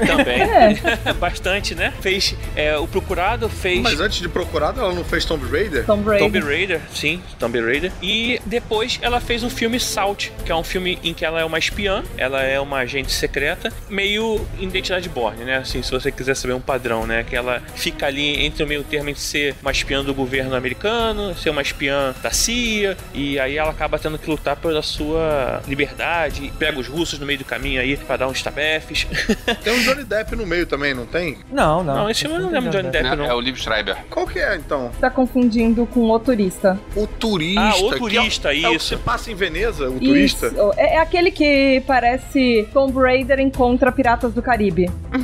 [0.06, 0.38] Também.
[0.48, 1.12] É.
[1.20, 1.92] Bastante, né?
[2.00, 5.84] Fez é, o Procurado, fez Mas antes de procurado, ela não fez Tomb Raider?
[5.84, 6.44] Tomb Tomb Raider.
[6.44, 7.92] Raider, sim, Tomb Raider.
[8.02, 11.44] E depois ela fez um filme Salt, que é um filme em que ela é
[11.44, 15.58] uma espiã, ela é uma agente secreta, meio identidade Borne, né?
[15.58, 17.24] Assim, se você quiser saber um padrão, né?
[17.24, 21.36] Que ela fica ali entre o meio termo entre ser uma espiã do governo americano,
[21.36, 26.52] ser uma espiã da CIA, e aí ela acaba tendo que lutar pela sua liberdade,
[26.58, 29.06] pega os russos no meio do caminho aí pra dar uns tabefes.
[29.62, 31.38] Tem um Johnny Depp no meio também, não tem?
[31.50, 31.94] Não, não.
[31.96, 33.16] Não, esse filme não lembro de Johnny Depp, Né?
[33.16, 33.24] não.
[33.24, 33.96] É o Liv Schreiber.
[34.10, 34.90] Qual que é, então?
[35.00, 36.78] Tá confundindo com o turista.
[36.96, 37.60] O turista.
[37.60, 38.88] Ah, o que é turista, é o que isso.
[38.88, 40.48] se passa em Veneza, o turista?
[40.48, 40.72] Isso.
[40.76, 44.90] É, é aquele que parece Tomb Raider encontra Piratas do Caribe.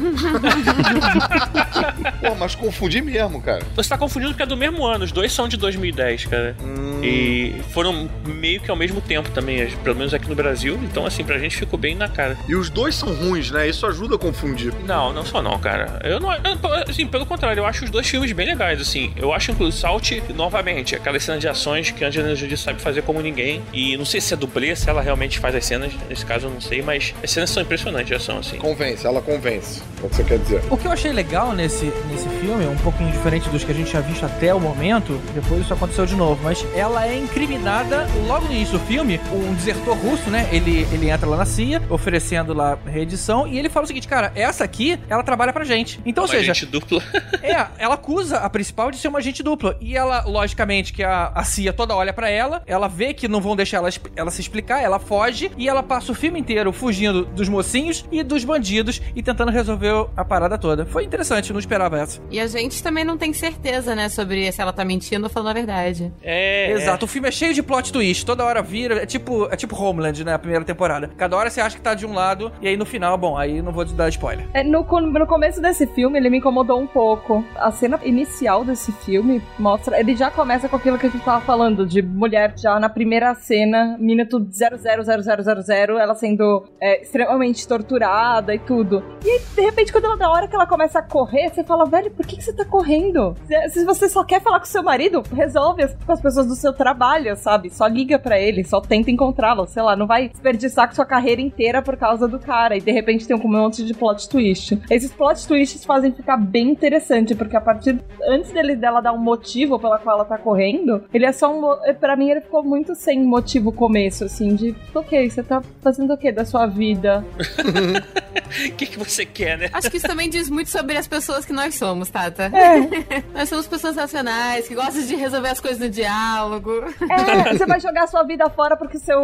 [2.20, 3.62] Pô, mas confundi mesmo, cara.
[3.74, 6.56] Você tá confundindo porque é do mesmo ano, os dois são de 2010, cara.
[6.62, 7.00] Hum.
[7.02, 10.78] E foram meio que ao mesmo tempo também, pelo menos aqui no Brasil.
[10.82, 12.36] Então, assim, pra gente ficou bem na cara.
[12.48, 13.68] E os dois são ruins, né?
[13.68, 14.72] Isso ajuda a confundir.
[14.86, 16.00] Não, não só não, cara.
[16.02, 16.32] Eu não.
[16.32, 16.40] eu-
[16.88, 19.12] assim, pelo contrário, eu acho os dois filmes bem legais, assim.
[19.16, 23.02] Eu acho, inclusive, Salt, novamente, aquela cena de ações que a Angelina Jolie sabe fazer
[23.02, 23.62] como ninguém.
[23.72, 25.92] E não sei se é dublê, se ela realmente faz as cenas.
[26.08, 28.56] Nesse caso, eu não sei, mas as cenas são impressionantes de ação, assim.
[28.58, 29.82] Convence, ela convence.
[30.02, 30.60] É o que você quer dizer.
[30.70, 33.90] O que eu achei legal nesse, nesse filme, um pouquinho diferente dos que a gente
[33.92, 38.46] já visto até o momento, depois isso aconteceu de novo, mas ela é incriminada logo
[38.46, 40.48] no início do filme, um desertor russo, né?
[40.52, 44.32] Ele, ele entra lá na CIA, oferecendo lá reedição, e ele fala o seguinte, cara,
[44.34, 46.00] essa aqui, ela trabalha pra gente.
[46.07, 47.02] Então, ou Uma seja, gente dupla.
[47.42, 49.76] é, ela acusa a principal de ser uma agente dupla.
[49.80, 53.40] E ela, logicamente, que a, a CIA toda olha pra ela, ela vê que não
[53.40, 57.24] vão deixar ela, ela se explicar, ela foge e ela passa o filme inteiro fugindo
[57.24, 60.86] dos mocinhos e dos bandidos e tentando resolver a parada toda.
[60.86, 62.20] Foi interessante, não esperava essa.
[62.30, 65.50] E a gente também não tem certeza, né, sobre se ela tá mentindo ou falando
[65.50, 66.12] a verdade.
[66.22, 66.70] É.
[66.72, 69.74] Exato, o filme é cheio de plot twist, toda hora vira, é tipo, é tipo
[69.80, 71.11] Homeland, né, a primeira temporada.
[71.16, 73.62] Cada hora você acha que tá de um lado e aí no final, bom, aí
[73.62, 74.47] não vou te dar spoiler.
[74.53, 77.45] É, no, no começo desse filme, ele me incomodou um pouco.
[77.57, 79.99] A cena inicial desse filme mostra.
[79.99, 83.34] Ele já começa com aquilo que a gente tava falando, de mulher já na primeira
[83.34, 89.03] cena, minuto 000000, ela sendo é, extremamente torturada e tudo.
[89.24, 91.84] E aí, de repente, quando ela, da hora que ela começa a correr, você fala,
[91.84, 93.34] velho, por que, que você tá correndo?
[93.70, 97.36] Se, você só quer falar com seu marido, resolve com as pessoas do seu trabalho,
[97.36, 97.70] sabe?
[97.70, 101.41] Só liga pra ele, só tenta encontrá-lo, sei lá, não vai desperdiçar com sua carreira
[101.41, 102.76] inteira por causa do cara.
[102.76, 104.78] E de repente tem um monte de plot twist.
[104.91, 107.99] Esses plot twists fazem ficar bem interessante, porque a partir.
[108.26, 111.95] Antes dele, dela dar um motivo pela qual ela tá correndo, ele é só um.
[111.95, 114.74] Pra mim, ele ficou muito sem motivo começo, assim, de.
[114.95, 117.24] Ok, você tá fazendo o que da sua vida?
[117.39, 119.68] O que, que você quer, né?
[119.72, 122.51] Acho que isso também diz muito sobre as pessoas que nós somos, Tata.
[122.53, 126.70] É, Nós somos pessoas racionais, que gostam de resolver as coisas no diálogo.
[127.11, 129.20] é, você vai jogar sua vida fora porque seu,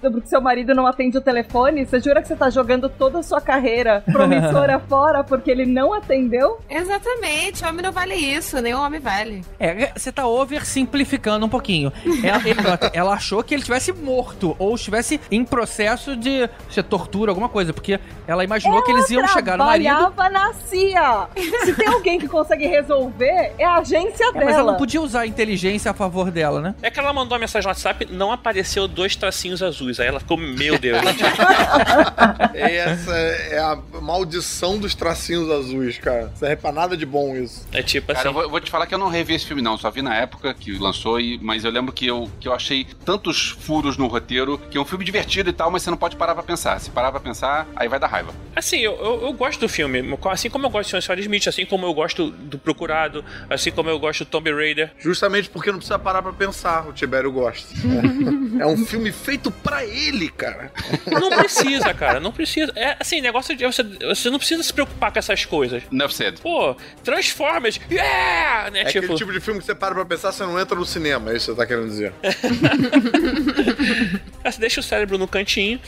[0.00, 1.84] porque seu marido não atende o telefone?
[1.84, 5.92] Você jura que você tá jogando toda a sua carreira promissora fora porque ele não
[5.92, 6.58] atendeu?
[6.68, 9.44] Exatamente, homem não vale isso, nenhum homem vale.
[9.58, 11.92] É, você tá oversimplificando um pouquinho.
[12.22, 12.60] Ela, ele-
[12.92, 17.72] ela achou que ele estivesse morto ou estivesse em processo de se tortura, alguma coisa,
[17.72, 19.86] porque ela imaginou que eles iam chegar no marido.
[19.88, 21.28] Trabalhava na CIA.
[21.64, 24.44] Se tem alguém que consegue resolver, é a agência É, dela.
[24.44, 26.74] mas ela não podia usar a inteligência a favor dela, né?
[26.82, 30.00] É que ela mandou uma mensagem no WhatsApp, não apareceu dois tracinhos azuis.
[30.00, 30.98] Aí ela ficou, meu Deus.
[32.54, 36.26] Essa é a maldição dos tracinhos azuis, cara.
[36.26, 37.66] Não serve pra nada de bom isso.
[37.72, 38.28] É tipo Cara, assim.
[38.28, 39.76] eu vou, eu vou te falar que eu não revi esse filme, não.
[39.78, 42.86] Só vi na época que lançou, e, mas eu lembro que eu, que eu achei
[43.04, 46.16] tantos furos no roteiro, que é um filme divertido e tal, mas você não pode
[46.16, 46.80] parar pra pensar.
[46.80, 48.32] Se parar pra pensar, aí vai dar raiva.
[48.54, 50.16] Assim, eu, eu, eu gosto do filme.
[50.30, 51.18] Assim como eu gosto de Sr.
[51.18, 54.92] Smith, assim como eu gosto do Procurado, assim como eu gosto do Tomb Raider.
[54.98, 57.66] Justamente porque não precisa parar pra pensar, o Tibério gosta.
[58.58, 60.72] É um filme feito pra ele, cara.
[61.06, 62.72] Não precisa, cara, não precisa.
[62.74, 63.66] É assim, negócio de.
[63.66, 65.82] Você, você não precisa se preocupar com essas coisas.
[65.92, 66.40] Enough said.
[66.40, 68.70] Pô, Transformers, yeah!
[68.70, 68.80] Né?
[68.80, 70.86] É tipo, aquele tipo de filme que você para pra pensar, você não entra no
[70.86, 72.14] cinema, é isso que você tá querendo dizer.
[74.50, 75.80] Você deixa o cérebro no cantinho.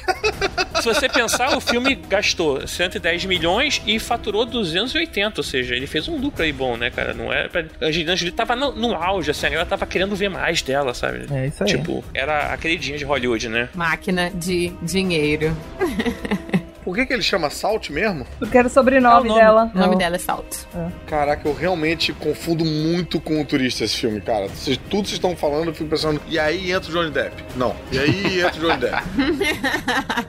[0.81, 6.09] Se você pensar, o filme gastou 110 milhões e faturou 280, ou seja, ele fez
[6.09, 7.15] um lucro aí bom, né, cara?
[7.15, 7.65] Não era pra...
[7.81, 11.27] A Angelina Jolie tava no, no auge, assim, ela tava querendo ver mais dela, sabe?
[11.31, 11.71] É isso aí.
[11.71, 13.69] Tipo, era a queridinha de Hollywood, né?
[13.75, 15.57] Máquina de dinheiro.
[16.89, 18.27] Por que, que ele chama Salt mesmo?
[18.39, 19.41] Porque era o sobrenome É o nome.
[19.43, 19.71] dela.
[19.75, 20.65] O nome dela é Salt.
[21.07, 24.49] Caraca, eu realmente confundo muito com o turista esse filme, cara.
[24.89, 27.45] Tudo vocês estão falando, eu fico pensando, e aí entra o Johnny Depp?
[27.57, 27.77] Não.
[27.93, 29.03] E aí entra o Johnny Depp?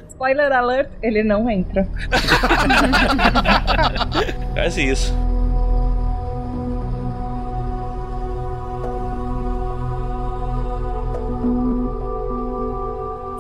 [0.12, 1.88] Spoiler alert, ele não entra.
[4.54, 5.14] Quase isso.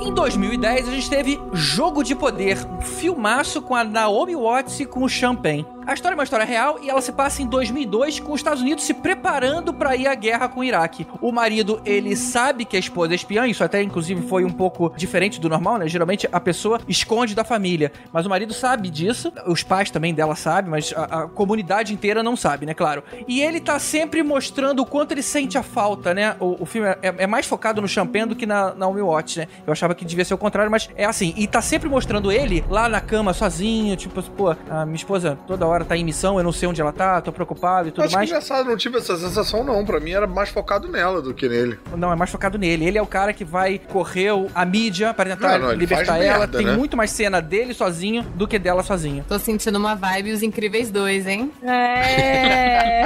[0.01, 4.85] Em 2010, a gente teve Jogo de Poder, um filmaço com a Naomi Watts e
[4.85, 5.65] com o Champagne.
[5.89, 8.61] A história é uma história real e ela se passa em 2002 com os Estados
[8.61, 11.07] Unidos se preparando para ir à guerra com o Iraque.
[11.19, 14.93] O marido, ele sabe que a esposa é espiã, isso até inclusive foi um pouco
[14.95, 15.87] diferente do normal, né?
[15.87, 20.35] Geralmente a pessoa esconde da família, mas o marido sabe disso, os pais também dela
[20.35, 22.75] sabem, mas a, a comunidade inteira não sabe, né?
[22.75, 23.03] Claro.
[23.27, 26.35] E ele tá sempre mostrando o quanto ele sente a falta, né?
[26.39, 29.47] O, o filme é, é mais focado no Champagne do que na Naomi Watts, né?
[29.65, 31.33] Eu achava que devia ser o contrário, mas é assim.
[31.35, 35.65] E tá sempre mostrando ele lá na cama sozinho, tipo, pô, a minha esposa toda
[35.65, 38.09] hora tá em missão, eu não sei onde ela tá, tô preocupado e tudo Acho
[38.11, 38.29] que mais.
[38.29, 39.83] engraçado, não tive essa sensação, não.
[39.85, 41.79] Pra mim era mais focado nela do que nele.
[41.97, 42.85] Não, é mais focado nele.
[42.85, 46.05] Ele é o cara que vai correr a mídia para tentar Não, não, ele libertar
[46.13, 46.39] faz ela.
[46.39, 46.75] merda, Tem né?
[46.75, 49.23] muito mais cena dele sozinho do que dela sozinho.
[49.27, 51.51] Tô sentindo uma vibe Os Incríveis 2, hein?
[51.63, 53.03] É.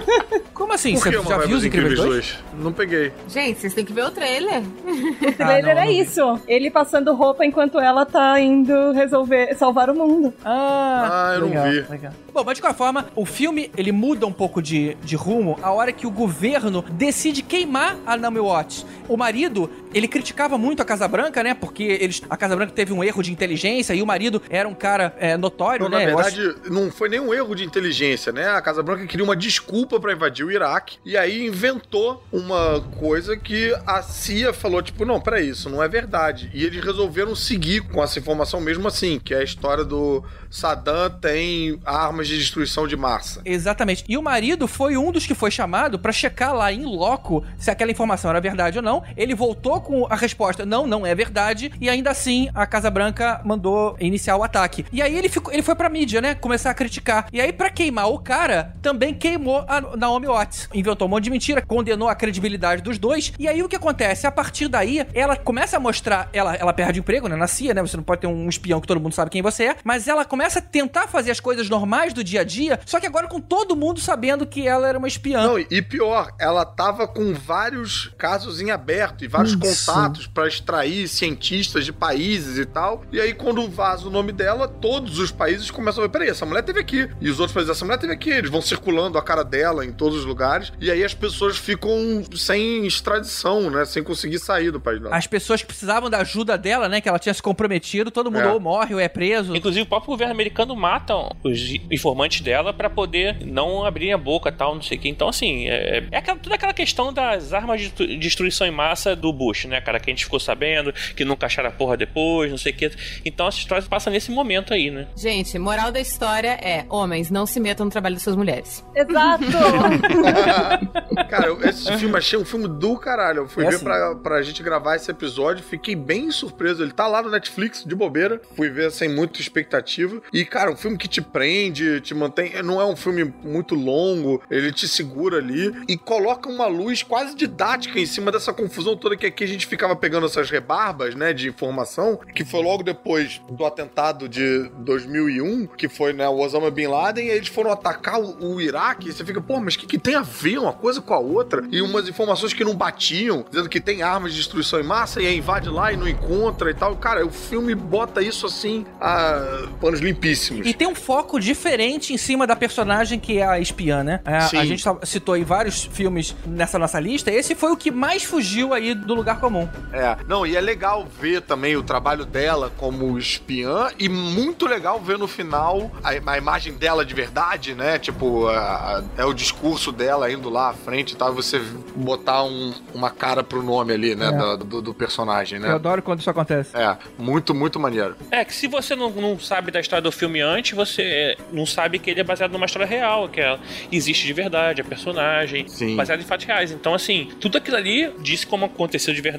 [0.54, 0.94] Como assim?
[0.94, 2.08] Por Você já vibe viu os Incríveis 2?
[2.10, 2.38] dois?
[2.54, 3.12] Não peguei.
[3.28, 4.62] Gente, vocês têm que ver o trailer.
[4.62, 6.00] O trailer Ah, não, é não vi.
[6.00, 6.40] isso.
[6.46, 10.32] Ele passando roupa enquanto ela tá indo resolver, salvar o mundo.
[10.44, 11.80] Ah, Ah, eu não legal, vi.
[11.90, 11.99] legal.
[12.32, 15.70] Bom, mas de qualquer forma, o filme ele muda um pouco de, de rumo a
[15.70, 18.86] hora que o governo decide queimar a Naomi Watts.
[19.08, 21.54] O marido, ele criticava muito a Casa Branca, né?
[21.54, 24.74] Porque eles, a Casa Branca teve um erro de inteligência e o marido era um
[24.74, 26.06] cara é, notório, Não, né?
[26.06, 28.48] na Eu acho- verdade, não foi nenhum erro de inteligência, né?
[28.48, 33.36] A Casa Branca queria uma desculpa pra invadir o Iraque e aí inventou uma coisa
[33.36, 36.50] que a CIA falou, tipo, não, peraí, isso não é verdade.
[36.54, 41.10] E eles resolveram seguir com essa informação mesmo assim, que é a história do Saddam
[41.20, 43.40] tem armas de destruição de massa.
[43.44, 44.04] Exatamente.
[44.08, 47.70] E o marido foi um dos que foi chamado pra checar lá em loco se
[47.70, 49.02] aquela informação era verdade ou não.
[49.16, 51.72] Ele voltou com a resposta: não, não é verdade.
[51.80, 54.84] E ainda assim, a Casa Branca mandou iniciar o ataque.
[54.92, 56.34] E aí ele, ficou, ele foi pra mídia, né?
[56.34, 57.26] Começar a criticar.
[57.32, 60.68] E aí, pra queimar o cara, também queimou a Naomi Watts.
[60.74, 63.32] Inventou um monte de mentira, condenou a credibilidade dos dois.
[63.38, 64.26] E aí o que acontece?
[64.26, 66.28] A partir daí, ela começa a mostrar.
[66.32, 67.36] Ela, ela perde emprego, né?
[67.36, 67.82] Na CIA, né?
[67.82, 69.76] Você não pode ter um espião que todo mundo sabe quem você é.
[69.84, 73.06] Mas ela começa a tentar fazer as coisas normais do dia a dia, só que
[73.06, 75.42] agora com todo mundo sabendo que ela era uma espiã.
[75.42, 79.58] Não, e pior, ela tava com vários casos em aberto e vários Isso.
[79.86, 83.02] Contatos pra extrair cientistas de países e tal.
[83.12, 86.46] E aí, quando vaza o nome dela, todos os países começam a ver: peraí, essa
[86.46, 87.08] mulher teve aqui.
[87.20, 88.30] E os outros países, essa mulher teve aqui.
[88.30, 90.72] Eles vão circulando a cara dela em todos os lugares.
[90.80, 93.84] E aí as pessoas ficam sem extradição, né?
[93.84, 95.14] Sem conseguir sair do país dela.
[95.16, 97.00] As pessoas que precisavam da ajuda dela, né?
[97.00, 98.52] Que ela tinha se comprometido, todo mundo É.
[98.52, 99.54] ou morre ou é preso.
[99.54, 101.60] Inclusive, o próprio governo americano mata os
[101.90, 105.08] informantes dela pra poder não abrir a boca tal, não sei o que.
[105.08, 109.14] Então, assim, é, é aquela- toda aquela questão das armas de destru- destruição em massa
[109.16, 109.98] do Bush, né, cara?
[110.00, 112.90] Que a gente ficou sabendo, que nunca acharam a porra depois, não sei o que.
[113.24, 115.06] Então, essa história passa nesse momento aí, né?
[115.16, 118.84] Gente, moral da história é: homens, não se metam no trabalho das suas mulheres.
[118.94, 119.44] Exato.
[121.28, 123.38] Cara, eu- esse filme achei um filme do caralho.
[123.40, 123.84] Eu fui É ver assim.
[123.84, 126.82] pra, pra gente gravar esse episódio, fiquei bem surpreso.
[126.82, 128.40] Ele tá lá no Netflix, de bobeira.
[128.56, 130.20] Fui ver sem muita expectativa.
[130.32, 132.60] E, cara, um filme que te prende, te mantém.
[132.62, 137.34] Não é um filme muito longo, ele te segura ali e coloca uma luz quase
[137.34, 141.32] didática em cima dessa confusão toda que aqui a gente ficava pegando essas rebarbas, né,
[141.32, 146.70] de informação, que foi logo depois do atentado de 2001, que foi, né, o Osama
[146.70, 149.78] Bin Laden, e eles foram atacar o, o Iraque, e você fica, pô, mas o
[149.78, 151.66] que, que tem a ver uma coisa com a outra?
[151.70, 155.26] E umas informações que não batiam, dizendo que tem armas de destruição em massa, e
[155.26, 156.96] aí invade lá e não encontra e tal.
[156.96, 160.66] Cara, o filme bota isso assim a panos limpíssimos.
[160.66, 164.20] E tem um foco diferente em cima da personagem que é a espiã, né?
[164.24, 164.58] É, Sim.
[164.58, 167.30] a gente tá- citou aí vários filmes nessa nossa lista.
[167.30, 169.68] Esse foi o que mais fugiu aí do lugar comum.
[169.92, 175.00] É, não, e é legal ver também o trabalho dela como espiã e muito legal
[175.00, 177.98] ver no final a, a imagem dela de verdade, né?
[177.98, 178.58] Tipo, a-
[178.98, 181.60] a- é o discurso dela indo lá à frente e tal, você
[181.96, 184.28] botar um- uma cara pro nome ali, né?
[184.28, 184.32] É.
[184.32, 185.74] da- do, do personagem, Eu né?
[185.74, 186.76] adoro quando isso acontece.
[186.76, 188.14] É, muito, muito maneiro.
[188.30, 191.64] É, que se você não, não sabe da história do filme antes, você é, não
[191.66, 193.58] sabe que ele é baseado numa história real, que ela
[193.90, 195.96] existe de verdade, a personagem, Sim.
[195.96, 196.70] baseado em fatos reais.
[196.70, 199.29] Então, assim, tudo aquilo ali diz como aconteceu de verdade,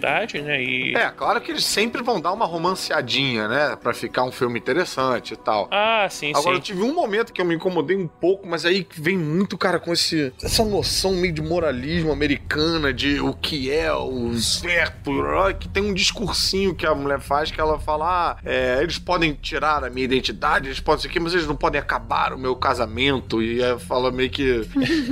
[0.42, 0.64] né?
[0.64, 0.96] E.
[0.96, 3.76] É, claro que eles sempre vão dar uma romanceadinha, né?
[3.76, 5.68] Pra ficar um filme interessante e tal.
[5.72, 6.62] Ah, sim, Agora, eu sim.
[6.62, 9.94] tive um momento que eu me incomodei um pouco, mas aí vem muito, cara, com
[9.94, 15.12] esse, essa noção meio de moralismo americana, de o que é o certo,
[15.60, 19.34] que tem um discursinho que a mulher faz que ela fala: ah, é, eles podem
[19.34, 23.42] tirar a minha identidade, eles podem aqui, mas eles não podem acabar o meu casamento.
[23.42, 24.62] E aí fala meio que.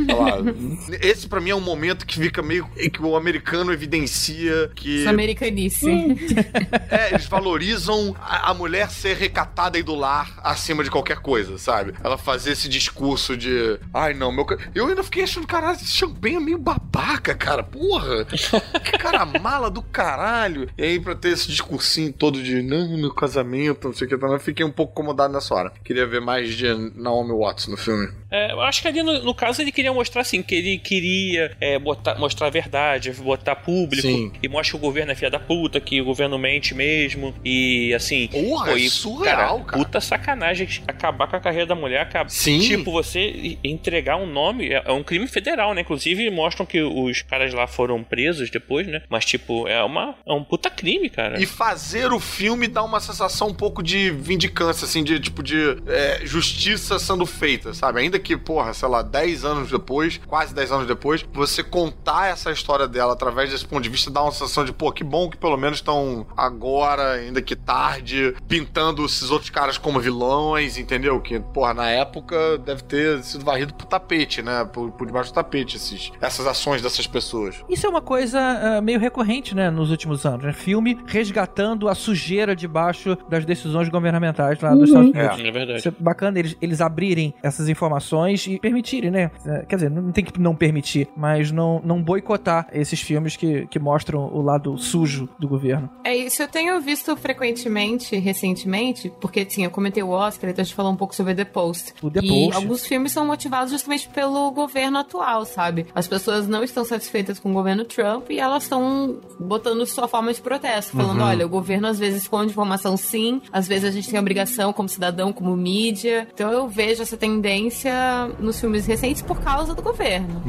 [0.07, 0.37] lá,
[1.01, 2.67] esse pra mim é um momento que fica meio.
[2.69, 5.01] que o americano evidencia que.
[5.01, 5.89] Essa americanice.
[6.89, 11.57] É, eles valorizam a, a mulher ser recatada e do lar acima de qualquer coisa,
[11.57, 11.93] sabe?
[12.03, 13.79] Ela fazer esse discurso de.
[13.93, 14.45] Ai, não, meu.
[14.45, 17.63] ca-" Eu ainda fiquei achando, caralho, esse champanhe é meio babaca, cara.
[17.63, 18.25] Porra!
[18.25, 20.69] Que cara mala do caralho.
[20.77, 22.61] E aí, pra ter esse discursinho todo de.
[22.61, 25.71] Não, meu casamento, não sei o que, eu fiquei um pouco incomodado nessa hora.
[25.83, 28.09] Queria ver mais de Naomi Watts no filme.
[28.31, 31.55] É, eu acho que ali no, no caso ele queria mostrar assim, que ele queria
[31.59, 34.31] é, botar, mostrar a verdade, botar público Sim.
[34.41, 37.33] e mostra que o governo é filha da puta, que o governo mente mesmo.
[37.43, 38.27] E assim.
[38.27, 39.83] Porra, é e, surreal, cara.
[39.83, 42.01] Puta sacanagem acabar com a carreira da mulher.
[42.01, 42.59] Acaba, Sim.
[42.59, 45.81] Tipo, você entregar um nome é, é um crime federal, né?
[45.81, 49.01] Inclusive mostram que os caras lá foram presos depois, né?
[49.09, 51.39] Mas, tipo, é, uma, é um puta crime, cara.
[51.39, 55.77] E fazer o filme dá uma sensação um pouco de vindicância, assim, de tipo de
[55.87, 57.99] é, justiça sendo feita, sabe?
[57.99, 62.51] Ainda que, porra, sei lá, 10 anos depois, quase 10 anos depois, você contar essa
[62.51, 65.37] história dela através desse ponto de vista dá uma sensação de, pô, que bom que
[65.37, 71.19] pelo menos estão agora, ainda que tarde, pintando esses outros caras como vilões, entendeu?
[71.19, 74.65] Que, porra, na época deve ter sido varrido pro tapete, né?
[74.71, 77.63] Por, por debaixo do tapete, esses, essas ações dessas pessoas.
[77.69, 80.53] Isso é uma coisa ah, meio recorrente, né, nos últimos anos, né?
[80.53, 85.39] Filme resgatando a sujeira debaixo das decisões governamentais lá dos Estados Unidos.
[85.39, 85.79] É verdade.
[85.79, 89.31] Isso é bacana eles, eles abrirem essas informações e permitirem, né?
[89.45, 93.67] É, Quer dizer, não tem que não permitir, mas não, não boicotar esses filmes que,
[93.67, 95.89] que mostram o lado sujo do governo.
[96.03, 100.65] É isso, eu tenho visto frequentemente, recentemente, porque, sim, eu comentei o Oscar, então a
[100.65, 101.93] gente falou um pouco sobre The Post.
[102.01, 102.55] O The e Post.
[102.55, 105.85] alguns filmes são motivados justamente pelo governo atual, sabe?
[105.93, 110.33] As pessoas não estão satisfeitas com o governo Trump e elas estão botando sua forma
[110.33, 111.25] de protesto, falando, Uhum.
[111.27, 114.87] olha, o governo às vezes esconde informação sim, às vezes a gente tem obrigação como
[114.89, 116.27] cidadão, como mídia.
[116.33, 117.93] Então eu vejo essa tendência
[118.39, 120.41] nos filmes recentes por causa do governo.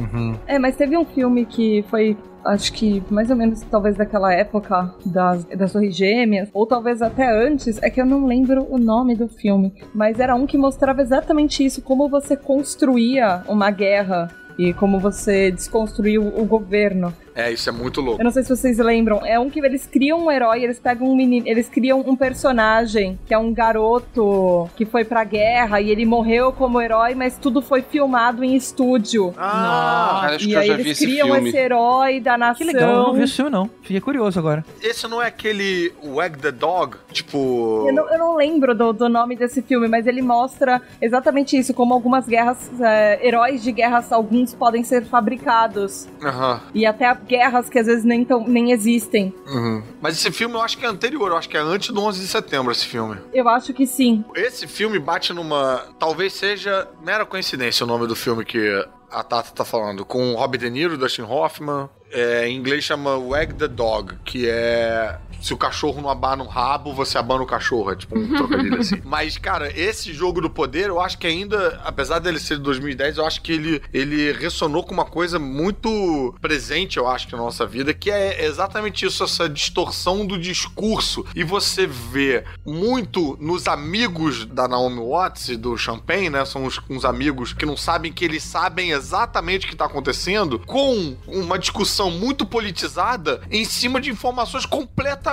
[0.47, 2.17] É, mas teve um filme que foi.
[2.43, 7.29] Acho que mais ou menos talvez daquela época das, das Torres Gêmeas, ou talvez até
[7.29, 11.01] antes, é que eu não lembro o nome do filme, mas era um que mostrava
[11.01, 17.13] exatamente isso, como você construía uma guerra e como você desconstruiu o governo.
[17.35, 18.19] É, isso é muito louco.
[18.21, 19.25] Eu não sei se vocês lembram.
[19.25, 23.17] É um que eles criam um herói, eles pegam um menino, eles criam um personagem
[23.25, 27.61] que é um garoto que foi pra guerra e ele morreu como herói, mas tudo
[27.61, 29.33] foi filmado em estúdio.
[29.37, 31.49] Ah, Acho e que eu aí já vi eles esse criam filme.
[31.49, 32.55] esse herói da nação.
[32.67, 33.69] Que legal, eu não vi esse filme não.
[33.81, 34.63] Fiquei curioso agora.
[34.81, 36.97] esse não é aquele Wag the Dog?
[37.11, 37.85] Tipo.
[37.87, 41.73] Eu não, eu não lembro do, do nome desse filme, mas ele mostra exatamente isso,
[41.73, 46.07] como algumas guerras, é, heróis de guerras, alguns podem ser fabricados.
[46.23, 46.61] Aham.
[46.73, 49.33] E até guerras que às vezes nem, tão, nem existem.
[49.47, 49.83] Uhum.
[50.01, 52.21] Mas esse filme eu acho que é anterior, eu acho que é antes do 11
[52.21, 53.17] de setembro esse filme.
[53.33, 54.23] Eu acho que sim.
[54.35, 55.85] Esse filme bate numa.
[55.99, 60.05] Talvez seja mera coincidência o nome do filme que a Tata tá falando.
[60.05, 61.89] Com Robert De Niro, Dustin Hoffman.
[62.13, 65.17] É, em inglês chama Wag the Dog, que é.
[65.41, 67.91] Se o cachorro não abana um rabo, você abana o cachorro.
[67.91, 69.01] É tipo um trocadilho assim.
[69.03, 73.17] Mas, cara, esse jogo do poder, eu acho que ainda, apesar dele ser de 2010,
[73.17, 77.39] eu acho que ele, ele ressonou com uma coisa muito presente, eu acho, que na
[77.39, 81.25] nossa vida, que é exatamente isso, essa distorção do discurso.
[81.35, 86.45] E você vê muito nos amigos da Naomi Watts e do Champagne, né?
[86.45, 90.59] São uns, uns amigos que não sabem que eles sabem exatamente o que tá acontecendo,
[90.59, 95.30] com uma discussão muito politizada em cima de informações completamente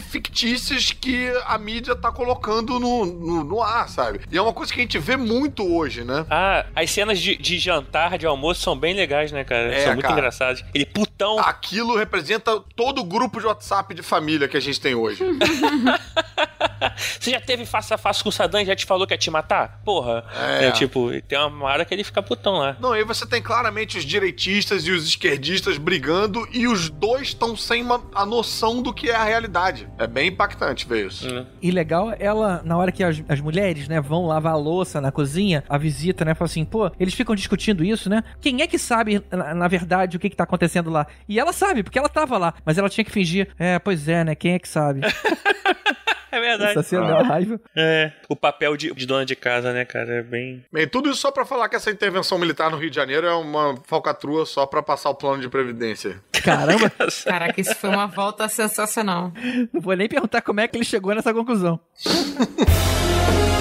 [0.00, 4.20] fictícias que a mídia tá colocando no, no, no ar, sabe?
[4.30, 6.24] E é uma coisa que a gente vê muito hoje, né?
[6.30, 9.72] Ah, as cenas de, de jantar, de almoço são bem legais, né, cara?
[9.74, 10.14] É, são muito cara.
[10.14, 10.64] engraçadas.
[10.74, 11.38] Ele putão.
[11.38, 15.22] Aquilo representa todo o grupo de WhatsApp de família que a gente tem hoje.
[17.20, 19.18] Você já teve face a face com o Saddam e já te falou que ia
[19.18, 19.80] te matar?
[19.84, 20.24] Porra.
[20.60, 20.66] É.
[20.66, 22.76] É, tipo, tem uma hora que ele fica putão lá.
[22.80, 27.56] Não, aí você tem claramente os direitistas e os esquerdistas brigando e os dois estão
[27.56, 29.88] sem uma- a noção do que é a realidade.
[29.98, 31.46] É bem impactante ver isso.
[31.60, 35.12] E legal, ela, na hora que as, as mulheres, né, vão lavar a louça na
[35.12, 38.22] cozinha, a visita, né, fala assim, pô, eles ficam discutindo isso, né?
[38.40, 41.06] Quem é que sabe, na, na verdade, o que que tá acontecendo lá?
[41.28, 44.24] E ela sabe, porque ela tava lá, mas ela tinha que fingir, é, pois é,
[44.24, 45.00] né, quem é que sabe?
[46.38, 46.72] É verdade.
[46.72, 47.60] Essa cena dá uma raiva.
[47.76, 50.16] É, o papel de, de dona de casa, né, cara?
[50.16, 50.64] É bem.
[50.72, 53.34] Bem, tudo isso só pra falar que essa intervenção militar no Rio de Janeiro é
[53.34, 56.22] uma falcatrua só pra passar o plano de previdência.
[56.44, 56.90] Caramba,
[57.24, 59.32] Caraca, isso foi uma volta sensacional.
[59.72, 61.80] não vou nem perguntar como é que ele chegou nessa conclusão.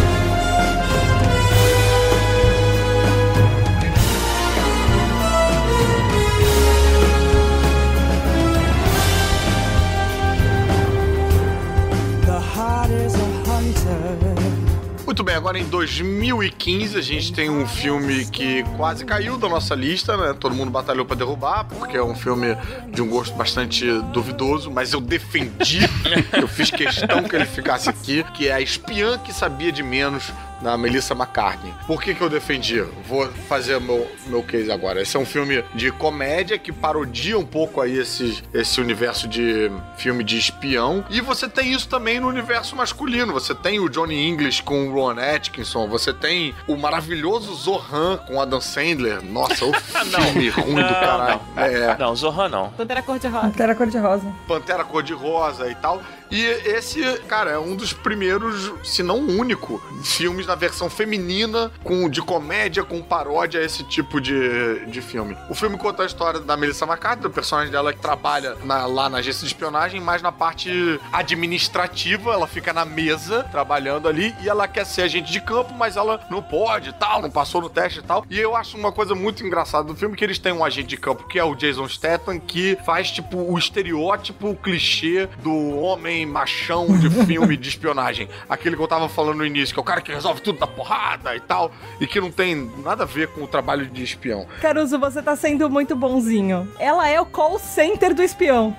[15.18, 19.74] Muito bem, agora em 2015 a gente tem um filme que quase caiu da nossa
[19.74, 20.36] lista, né?
[20.40, 22.56] Todo mundo batalhou pra derrubar, porque é um filme
[22.92, 25.80] de um gosto bastante duvidoso, mas eu defendi,
[26.40, 30.32] eu fiz questão que ele ficasse aqui, que é A Espiã que Sabia de Menos,
[30.62, 31.74] da Melissa McCartney.
[31.86, 32.82] Por que que eu defendi?
[33.08, 35.02] Vou fazer o meu, meu case agora.
[35.02, 39.72] Esse é um filme de comédia que parodia um pouco aí esse, esse universo de
[39.98, 41.06] filme de espião.
[41.10, 43.34] E você tem isso também no universo masculino.
[43.34, 45.88] Você tem o Johnny English com o Ron Atkinson.
[45.88, 49.22] Você tem o maravilhoso Zohan com Adam Sandler.
[49.24, 51.42] Nossa, o filme ruim do caralho.
[51.56, 52.70] É, Não, Zorra não.
[52.72, 53.48] Pantera cor-de-rosa.
[53.48, 54.34] Pantera cor-de-rosa.
[54.48, 56.02] Pantera Cor-de-Rosa e tal.
[56.30, 61.72] E esse, cara, é um dos primeiros, se não o único, filmes na versão feminina,
[61.84, 65.38] com de comédia, com paródia, esse tipo de, de filme.
[65.50, 69.10] O filme conta a história da Melissa McCarthy, o personagem dela que trabalha na- lá
[69.10, 74.50] na agência de espionagem, mas na parte administrativa, ela fica na mesa, trabalhando ali, e
[74.50, 78.00] ela quer ser agente de campo, mas ela não pode tal, não passou no teste
[78.00, 78.26] e tal.
[78.30, 80.98] E eu acho uma coisa muito engraçada do filme, que eles têm um agente de
[80.98, 86.17] campo, que é o Jason Statham, que faz, tipo, o estereótipo, o clichê do homem
[86.26, 88.28] machão de filme de espionagem.
[88.50, 90.68] Aquele que eu tava falando no início, que é o cara que resolve tudo da
[90.68, 94.48] porrada e tal, e que não tem nada a ver com o trabalho de espião.
[94.62, 96.68] Caruso, você tá sendo muito bonzinho.
[96.80, 98.76] Ela é o call center do espião.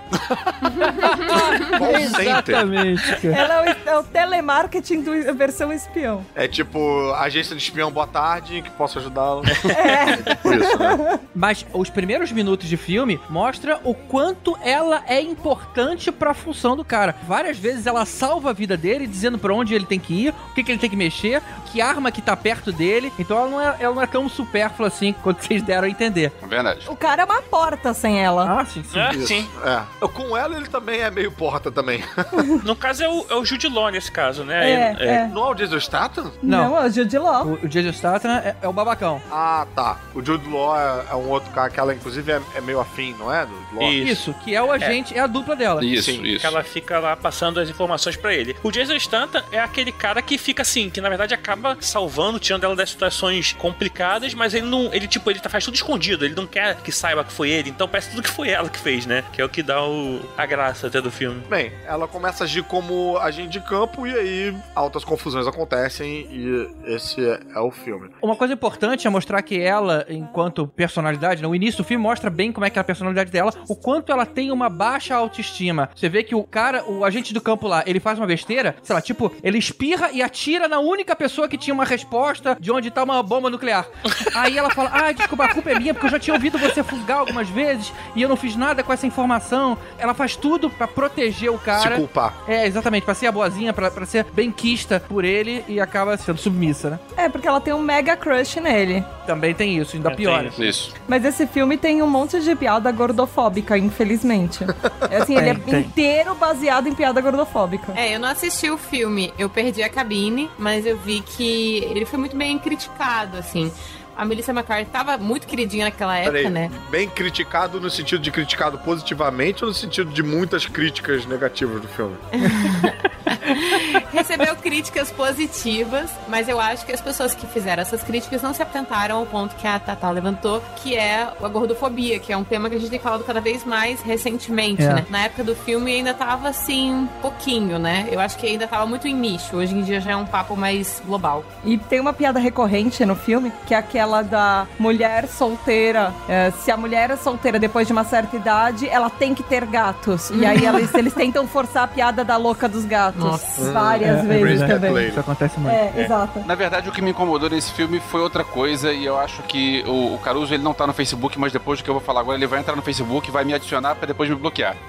[1.79, 2.21] Call center.
[2.21, 3.27] Exatamente.
[3.27, 6.25] Ela é o, é o telemarketing do versão espião.
[6.35, 9.43] É tipo, agência de espião, boa tarde, que posso ajudá-lo.
[9.79, 10.17] É.
[10.17, 11.21] Tipo isso, né?
[11.35, 16.85] Mas os primeiros minutos de filme mostra o quanto ela é importante pra função do
[16.85, 17.15] cara.
[17.29, 20.55] Várias vezes ela salva a vida dele, dizendo pra onde ele tem que ir, o
[20.55, 23.13] que, que ele tem que mexer, que arma que tá perto dele.
[23.19, 26.33] Então ela não é, ela não é tão supérflua assim quanto vocês deram a entender.
[26.43, 26.89] É verdade.
[26.89, 28.61] O cara é uma porta sem ela.
[28.61, 28.99] Ah, sim, sim.
[28.99, 29.49] É, sim.
[29.63, 30.09] É.
[30.09, 32.03] Com ela, ele também é meio porta também.
[32.65, 34.71] No caso é o, é o Jude Law nesse caso, né?
[34.71, 35.27] É, Ele- é.
[35.29, 36.33] Não é o Jason Statham?
[36.43, 36.71] Não.
[36.71, 37.47] Não, é o Jude Law.
[37.47, 39.21] O, o Jason Statham é, é o babacão.
[39.31, 39.99] Ah, tá.
[40.15, 43.15] O Jude Law é, é um outro cara que ela, inclusive, é, é meio afim,
[43.19, 43.45] não é?
[43.47, 43.93] Do Law?
[43.93, 44.09] Isso.
[44.31, 45.85] Isso, que é o agente, é, a dupla dela.
[45.85, 46.41] Isso, Sim, isso.
[46.41, 48.57] Que ela fica lá passando as informações pra ele.
[48.63, 52.65] O Jason Statham é aquele cara que fica assim, que na verdade acaba salvando, tirando
[52.65, 56.35] ela das situações complicadas, mas ele não, ele tipo, ele tá, faz tudo escondido, ele
[56.35, 59.07] não quer que saiba que foi ele, então parece tudo que foi ela que fez,
[59.07, 59.25] né?
[59.33, 61.43] Que é o que dá o, a graça até do filme.
[61.49, 66.95] Bem, ela começa a agir como agente de campo e aí altas confusões acontecem e
[66.95, 68.11] esse é, é o filme.
[68.23, 72.53] Uma coisa importante é mostrar que ela, enquanto personalidade, no início do filme mostra bem
[72.53, 75.91] como é que é a personalidade dela, o quanto ela tem uma baixa autoestima.
[75.95, 78.95] Você vê que o cara, o agente do campo lá, ele faz uma besteira, sei
[78.95, 82.91] lá, tipo, ele espirra e atira na única pessoa que tinha uma resposta de onde
[82.91, 83.87] tá uma bomba nuclear.
[84.35, 86.83] Aí ela fala: Ah, desculpa, a culpa é minha, porque eu já tinha ouvido você
[86.83, 89.77] fugar algumas vezes e eu não fiz nada com essa informação.
[89.99, 91.97] Ela faz tudo pra proteger o Se cara.
[91.97, 92.35] culpar.
[92.47, 96.17] É, exatamente, pra ser a boazinha, pra, pra ser bem quista por ele e acaba
[96.17, 96.99] sendo submissa, né?
[97.17, 99.05] É, porque ela tem um mega crush nele.
[99.27, 100.39] Também tem isso, ainda É, pior.
[100.41, 100.63] tem isso.
[100.65, 100.95] Isso.
[101.07, 104.65] Mas esse filme tem um monte de piada gordofóbica, infelizmente.
[105.11, 105.81] É assim, ele é Tem, tem.
[105.81, 107.93] inteiro baseado em piada gordofóbica.
[107.97, 112.05] É, eu não assisti o filme, eu perdi a cabine, mas eu vi que ele
[112.05, 113.73] foi muito bem criticado, assim.
[114.19, 116.71] A Melissa McCarthy tava muito queridinha naquela época, Peraí, né?
[116.91, 121.87] bem criticado no sentido de criticado positivamente ou no sentido de muitas críticas negativas do
[121.87, 122.17] filme?
[124.13, 128.63] Recebeu críticas positivas, mas eu acho que as pessoas que fizeram essas críticas não se
[128.63, 132.69] atentaram ao ponto que a Tata levantou, que é a gordofobia, que é um tema
[132.69, 134.95] que a gente tem falado cada vez mais recentemente, É.
[134.95, 135.07] né?
[135.11, 138.09] Na época do filme ainda tava assim, um pouquinho, né?
[138.11, 139.57] Eu acho que ainda tava muito em nicho.
[139.57, 141.45] Hoje em dia já é um papo mais global.
[141.65, 146.13] E tem uma piada recorrente no filme, que é aquela da mulher solteira.
[146.29, 149.65] É, se a mulher é solteira depois de uma certa idade, ela tem que ter
[149.67, 150.31] gatos.
[150.31, 153.23] E aí eles, eles tentam forçar a piada da louca dos gatos.
[153.23, 153.73] Nossa.
[153.73, 154.23] Várias É.
[154.23, 154.87] vezes verdade.
[154.87, 155.09] também.
[155.09, 155.75] Isso acontece muito.
[155.75, 156.41] É, exato.
[156.47, 159.83] Na verdade, o que me incomodou nesse filme foi outra coisa, e eu acho que
[159.87, 162.21] o, o Caruso ele não tá no Facebook, mas depois do que eu vou falar
[162.21, 164.77] agora, ele vai entrar no Facebook e vai me adicionar pra depois me bloquear.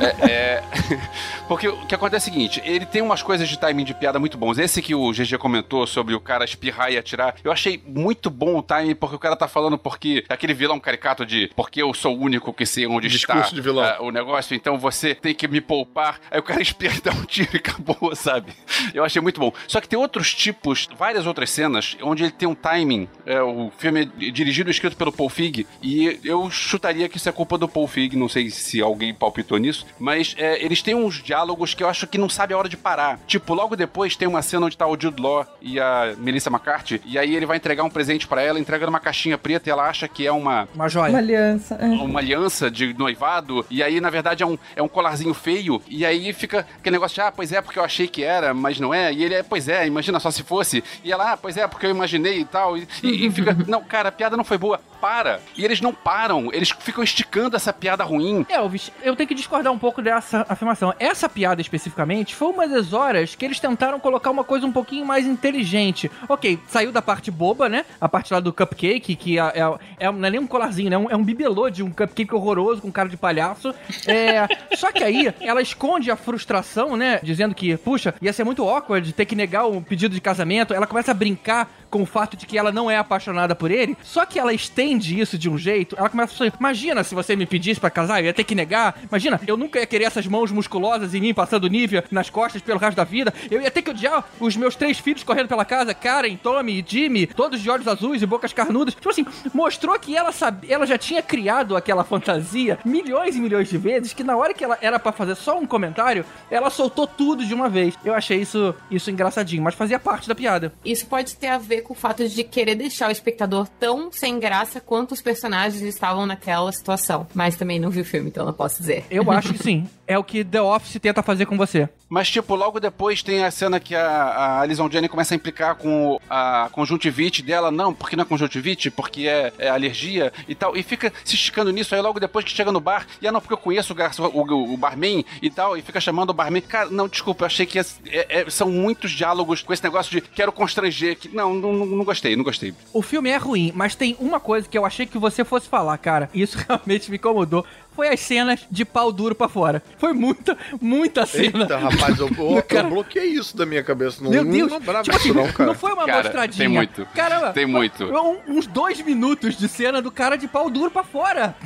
[0.00, 0.62] é, é,
[1.48, 4.18] Porque o que acontece é o seguinte: ele tem umas coisas de timing de piada
[4.18, 4.58] muito bons.
[4.58, 8.58] Esse que o GG comentou sobre o cara espirrar e atirar, eu achei muito bom
[8.58, 12.16] o timing, porque o cara tá falando porque aquele vilão caricato de porque eu sou
[12.16, 13.84] o único que sei onde Discurso está de vilão.
[13.84, 16.20] ah, o negócio, então você tem que me poupar.
[16.30, 18.52] Aí o cara espirra e dá um tiro e acabou, sabe?
[18.92, 19.52] Eu achei muito bom.
[19.66, 23.08] Só que tem outros tipos, várias outras cenas, onde ele tem um timing.
[23.24, 27.28] É, o filme é dirigido e escrito pelo Paul Feig, e eu chutaria que isso
[27.28, 30.94] é culpa do Paul Feig, não sei se alguém palpitou nisso, mas é, eles têm
[30.94, 33.18] uns diálogos que eu acho que não sabe a hora de parar.
[33.26, 37.00] Tipo, logo depois tem uma cena onde tá o Jude Law e a Melissa McCarthy,
[37.04, 39.88] e aí ele vai entregar um presente pra ela, entrega numa caixinha preta e ela
[39.88, 41.10] acha que é uma, Uma joia.
[41.10, 41.74] Uma aliança.
[41.76, 41.84] é.
[41.86, 46.04] uma aliança de noivado, e aí, na verdade, é um, é um colarzinho feio, e
[46.04, 48.92] aí fica aquele negócio de, ah, pois é, porque eu achei que era, mas não
[48.92, 51.66] é, e ele é, pois é, imagina só se fosse, e ela, ah, pois é,
[51.66, 54.58] porque eu imaginei e tal, e, e- e fica, não, cara, a piada não foi
[54.58, 59.28] boa, para, e eles não param, eles ficam esticando essa piada ruim, Elvis, eu tenho
[59.28, 60.92] que discordar um pouco dessa afirmação.
[60.98, 65.04] Essa piada especificamente foi uma das horas que eles tentaram colocar uma coisa um pouquinho
[65.04, 66.10] mais inteligente.
[66.28, 67.84] Ok, saiu da parte boba, né?
[68.00, 70.96] A parte lá do cupcake, que é, é, é- não é nem um colarzinho, né?
[70.96, 73.74] É um- É um bibelô de um cupcake horroroso com cara de palhaço.
[74.06, 74.46] É,
[74.76, 77.20] só que aí ela esconde a frustração, né?
[77.22, 80.74] Dizendo que, puxa, ia ser muito awkward ter que negar o pedido de casamento.
[80.74, 83.96] Ela começa a brincar com o fato de que ela não é apaixonada por ele.
[84.02, 85.96] Só que ela estende isso de um jeito.
[85.98, 88.54] Ela começa a falar, imagina se você me pedisse pra casar, eu ia ter que
[88.54, 88.98] negar.
[89.08, 92.78] Imagina, eu nunca ia querer essas mãos musculosas em mim passando Nívea nas costas pelo
[92.78, 93.32] resto da vida.
[93.50, 96.84] Eu ia ter que odiar os meus três filhos correndo pela casa, Karen, Tommy e
[96.86, 98.94] Jimmy, todos de olhos azuis e bocas carnudas.
[98.94, 103.68] Tipo assim, mostrou que ela sabe, ela já tinha criado aquela fantasia milhões e milhões
[103.68, 107.06] de vezes que na hora que ela era pra fazer só um comentário, ela soltou
[107.06, 107.94] tudo de uma vez.
[108.04, 110.72] Eu achei isso isso engraçadinho, mas fazia parte da piada.
[110.84, 114.38] Isso pode ter a ver com o fato de querer deixar o espectador tão sem
[114.38, 117.26] graça quanto os personagens estavam naquela situação.
[117.34, 119.04] Mas também não vi o filme, então não posso dizer.
[119.10, 119.86] Eu acho que sim.
[120.08, 121.88] É o que The Office tenta fazer com você.
[122.08, 125.74] mas tipo, logo depois tem a cena que a, a Alison Jenny começa a implicar
[125.74, 130.76] com a conjuntivite dela, não, porque não é conjuntivite, porque é, é alergia e tal,
[130.76, 133.40] e fica se esticando nisso, aí logo depois que chega no bar, e ah, não,
[133.40, 136.60] porque eu conheço o, garçom, o, o barman e tal, e fica chamando o barman,
[136.62, 140.20] cara, não, desculpa, eu achei que é- é- são muitos diálogos com esse negócio de
[140.20, 142.74] quero constranger, que não, não, não, não gostei, não gostei.
[142.92, 145.96] O filme é ruim, mas tem uma coisa que eu achei que você fosse falar,
[145.98, 146.30] cara.
[146.34, 147.64] Isso realmente me incomodou.
[147.96, 149.82] Foi as cenas de pau duro pra fora.
[149.96, 151.60] Foi muita, muita cena.
[151.62, 154.22] Eita, rapaz, eu, eu, Cara- eu bloqueei isso da minha cabeça.
[154.22, 155.74] Não, Meu Deus, não tipo assim, não, cara.
[155.74, 156.58] foi uma Cara, mostradinha.
[156.68, 157.06] tem muito.
[157.14, 158.04] Caramba, Tem muito.
[158.04, 161.56] um- uns dois minutos de cena do cara de pau duro pra fora.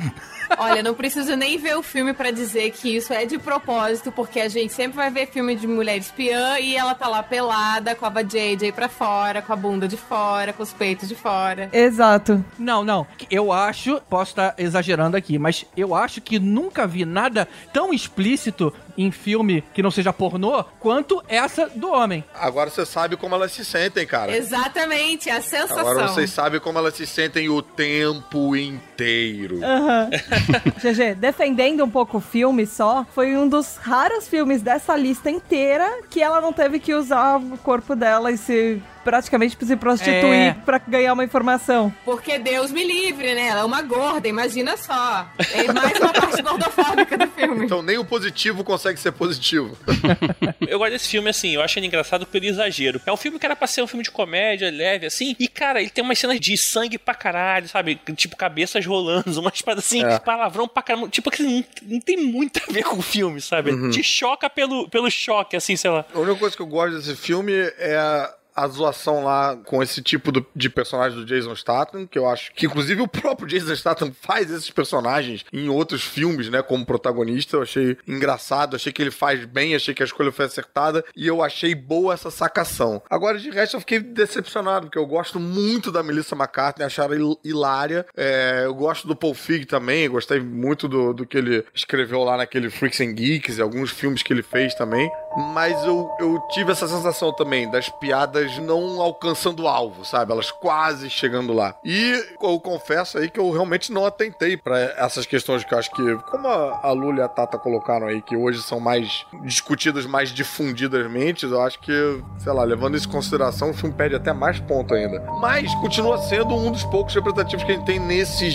[0.57, 4.39] Olha, não preciso nem ver o filme pra dizer que isso é de propósito, porque
[4.39, 8.05] a gente sempre vai ver filme de mulher espiã e ela tá lá pelada, com
[8.05, 11.69] a JJ pra fora, com a bunda de fora, com os peitos de fora.
[11.71, 12.43] Exato.
[12.57, 13.07] Não, não.
[13.29, 18.73] Eu acho, posso estar exagerando aqui, mas eu acho que nunca vi nada tão explícito
[18.97, 22.23] em filme que não seja pornô quanto essa do homem.
[22.33, 24.35] Agora você sabe como elas se sentem, cara.
[24.35, 25.79] Exatamente, a sensação.
[25.79, 29.63] Agora vocês sabem como elas se sentem o tempo inteiro.
[29.63, 30.09] Aham.
[30.81, 36.01] GG, defendendo um pouco o filme só, foi um dos raros filmes dessa lista inteira
[36.09, 40.53] que ela não teve que usar o corpo dela e se praticamente se prostituir É.
[40.65, 41.93] pra ganhar uma informação.
[42.05, 43.47] Porque Deus me livre, né?
[43.47, 45.27] Ela é uma gorda, imagina só.
[45.53, 47.65] É mais uma parte gordofóbica do filme.
[47.65, 49.77] Então nem o positivo consegue ser positivo.
[50.67, 53.01] Eu gosto desse filme, assim, eu acho ele engraçado pelo exagero.
[53.05, 55.81] É um filme que era pra ser um filme de comédia, leve, assim, e, cara,
[55.81, 57.99] ele tem umas cenas de sangue pra caralho, sabe?
[58.15, 60.19] Tipo, cabeças rolando, umas paradas assim, É.
[60.19, 61.09] palavrão pra caralho.
[61.09, 61.43] Tipo, assim,
[61.81, 63.91] não, não tem muito a ver com o filme, sabe?
[63.91, 66.05] Te choca pelo, pelo choque, assim, sei lá.
[66.13, 70.31] A única coisa que eu gosto desse filme é a, zoação lá com esse tipo
[70.31, 74.11] do- de personagem do Jason Statham, que eu acho que inclusive o próprio Jason Statham
[74.21, 77.57] faz esses personagens em outros filmes, né, como protagonista.
[77.57, 81.27] Eu achei engraçado, achei que ele faz bem, achei que a escolha foi acertada e
[81.27, 83.01] eu achei boa essa sacação.
[83.09, 87.39] Agora, de resto, eu fiquei decepcionado, porque eu gosto muito da Melissa McCartney, acharam hil-
[87.43, 88.05] hilária.
[88.15, 92.37] É, eu gosto do Paul Feig também, gostei muito do, do que ele escreveu lá
[92.37, 95.09] naquele Freaks and Geeks e alguns filmes que ele fez também.
[95.35, 100.31] Mas eu, eu tive essa sensação também das piadas não alcançando o alvo, sabe?
[100.31, 101.75] Elas quase chegando lá.
[101.83, 105.91] E eu confesso aí que eu realmente não atentei pra essas questões que eu acho
[105.91, 110.29] que, como a, Lula e a Tata colocaram aí, que hoje são mais discutidas mais
[110.29, 114.59] difundidamente, eu acho que, sei lá, levando isso em consideração, o filme perde até mais
[114.59, 115.21] ponto ainda.
[115.39, 118.51] Mas continua sendo um dos poucos representativos que a gente tem nesse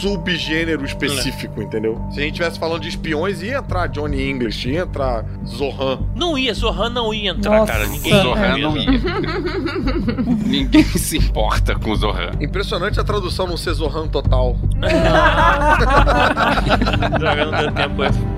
[0.00, 1.96] subgênero específico, entendeu?
[2.10, 6.38] Se a gente estivesse falando de espiões, ia entrar Johnny English, ia entrar Zohan Não
[6.38, 7.72] ia, Zohan não ia entrar, Nossa.
[7.72, 7.86] cara.
[7.86, 8.90] Ninguém Zohan não ia.
[10.46, 12.30] Ninguém se importa com o Zohan.
[12.40, 14.56] Impressionante a tradução não ser Zohan total.
[17.18, 18.35] Droga, não deu tempo.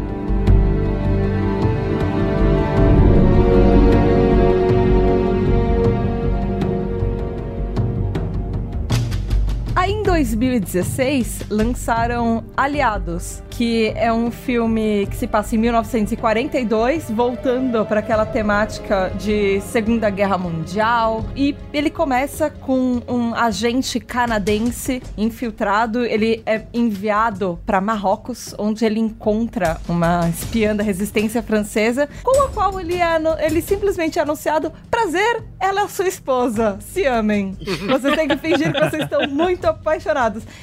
[10.19, 18.27] 2016 lançaram Aliados, que é um filme que se passa em 1942, voltando para aquela
[18.27, 21.25] temática de Segunda Guerra Mundial.
[21.37, 26.05] E ele começa com um agente canadense infiltrado.
[26.05, 32.49] Ele é enviado para Marrocos, onde ele encontra uma espiã da resistência francesa, com a
[32.49, 37.57] qual ele, é ele simplesmente é anunciado: prazer, ela é sua esposa, se amem.
[37.89, 40.08] Vocês têm que fingir que vocês estão muito apaixonados.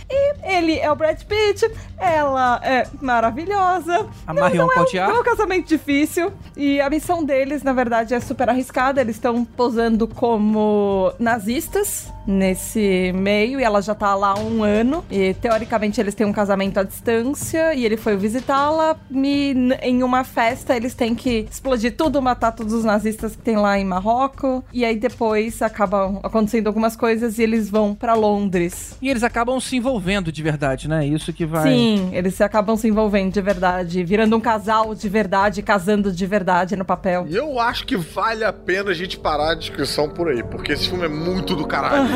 [0.09, 4.07] E ele é o Brad Pitt, ela é maravilhosa.
[4.25, 6.31] A Não, Marion não é, um, não é um casamento difícil.
[6.55, 9.01] E a missão deles, na verdade, é super arriscada.
[9.01, 13.59] Eles estão posando como nazistas nesse meio.
[13.59, 15.03] E ela já tá lá há um ano.
[15.09, 17.73] E teoricamente eles têm um casamento à distância.
[17.73, 18.95] E ele foi visitá-la.
[19.11, 23.57] E em uma festa eles têm que explodir tudo, matar todos os nazistas que tem
[23.57, 24.63] lá em Marrocos.
[24.73, 28.97] E aí depois acabam acontecendo algumas coisas e eles vão pra Londres.
[29.01, 31.05] E eles acabam se envolvendo de verdade, né?
[31.05, 31.69] Isso que vai.
[31.69, 36.25] Sim, eles se acabam se envolvendo de verdade, virando um casal de verdade, casando de
[36.25, 37.25] verdade no papel.
[37.29, 40.73] E eu acho que vale a pena a gente parar a discussão por aí, porque
[40.73, 42.07] esse filme é muito do caralho,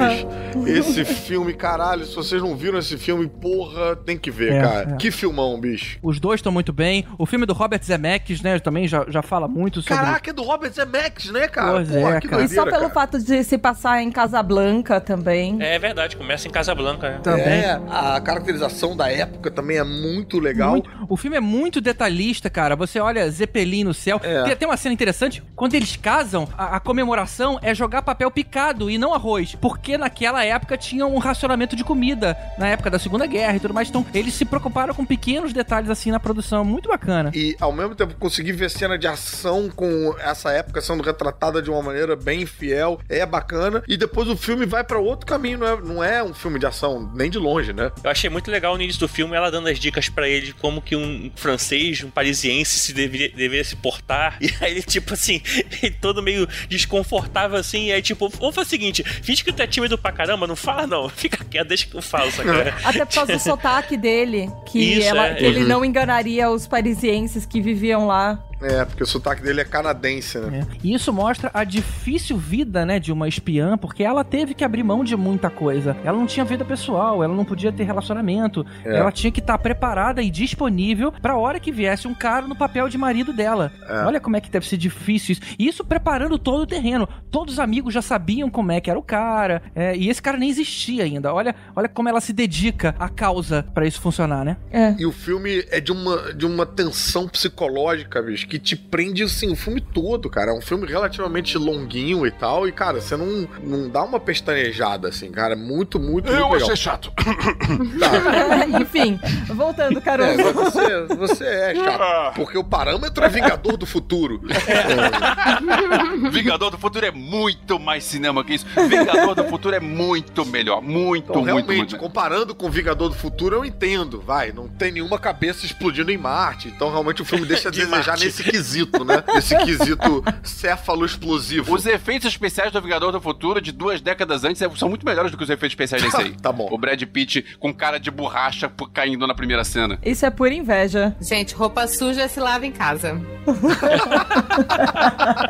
[0.66, 4.92] Esse filme, caralho, se vocês não viram esse filme, porra, tem que ver, É, cara.
[4.92, 4.96] é.
[4.98, 5.98] Que filmão, bicho.
[6.02, 7.06] Os dois estão muito bem.
[7.18, 8.60] O filme do Robert Zemeckis, né?
[8.60, 9.96] Também já, já fala muito sobre.
[9.96, 11.72] Caraca, é do Robert Zemeckis, né, cara?
[11.74, 12.44] Pois Porra, é, que cara.
[12.44, 12.94] E só doideira, pelo cara.
[12.94, 15.58] fato de se passar em Casablanca também.
[15.62, 17.10] É verdade, começa em Casablanca.
[17.12, 17.20] né?
[17.24, 17.44] Também.
[17.62, 20.72] É, a caracterização da época também é muito legal.
[20.72, 22.76] Muito- o filme é muito detalhista, cara.
[22.76, 24.20] Você olha Zeppelin no céu.
[24.24, 24.44] É.
[24.44, 25.44] Tem até uma cena interessante.
[25.56, 29.56] Quando eles casam, a, a comemoração é jogar papel picado e não arroz.
[29.56, 32.38] Porque naquela época tinha um racionamento de comida.
[32.58, 33.90] Na época da Segunda Guerra e tudo mais.
[33.90, 36.64] Então, eles se preocuparam com pequenos detalhes assim na produção.
[36.64, 37.32] Muito bacana.
[37.34, 41.70] E ao mesmo tempo conseguir ver cena de ação com essa época sendo retratada de
[41.70, 43.84] uma maneira bem fiel é bacana.
[43.88, 46.66] E depois o filme vai pra outro caminho, não é, não é um filme de
[46.66, 47.92] ação nem de longe, né?
[48.04, 50.54] Eu achei muito legal no início do filme ela dando as dicas pra ele de
[50.54, 54.38] como que um francês, um parisiense se deveria, deveria se portar.
[54.50, 55.42] E aí ele, tipo assim,
[55.84, 57.88] ele todo meio desconfortável assim.
[57.88, 60.56] E aí, tipo, vamos fazer o seguinte: finge que tu é tímido pra caramba, não
[60.56, 61.08] fala não.
[61.10, 62.76] Fica quieto, deixa que eu falo, saca?
[62.84, 65.34] Até por causa do sotaque dele, que, Isso, ela- é.
[65.36, 65.68] que ele Uhum.
[65.68, 68.40] não enganaria os parisienses que viviam lá.
[68.62, 70.68] É, porque o sotaque dele é canadense, né?
[70.70, 70.78] É.
[70.84, 74.84] E isso mostra a difícil vida, né, de uma espiã, porque ela teve que abrir
[74.84, 75.96] mão de muita coisa.
[76.04, 78.66] Ela não tinha vida pessoal, ela não podia ter relacionamento.
[78.84, 78.98] É.
[78.98, 82.90] Ela tinha que estar preparada e disponível pra hora que viesse um cara no papel
[82.90, 83.72] de marido dela.
[83.88, 84.06] É.
[84.06, 85.42] Olha como é que deve ser difícil isso.
[85.58, 87.08] E isso preparando todo o terreno.
[87.32, 90.38] Todos os amigos já sabiam como é que era o cara, é, e esse cara
[90.38, 91.34] nem existia ainda.
[91.34, 94.58] Olha, olha como ela se dedica à causa pra isso funcionar, né?
[94.72, 94.96] É.
[94.98, 99.52] E o filme é de uma, de uma tensão psicológica, bicho, que te prende, assim,
[99.52, 100.52] o filme todo, cara.
[100.52, 105.08] É um filme relativamente longuinho e tal, e, cara, você não, não dá uma pestanejada,
[105.10, 105.54] assim, cara.
[105.54, 106.76] É muito, muito, muito legal.
[106.76, 107.12] chato.
[107.16, 108.80] Tá.
[108.82, 110.38] Enfim, voltando, É, Caruso.
[110.44, 112.36] mas você, você é chato.
[112.36, 114.42] Porque o parâmetro é Vingador do Futuro.
[116.32, 118.66] Vingador do Futuro é muito mais cinema que isso.
[118.88, 120.82] Vingador do Futuro é muito melhor.
[120.82, 121.98] Muito, Então, muito, realmente, muito.
[121.98, 124.52] comparando com Vingador do Futuro, eu entendo, vai.
[124.52, 126.68] Não tem nenhuma cabeça explodindo em Marte.
[126.68, 128.26] Então, realmente, o filme deixa a De desejar Marte.
[128.26, 129.24] nesse quesito, né?
[129.34, 131.74] Nesse quesito céfalo explosivo.
[131.74, 135.32] Os efeitos especiais do Vingador do Futuro de duas décadas antes é- são muito melhores
[135.32, 136.36] do que os efeitos especiais desse aí.
[136.42, 136.68] Tá bom.
[136.72, 140.00] O Brad Pitt com cara de borracha por- caindo na primeira cena.
[140.04, 141.16] Isso é pura inveja.
[141.22, 143.20] Gente, roupa suja se lava em casa.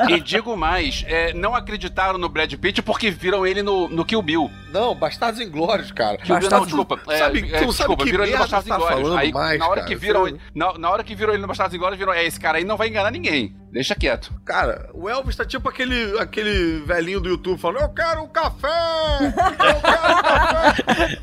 [0.09, 4.21] E digo mais, é, não acreditaram no Brad Pitt porque viram ele no, no Kill
[4.21, 4.49] Bill.
[4.71, 6.17] Não, Bastardos Inglórios, cara.
[6.17, 6.99] Kill Bill, não, desculpa.
[7.09, 9.01] É, Sabe, é, sabe desculpa, que viram ele no Bastardos tá Inglórios.
[9.01, 9.87] falando Aí, mais, na hora cara?
[9.87, 12.57] que viram, na, na hora que viram ele no Bastardos Inglórios, viram, é, esse cara
[12.57, 13.53] aí não vai enganar ninguém.
[13.71, 14.33] Deixa quieto.
[14.43, 18.67] Cara, o Elvis tá tipo aquele, aquele velhinho do YouTube falando: Eu quero um café!
[19.21, 21.15] Eu quero um café!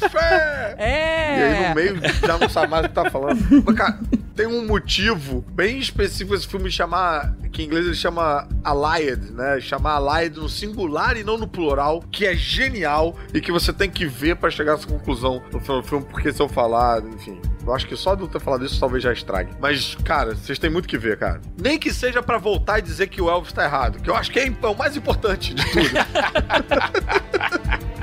[0.00, 0.74] café!
[0.78, 1.38] É!
[1.38, 1.96] E aí no meio
[2.26, 3.38] já não sabe mais o que tá falando.
[3.64, 3.98] Mas, cara,
[4.34, 9.60] tem um motivo bem específico esse filme chamar, que em inglês ele chama Allied, né?
[9.60, 13.88] Chamar Allied no singular e não no plural, que é genial e que você tem
[13.88, 17.02] que ver pra chegar a essa conclusão no final do filme, porque se eu falar,
[17.06, 17.40] enfim.
[17.66, 19.52] Eu acho que só de eu ter falado isso talvez já estrague.
[19.58, 21.40] Mas, cara, vocês têm muito que ver, cara.
[21.56, 24.30] Nem que seja pra voltar e dizer que o Elvis tá errado, que eu acho
[24.30, 25.90] que é o mais importante de tudo.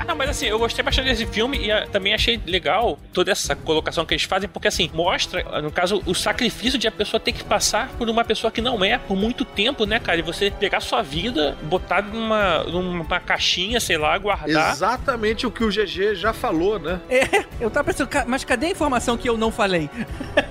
[0.06, 3.54] Não, mas assim, eu gostei bastante desse filme e ah, também achei legal toda essa
[3.54, 7.32] colocação que eles fazem, porque assim, mostra, no caso, o sacrifício de a pessoa ter
[7.32, 10.18] que passar por uma pessoa que não é por muito tempo, né, cara?
[10.18, 14.72] E você pegar sua vida, botar numa, numa caixinha, sei lá, guardar.
[14.72, 17.00] Exatamente o que o GG já falou, né?
[17.08, 19.88] É, eu tava pensando, "Ca- mas cadê a informação que eu não falei?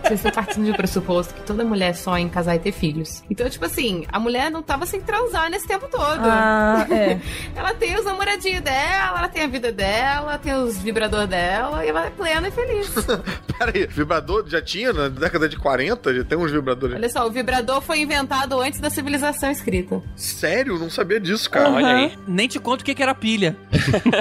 [0.01, 3.23] Vocês estão partindo de pressuposto que toda mulher sonha em casar e ter filhos.
[3.29, 6.21] Então, tipo assim, a mulher não tava sem transar nesse tempo todo.
[6.21, 7.19] Ah, é.
[7.55, 11.89] Ela tem os namoradinhos dela, ela tem a vida dela, tem os vibrador dela, e
[11.89, 12.93] ela é plena e feliz.
[13.57, 16.13] Pera aí, vibrador já tinha na década de 40?
[16.13, 16.95] Já tem uns vibradores.
[16.95, 20.01] Olha só, o vibrador foi inventado antes da civilização escrita.
[20.15, 20.77] Sério?
[20.79, 21.69] Não sabia disso, cara.
[21.71, 22.17] Olha aí.
[22.27, 23.55] Nem te conto o que era pilha.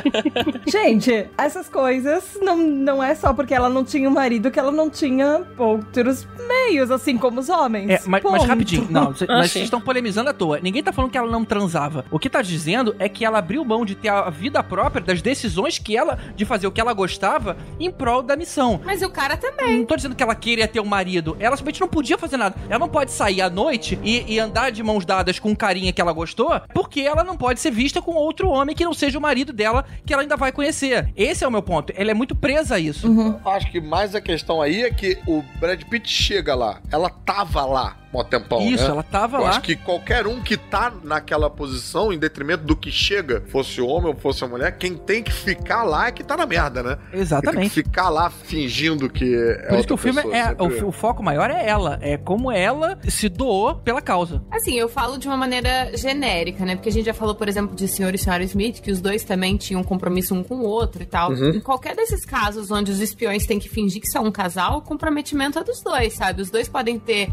[0.67, 4.73] Gente, essas coisas não, não é só porque ela não tinha um marido que ela
[4.73, 7.91] não tinha outros meios, assim como os homens.
[7.91, 8.60] É, mas, mas.
[8.61, 9.53] Rapidinho, não, cê- Ah, mas sim.
[9.55, 10.61] vocês estão polemizando à toa.
[10.61, 12.05] Ninguém tá falando que ela não transava.
[12.11, 15.23] O que tá dizendo é que ela abriu mão de ter a vida própria, das
[15.23, 18.81] decisões que ela, de fazer o que ela gostava, em prol da missão.
[18.85, 19.79] Mas o cara também.
[19.79, 21.37] Não tô dizendo que ela queria ter um marido.
[21.41, 22.55] Ela simplesmente não podia fazer nada.
[22.69, 25.93] Ela não pode sair à noite e, e andar de mãos dadas com um carinha
[25.93, 29.19] que ela gostou, porque ela não pode ser vista com outro homem que não seja
[29.19, 31.11] o marido dela, que ela ainda vai conhecer.
[31.17, 31.93] Esse é o meu ponto.
[31.97, 33.09] Ela é muito presa a isso.
[33.45, 36.81] Acho que mais a questão aí é que o Brad Pitt chega lá.
[36.91, 38.91] Ela tava lá mó tempão, Isso, né?
[38.91, 39.51] ela tava Eu lá.
[39.51, 44.09] acho que qualquer um que tá naquela posição, em detrimento do que chega, fosse homem
[44.09, 46.97] ou fosse mulher, quem tem que ficar lá é que tá na merda, né?
[46.97, 47.69] Quem tem Exatamente.
[47.69, 50.45] que ficar lá fingindo que é Por isso que o filme pessoa, é.
[50.49, 51.99] sempre- O, o foco maior é ela.
[52.03, 54.43] É como ela se doou pela causa.
[54.51, 56.75] Assim, eu falo de uma maneira genérica, né?
[56.77, 59.23] Porque a gente já falou, por exemplo, de Senhor e Senhora Smith, que os dois
[59.25, 61.33] também tinham um compromisso um com o outro e tal.
[61.35, 64.83] Em qualquer desses casos onde os espiões têm que fingir que são um casal, o
[64.83, 66.43] comprometimento é dos dois, sabe?
[66.43, 67.31] Os dois podem ter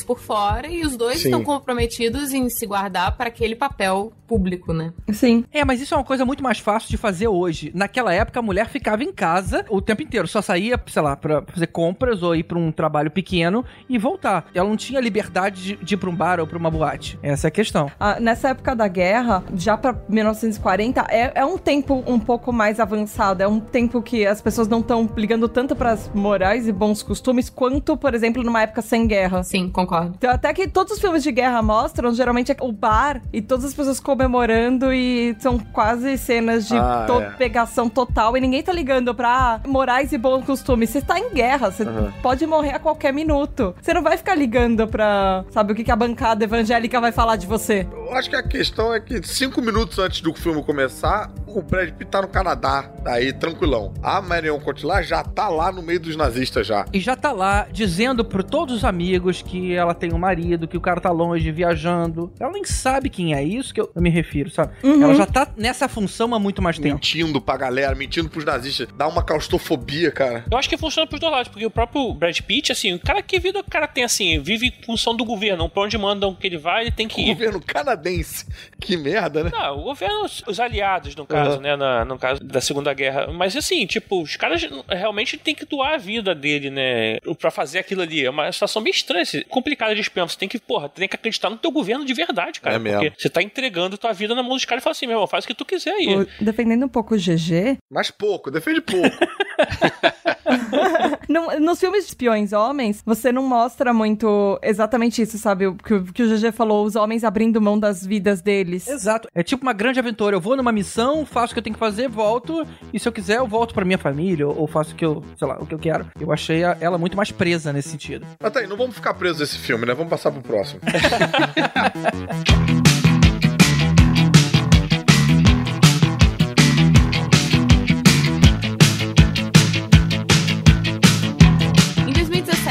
[0.00, 1.28] por fora e os dois Sim.
[1.28, 4.92] estão comprometidos em se guardar para aquele papel público, né?
[5.12, 5.44] Sim.
[5.52, 7.72] É, mas isso é uma coisa muito mais fácil de fazer hoje.
[7.74, 10.26] Naquela época, a mulher ficava em casa o tempo inteiro.
[10.28, 14.46] Só saía, sei lá, pra fazer compras ou ir pra um trabalho pequeno e voltar.
[14.54, 17.18] Ela não tinha liberdade de, de ir pra um bar ou pra uma boate.
[17.22, 17.90] Essa é a questão.
[17.98, 22.80] Ah, nessa época da guerra, já pra 1940, é, é um tempo um pouco mais
[22.80, 23.42] avançado.
[23.42, 27.50] É um tempo que as pessoas não estão ligando tanto pras morais e bons costumes
[27.50, 29.42] quanto, por exemplo, numa época sem guerra.
[29.42, 30.14] Sim, concordo.
[30.16, 33.64] Então, até que todos os filmes de guerra mostram, geralmente é o bar e todas
[33.66, 37.30] as pessoas comemorando e são quase cenas de Ah, to- é.
[37.32, 40.90] pegação total e ninguém tá ligando pra ah, morais e bons costumes.
[40.90, 41.84] Você tá em guerra, você
[42.22, 43.74] pode morrer a qualquer minuto.
[43.80, 47.36] Você não vai ficar ligando pra, sabe, o que, que a bancada evangélica vai falar
[47.36, 47.86] de você.
[47.92, 51.90] Eu acho que a questão é que cinco minutos antes do filme começar, o Brad
[51.90, 53.92] Pitt tá no Canadá, aí tranquilão.
[54.02, 56.84] A Marion Cotillard já tá lá no meio dos nazistas já.
[56.92, 60.76] E já tá lá dizendo pra todos os amigos que ela tem um marido, que
[60.76, 62.32] o cara tá longe, viajando.
[62.38, 64.74] Ela nem sabe quem é isso que eu me refiro, sabe?
[64.82, 66.94] Ela já tá nessa função há muito mais tempo.
[66.94, 68.88] Mentindo pra galera, mentindo pros nazistas.
[68.96, 70.44] Dá uma claustrofobia, cara.
[70.50, 73.22] Eu acho que funciona pros dois lados, porque o próprio Brad Pitt, assim, o cara
[73.22, 75.68] que vida o cara tem, assim, vive em função do governo.
[75.68, 77.26] Pra onde mandam que ele vai, ele tem que ir.
[77.34, 78.46] Governo canadense.
[78.80, 79.50] Que merda, né?
[79.52, 81.62] Não, o governo, os- os aliados, no caso, Uhum.
[81.62, 81.76] né?
[81.76, 83.28] na- no caso da Segunda Guerra.
[83.32, 87.18] Mas assim, tipo, os caras realmente têm que doar a vida dele, né?
[87.40, 88.24] Pra fazer aquilo ali.
[88.24, 90.28] É uma situação bem estranha, assim, complicada de espião.
[90.28, 92.76] Você tem que, porra, tem que acreditar no teu governo de verdade, cara.
[92.76, 93.00] É mesmo.
[93.00, 95.26] Porque você tá entregando tua vida na mão dos caras e fala assim, meu irmão,
[95.26, 96.26] faz o que tu quiser aí.
[96.40, 99.08] Defendendo um pouco o GG, Mas pouco, defende pouco.
[101.28, 105.66] não- nos filmes de espiões homens, você não mostra muito exatamente isso, sabe?
[105.66, 108.86] O que, o que o GG falou, os homens abrindo mão das vidas deles.
[108.88, 109.28] Exato.
[109.34, 110.36] É tipo uma grande aventura.
[110.36, 112.66] Eu vou numa missão, faço o que eu tenho que fazer, volto.
[112.92, 114.46] E se eu quiser, eu volto pra minha família.
[114.46, 116.06] Ou, ou faço o que eu, sei lá, o que eu quero.
[116.20, 118.26] Eu achei a- ela muito mais presa nesse sentido.
[118.40, 119.94] Mas tá aí, não vamos ficar presos nesse filme, né?
[119.94, 120.80] Vamos passar pro próximo.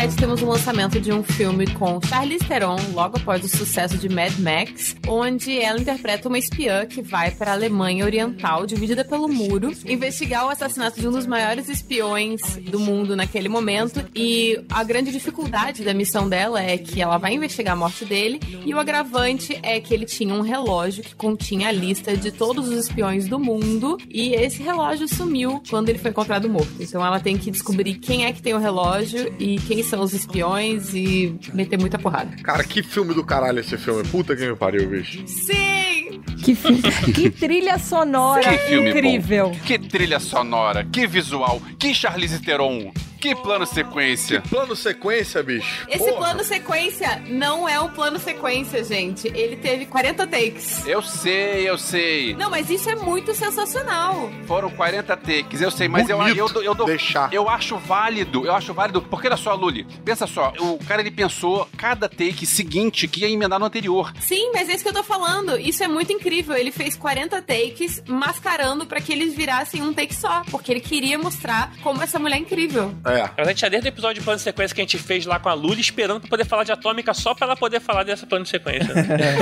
[0.02, 4.10] 2017, temos o lançamento de um filme com Charlize Theron, logo após o sucesso de
[4.10, 9.28] Mad Max, onde ela interpreta uma espiã que vai para a Alemanha Oriental, dividida pelo
[9.28, 14.04] muro, investigar o assassinato de um dos maiores espiões do mundo naquele momento.
[14.16, 18.40] E a grande dificuldade da missão dela é que ela vai investigar a morte dele,
[18.66, 22.70] e o agravante é que ele tinha um relógio que continha a lista de todos
[22.70, 26.74] os espiões do mundo, e esse relógio sumiu quando ele foi encontrado morto.
[26.80, 30.14] Então ela tem que descobrir quem é que tem o relógio e quem são os
[30.14, 32.36] espiões e meter muita porrada.
[32.42, 34.04] Cara, que filme do caralho esse filme.
[34.08, 35.22] Puta que me pariu, bicho.
[35.28, 36.22] Sim!
[36.44, 36.82] Que, fi-
[37.14, 39.50] que trilha sonora Que filme incrível.
[39.50, 39.60] bom.
[39.66, 42.92] Que trilha sonora, que visual, que Charlize Theron.
[43.22, 44.42] Que plano sequência.
[44.50, 45.86] Plano sequência, bicho.
[45.88, 46.18] Esse Porra.
[46.18, 49.28] plano sequência não é um plano sequência, gente.
[49.28, 50.88] Ele teve 40 takes.
[50.88, 52.36] Eu sei, eu sei.
[52.36, 54.32] Não, mas isso é muito sensacional.
[54.48, 57.32] Foram 40 takes, eu sei, mas eu, eu, eu, eu, dou- deixar.
[57.32, 59.04] eu acho válido, eu acho válido.
[59.04, 63.30] Porque olha só, Luli, pensa só, o cara ele pensou cada take seguinte que ia
[63.30, 64.12] emendar no anterior.
[64.20, 65.60] Sim, mas é isso que eu tô falando.
[65.60, 66.56] Isso é muito incrível.
[66.56, 70.42] Ele fez 40 takes mascarando pra que eles virassem um take só.
[70.50, 72.96] Porque ele queria mostrar como essa mulher é incrível.
[73.06, 73.11] É.
[73.38, 75.40] A gente já desde o episódio de plano de sequência que a gente fez lá
[75.40, 78.26] com a Luli, esperando pra poder falar de Atômica só pra ela poder falar dessa
[78.26, 78.94] plano de sequência.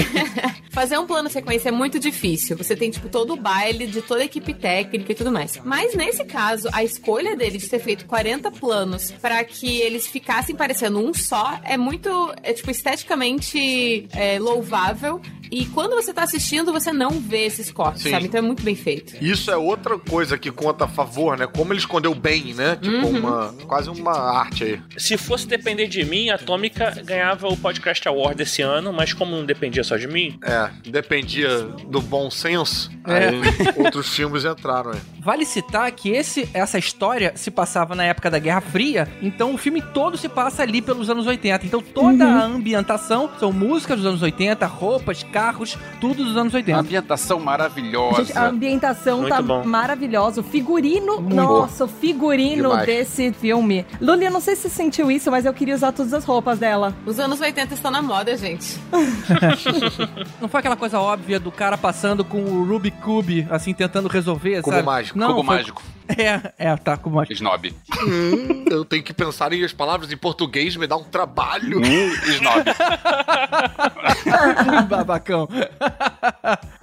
[0.72, 2.56] Fazer um plano sequência é muito difícil.
[2.58, 5.60] Você tem, tipo, todo o baile de toda a equipe técnica e tudo mais.
[5.64, 10.56] Mas nesse caso, a escolha dele de ter feito 40 planos pra que eles ficassem
[10.56, 15.22] parecendo um só é muito, é, tipo, esteticamente é, louvável.
[15.52, 18.12] E quando você tá assistindo, você não vê esses cortes, Sim.
[18.12, 18.26] sabe?
[18.26, 19.14] Então é muito bem feito.
[19.24, 21.48] Isso é outra coisa que conta a favor, né?
[21.48, 22.78] Como ele escondeu bem, né?
[22.82, 23.54] Tipo, uma.
[23.68, 24.82] Quase uma arte aí.
[24.98, 29.36] Se fosse depender de mim, a Atômica ganhava o Podcast Award esse ano, mas como
[29.36, 32.90] não dependia só de mim, É, dependia do bom senso.
[33.08, 33.30] É.
[33.30, 33.42] Aí
[33.84, 35.00] outros filmes entraram aí.
[35.20, 39.58] Vale citar que esse, essa história se passava na época da Guerra Fria, então o
[39.58, 41.66] filme todo se passa ali pelos anos 80.
[41.66, 46.80] Então toda a ambientação são músicas dos anos 80, roupas, carros, tudo dos anos 80.
[46.80, 48.24] Ambientação maravilhosa.
[48.26, 49.64] Gente, a ambientação Muito tá bom.
[49.64, 50.42] maravilhosa.
[50.42, 52.86] O figurino, Muito nossa, o figurino Demais.
[52.86, 53.86] desse filme.
[54.02, 56.60] Luli, eu não sei se você sentiu isso, mas eu queria usar todas as roupas
[56.60, 56.94] dela.
[57.06, 58.78] Os anos 80 estão na moda, gente.
[60.42, 64.62] Não foi aquela coisa óbvia do cara passando com o Rubik Cube, assim, tentando resolver,
[64.62, 64.86] Cubo sabe?
[64.86, 65.82] mágico, Não, Cubo foi- mágico.
[66.18, 67.34] É, é, tá, cubo mágico.
[67.34, 67.72] Snob.
[68.02, 71.80] Hum, eu tenho que pensar em as palavras em português, me dá um trabalho.
[71.80, 72.66] Hum, Snob.
[74.90, 75.48] Babacão.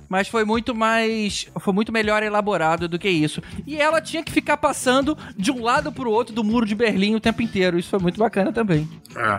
[0.09, 1.47] Mas foi muito mais.
[1.59, 3.43] Foi muito melhor elaborado do que isso.
[3.67, 7.15] E ela tinha que ficar passando de um lado pro outro do muro de Berlim
[7.15, 7.79] o tempo inteiro.
[7.79, 8.89] Isso foi muito bacana também.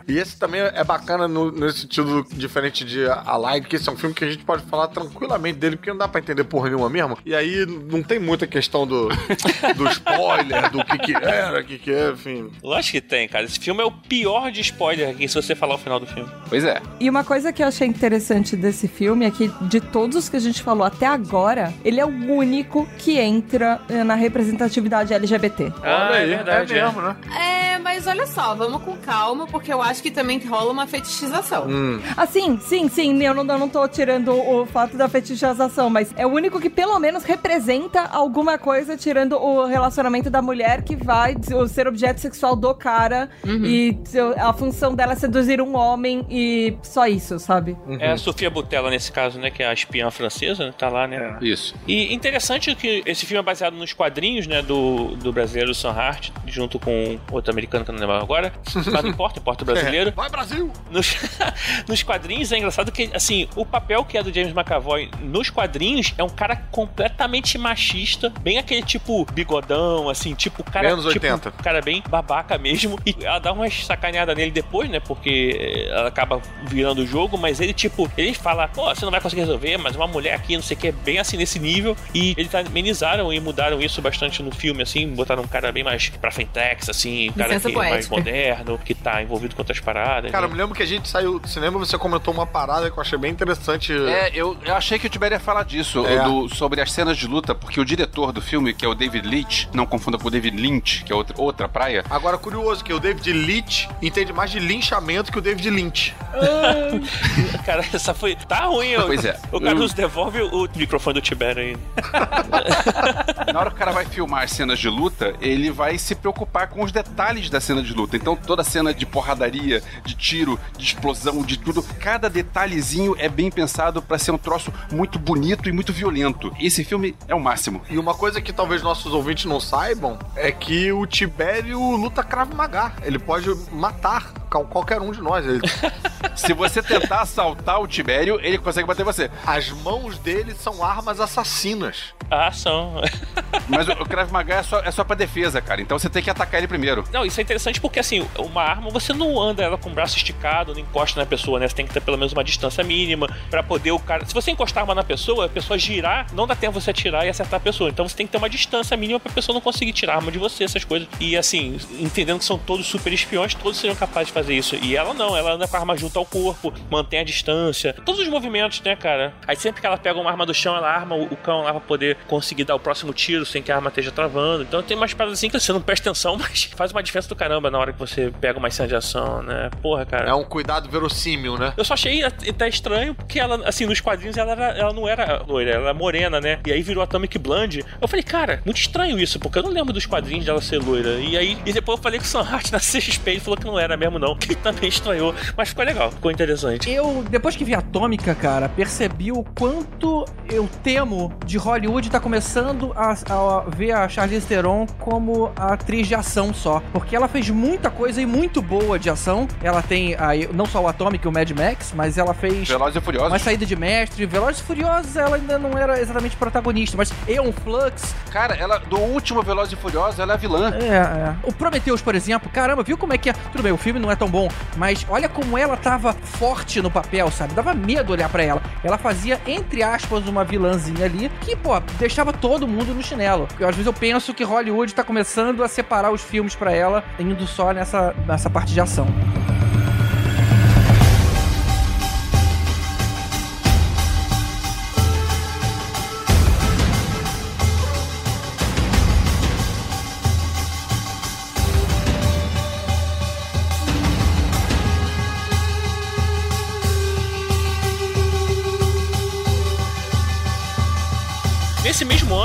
[0.08, 3.98] E esse também é bacana no, nesse sentido diferente de Allied, que esse é um
[3.98, 6.90] filme que a gente pode falar tranquilamente dele, porque não dá pra entender porra nenhuma
[6.90, 7.18] mesmo.
[7.26, 9.10] E aí não tem muita questão do,
[9.76, 12.50] do spoiler, do que que era, o que que é, enfim.
[12.64, 13.46] lógico que tem, cara.
[13.46, 16.30] Esse filme é o pior de spoiler aqui, se você falar o final do filme.
[16.50, 16.82] Pois é.
[17.00, 20.38] E uma coisa que eu achei interessante desse filme é que, de todos os que
[20.38, 25.72] a gente falou até agora, ele é o único que entra eh, na representatividade LGBT.
[25.84, 26.78] Ah, é verdade.
[26.78, 27.16] é mesmo, né?
[27.40, 31.68] É, mas olha só, vamos com calma, porque eu acho que também rola uma fetichização.
[31.68, 32.00] Hum.
[32.16, 36.26] Assim, sim, sim, eu não, eu não tô tirando o fato da fetichização, mas é
[36.26, 41.36] o único que pelo menos representa alguma coisa, tirando o relacionamento da mulher que vai
[41.68, 43.98] ser objeto sexual do cara e
[44.38, 47.78] a função dela é seduzir um homem e só isso, sabe?
[48.00, 49.50] É a Sofia Butella nesse caso, né?
[49.50, 51.38] Que é a espiã francesa, né, tá lá, né?
[51.42, 51.76] Isso.
[51.88, 56.30] E interessante que esse filme é baseado nos quadrinhos, né, do, do brasileiro Sam Hart,
[56.46, 58.54] junto com outro americano que eu não lembro agora.
[58.74, 60.12] Mas não importa, importa o brasileiro.
[60.16, 60.72] Vai, Brasil!
[60.90, 61.16] Nos,
[61.88, 66.14] nos quadrinhos é engraçado que, assim, o papel que é do James McAvoy nos quadrinhos
[66.18, 70.94] é um cara completamente machista, bem aquele tipo bigodão, assim, tipo cara.
[70.94, 71.52] Anos tipo, 80.
[71.52, 72.98] cara bem babaca mesmo.
[73.06, 75.00] E ela dá umas sacaneadas nele depois, né?
[75.00, 79.22] Porque ela acaba virando o jogo, mas ele, tipo, ele fala, pô, você não vai
[79.22, 81.96] conseguir resolver, mas uma mulher aqui, não sei o que, é bem assim nesse nível.
[82.14, 86.10] E eles amenizaram e mudaram isso bastante no filme, assim, botaram um cara bem mais
[86.10, 90.32] pra frentex, assim, um cara que é mais moderno, que tá envolvido com outras paradas.
[90.32, 90.56] Cara, eu né?
[90.56, 93.02] me lembro que a gente saiu do cinema e você comentou uma parada que eu
[93.02, 93.92] achei bem interessante.
[93.94, 96.24] É, eu, eu achei que o Tibério ia falar disso, É.
[96.24, 99.28] do- sobre as cenas de luta, porque o diretor do filme, que é o David
[99.28, 102.94] Leitch, não confunda com o David Lynch, que é outra, outra praia, Agora, curioso que
[102.94, 106.14] o David Leitch entende mais de linchamento que o David Lynch.
[107.66, 108.36] Cara, essa foi.
[108.36, 109.06] Tá ruim, ó.
[109.06, 109.38] Pois é.
[109.52, 111.78] O cara Eu- nos devolve o microfone do Tibério aí.
[113.54, 116.68] na hora que o cara vai filmar as cenas de luta, ele vai se preocupar
[116.68, 118.16] com os detalhes da cena de luta.
[118.16, 123.50] Então, toda cena de porradaria, de tiro, de explosão, de tudo, cada detalhezinho é bem
[123.50, 126.54] pensado pra ser um troço muito bonito e muito violento.
[126.60, 127.82] Esse filme é o máximo.
[127.90, 132.54] E uma coisa que talvez nossos ouvintes não saibam é que o Tibério luta Krav
[132.54, 132.94] Maga.
[133.04, 135.46] Ele pode matar qual- qualquer um de nós.
[135.46, 135.62] Ele-
[136.36, 139.30] Se você tentar assaltar o Tibério, ele consegue bater você.
[139.46, 142.14] As mãos dele são armas assassinas.
[142.30, 143.02] A ação.
[143.68, 145.82] Mas o, Krav Maga é só, é só pra defesa, cara.
[145.82, 147.04] Então você tem que atacar ele primeiro.
[147.12, 150.18] Não, isso é interessante porque, assim, uma arma, você não anda ela com o braço
[150.18, 151.68] esticado, não encosta na pessoa, né?
[151.68, 154.26] Você tem que ter pelo menos uma distância mínima pra poder o cara.
[154.26, 157.26] Se você encostar a arma na pessoa, a pessoa girar, não dá tempo você atirar
[157.26, 157.90] e acertar a pessoa.
[157.90, 160.32] Então você tem que ter uma distância mínima pra pessoa não conseguir tirar a arma
[160.32, 161.08] de você, essas coisas.
[161.20, 164.76] E, assim, entendendo que são todos super espiões, todos seriam capazes de fazer isso.
[164.76, 168.22] E ela não, ela anda com a arma junto ao corpo, mantém a distância, todos
[168.22, 169.34] os movimentos, né, cara?
[169.48, 171.82] Aí sempre que ela pega uma arma do chão, ela arma o cão lá pra
[171.82, 174.64] poder conseguir dar o próximo tiro sem que a arma esteja travando.
[174.64, 177.36] Então tem umas paradas assim que você não presta atenção, mas faz uma diferença do
[177.36, 179.70] caramba na hora que você pega uma cena de ação, né?
[179.82, 180.30] Porra, cara.
[180.30, 181.74] É um cuidado verossímil, né?
[181.78, 185.44] Eu só achei até estranho, porque ela, assim, nos quadrinhos ela, era- ela não era
[185.48, 186.60] loira, ela era morena, né?
[186.66, 187.84] E aí virou Atomic Blonde.
[188.02, 191.16] Eu falei, cara, muito estranho isso, porque eu não lembro dos quadrinhos dela ser loira.
[191.20, 193.66] E aí, e depois eu falei com o Sam Hart na CXP, ele falou que
[193.66, 194.36] não era mesmo, não.
[194.48, 195.36] Que também estranhou.
[195.58, 196.90] Mas ficou legal, ficou interessante.
[196.90, 202.94] Eu, depois que vi Atômica, cara, percebi o quanto eu temo de Hollywood tá começando
[202.96, 206.82] a, a ver a Charlize Theron como a atriz de ação só.
[206.94, 209.48] Porque ela fez muita coisa e muito boa de ação.
[209.62, 212.96] Ela tem aí, não só o Atômica e o Mad Max, mas ela fez Velozes
[212.96, 213.32] e Furiosos.
[213.32, 214.26] uma saída de mestre.
[214.26, 218.98] Velozes e Furiosos, ela ainda não era exatamente protagonista, mas Eon Flux, Cara, ela, do
[218.98, 220.72] último Velozes e Furiosos, ela é a vilã.
[220.76, 221.36] é, é.
[221.44, 223.34] O Prometheus, por exemplo, caramba, viu como é que é?
[223.34, 226.90] Tudo bem, o filme não é tão bom, mas olha como ela tava forte no
[226.92, 227.54] papel, sabe?
[227.54, 228.62] Dava medo olhar pra ela.
[228.84, 233.17] Ela fazia, entre aspas, uma vilãzinha ali que, pô, deixava todo mundo no chinelo.
[233.60, 237.04] Eu, às vezes eu penso que Hollywood tá começando a separar os filmes pra ela,
[237.20, 239.08] indo só nessa, nessa parte de ação.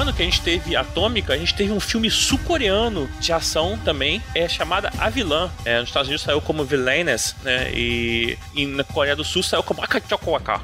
[0.03, 4.21] Ano que a gente teve Atômica, a gente teve um filme sul-coreano de ação também,
[4.35, 5.51] é chamada A Vilã.
[5.65, 7.71] É, nos Estados Unidos saiu como Villainess, né?
[7.73, 10.61] E, e na Coreia do Sul saiu como Akachokowaka.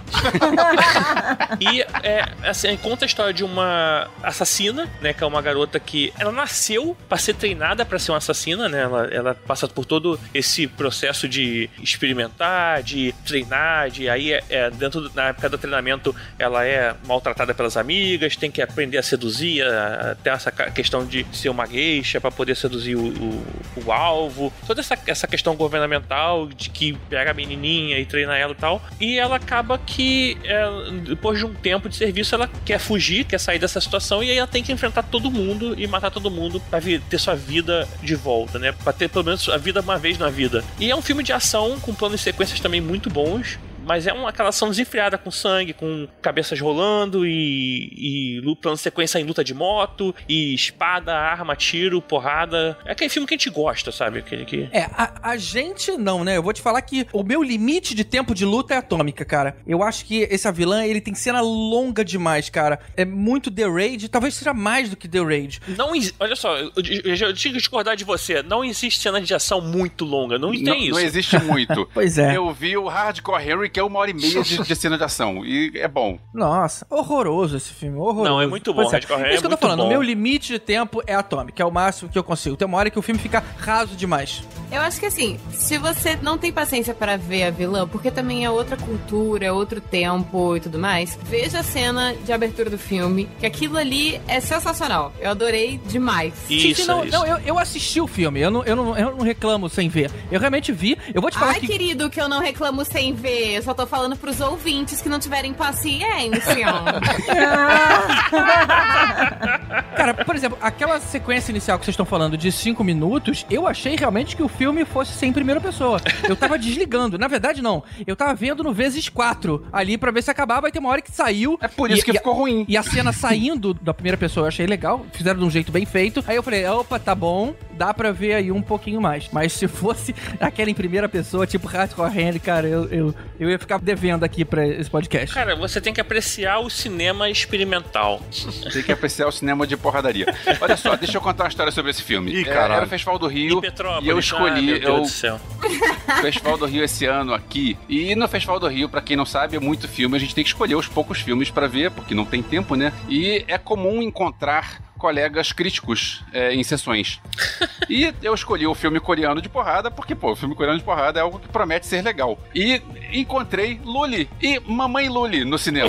[1.61, 5.13] e é, assim, conta a história de uma assassina, né?
[5.13, 8.83] Que é uma garota que ela nasceu para ser treinada para ser uma assassina, né?
[8.83, 14.71] Ela, ela passa por todo esse processo de experimentar, de treinar, de aí é, é,
[14.71, 19.03] dentro do- na época do treinamento ela é maltratada pelas amigas, tem que aprender a
[19.03, 19.28] seduzir,
[19.63, 23.45] a, a ter essa questão de ser uma geisha para poder seduzir o, o-
[23.87, 28.53] o alvo, toda essa, essa questão governamental de que pega a menininha e treina ela
[28.53, 30.65] e tal, e ela acaba que é,
[31.07, 34.39] depois de um tempo de serviço ela quer fugir, quer sair dessa situação e aí
[34.39, 38.15] ela tem que enfrentar todo mundo e matar todo mundo vi- ter sua vida de
[38.15, 38.73] volta, né?
[38.73, 40.65] Pra ter pelo menos a vida uma vez na vida.
[40.79, 43.59] E é um filme de ação com planos e sequências também muito bons.
[43.89, 49.19] Mas é uma, aquela ação desenfreada, com sangue, com cabeças rolando e, e plano sequência
[49.19, 52.77] em luta de moto, e espada, arma, tiro, porrada.
[52.85, 54.19] É aquele filme que a gente gosta, sabe?
[54.19, 54.69] Aquele que.
[54.73, 56.37] É, a, a gente não, né?
[56.37, 59.57] Eu vou te falar que o meu limite de tempo de luta é atômica, cara.
[59.67, 62.79] Eu acho que esse vilã, ele tem cena longa demais, cara.
[62.97, 65.61] É muito The Raid, talvez seja mais do que The Raid.
[65.69, 68.43] Não, olha só, eu, eu, eu tinha que discordar de você.
[68.43, 70.39] Não existe cena de ação muito longa.
[70.39, 70.91] Não tem Não, isso.
[70.93, 71.89] não existe muito.
[71.99, 72.37] Pois é.
[72.37, 75.05] Eu vi o Hardcore Henry, que é uma hora e meia de, de cena de
[75.05, 75.45] ação.
[75.47, 76.19] E é bom.
[76.35, 78.25] Nossa, horroroso esse filme, horroroso.
[78.25, 79.89] Não, é muito bom, Pois Hardcore Henry É isso que é eu tô falando, o
[79.89, 82.57] meu limite de tempo é atômica, é o máximo que eu consigo.
[82.57, 84.43] Tem uma hora que o filme fica raso demais.
[84.71, 88.45] Eu acho que assim, se você não tem paciência para ver a vilã, porque também
[88.45, 92.77] é outra cultura, é outro tempo e tudo mais, veja a cena de abertura do
[92.77, 95.13] filme, que aquilo ali é sensacional.
[95.21, 96.35] Eu adorei demais.
[96.51, 97.17] Isso, sim, não, isso.
[97.17, 100.11] não, eu, eu assisti o filme, eu não, eu, não, eu não reclamo sem ver.
[100.31, 101.67] Eu realmente vi, eu vou te falar Ai, que...
[101.67, 103.63] querido, que eu não reclamo sem ver.
[103.69, 106.65] Só tô falando pros ouvintes que não tiverem paciência.
[109.95, 113.95] Cara, por exemplo, aquela sequência inicial que vocês estão falando de 5 minutos, eu achei
[113.95, 116.01] realmente que o filme fosse sem primeira pessoa.
[116.27, 117.19] Eu tava desligando.
[117.19, 117.83] Na verdade, não.
[118.07, 121.03] Eu tava vendo no vezes 4 ali pra ver se acabava e tem uma hora
[121.03, 121.59] que saiu.
[121.61, 122.65] É por isso E- que e a- ficou ruim.
[122.67, 125.85] E a cena saindo da primeira pessoa eu achei legal, fizeram de um jeito bem
[125.85, 126.25] feito.
[126.27, 129.29] Aí eu falei, opa, tá bom, dá pra ver aí um pouquinho mais.
[129.31, 133.59] Mas se fosse aquela em primeira pessoa, tipo Hardcore Hand, cara, eu, eu, eu ia
[133.59, 135.35] ficar devendo aqui pra esse podcast.
[135.35, 138.21] Cara, você tem que apreciar o cinema experimental.
[138.73, 140.27] Tem que apreciar o cinema de porradaria.
[140.61, 142.33] Olha só, deixa eu contar uma história sobre esse filme.
[142.33, 142.73] Ih, É, caralho.
[142.75, 144.07] era o Festival do Rio E Petrópolis.
[144.07, 145.41] e eu ah, escolhi meu Deus eu, do céu.
[146.21, 147.77] Festival do Rio esse ano aqui.
[147.89, 150.17] E no Festival do Rio, pra quem não sabe, é muito filme.
[150.17, 152.93] A gente tem que escolher os poucos filmes pra ver, porque não tem tempo, né?
[153.09, 157.21] E é comum encontrar colegas críticos é, em sessões.
[157.91, 161.19] E eu escolhi o filme coreano de porrada, porque, pô, o filme coreano de porrada
[161.21, 162.39] é algo que promete ser legal.
[162.55, 165.89] E encontrei Luli e Mamãe Luli no cinema.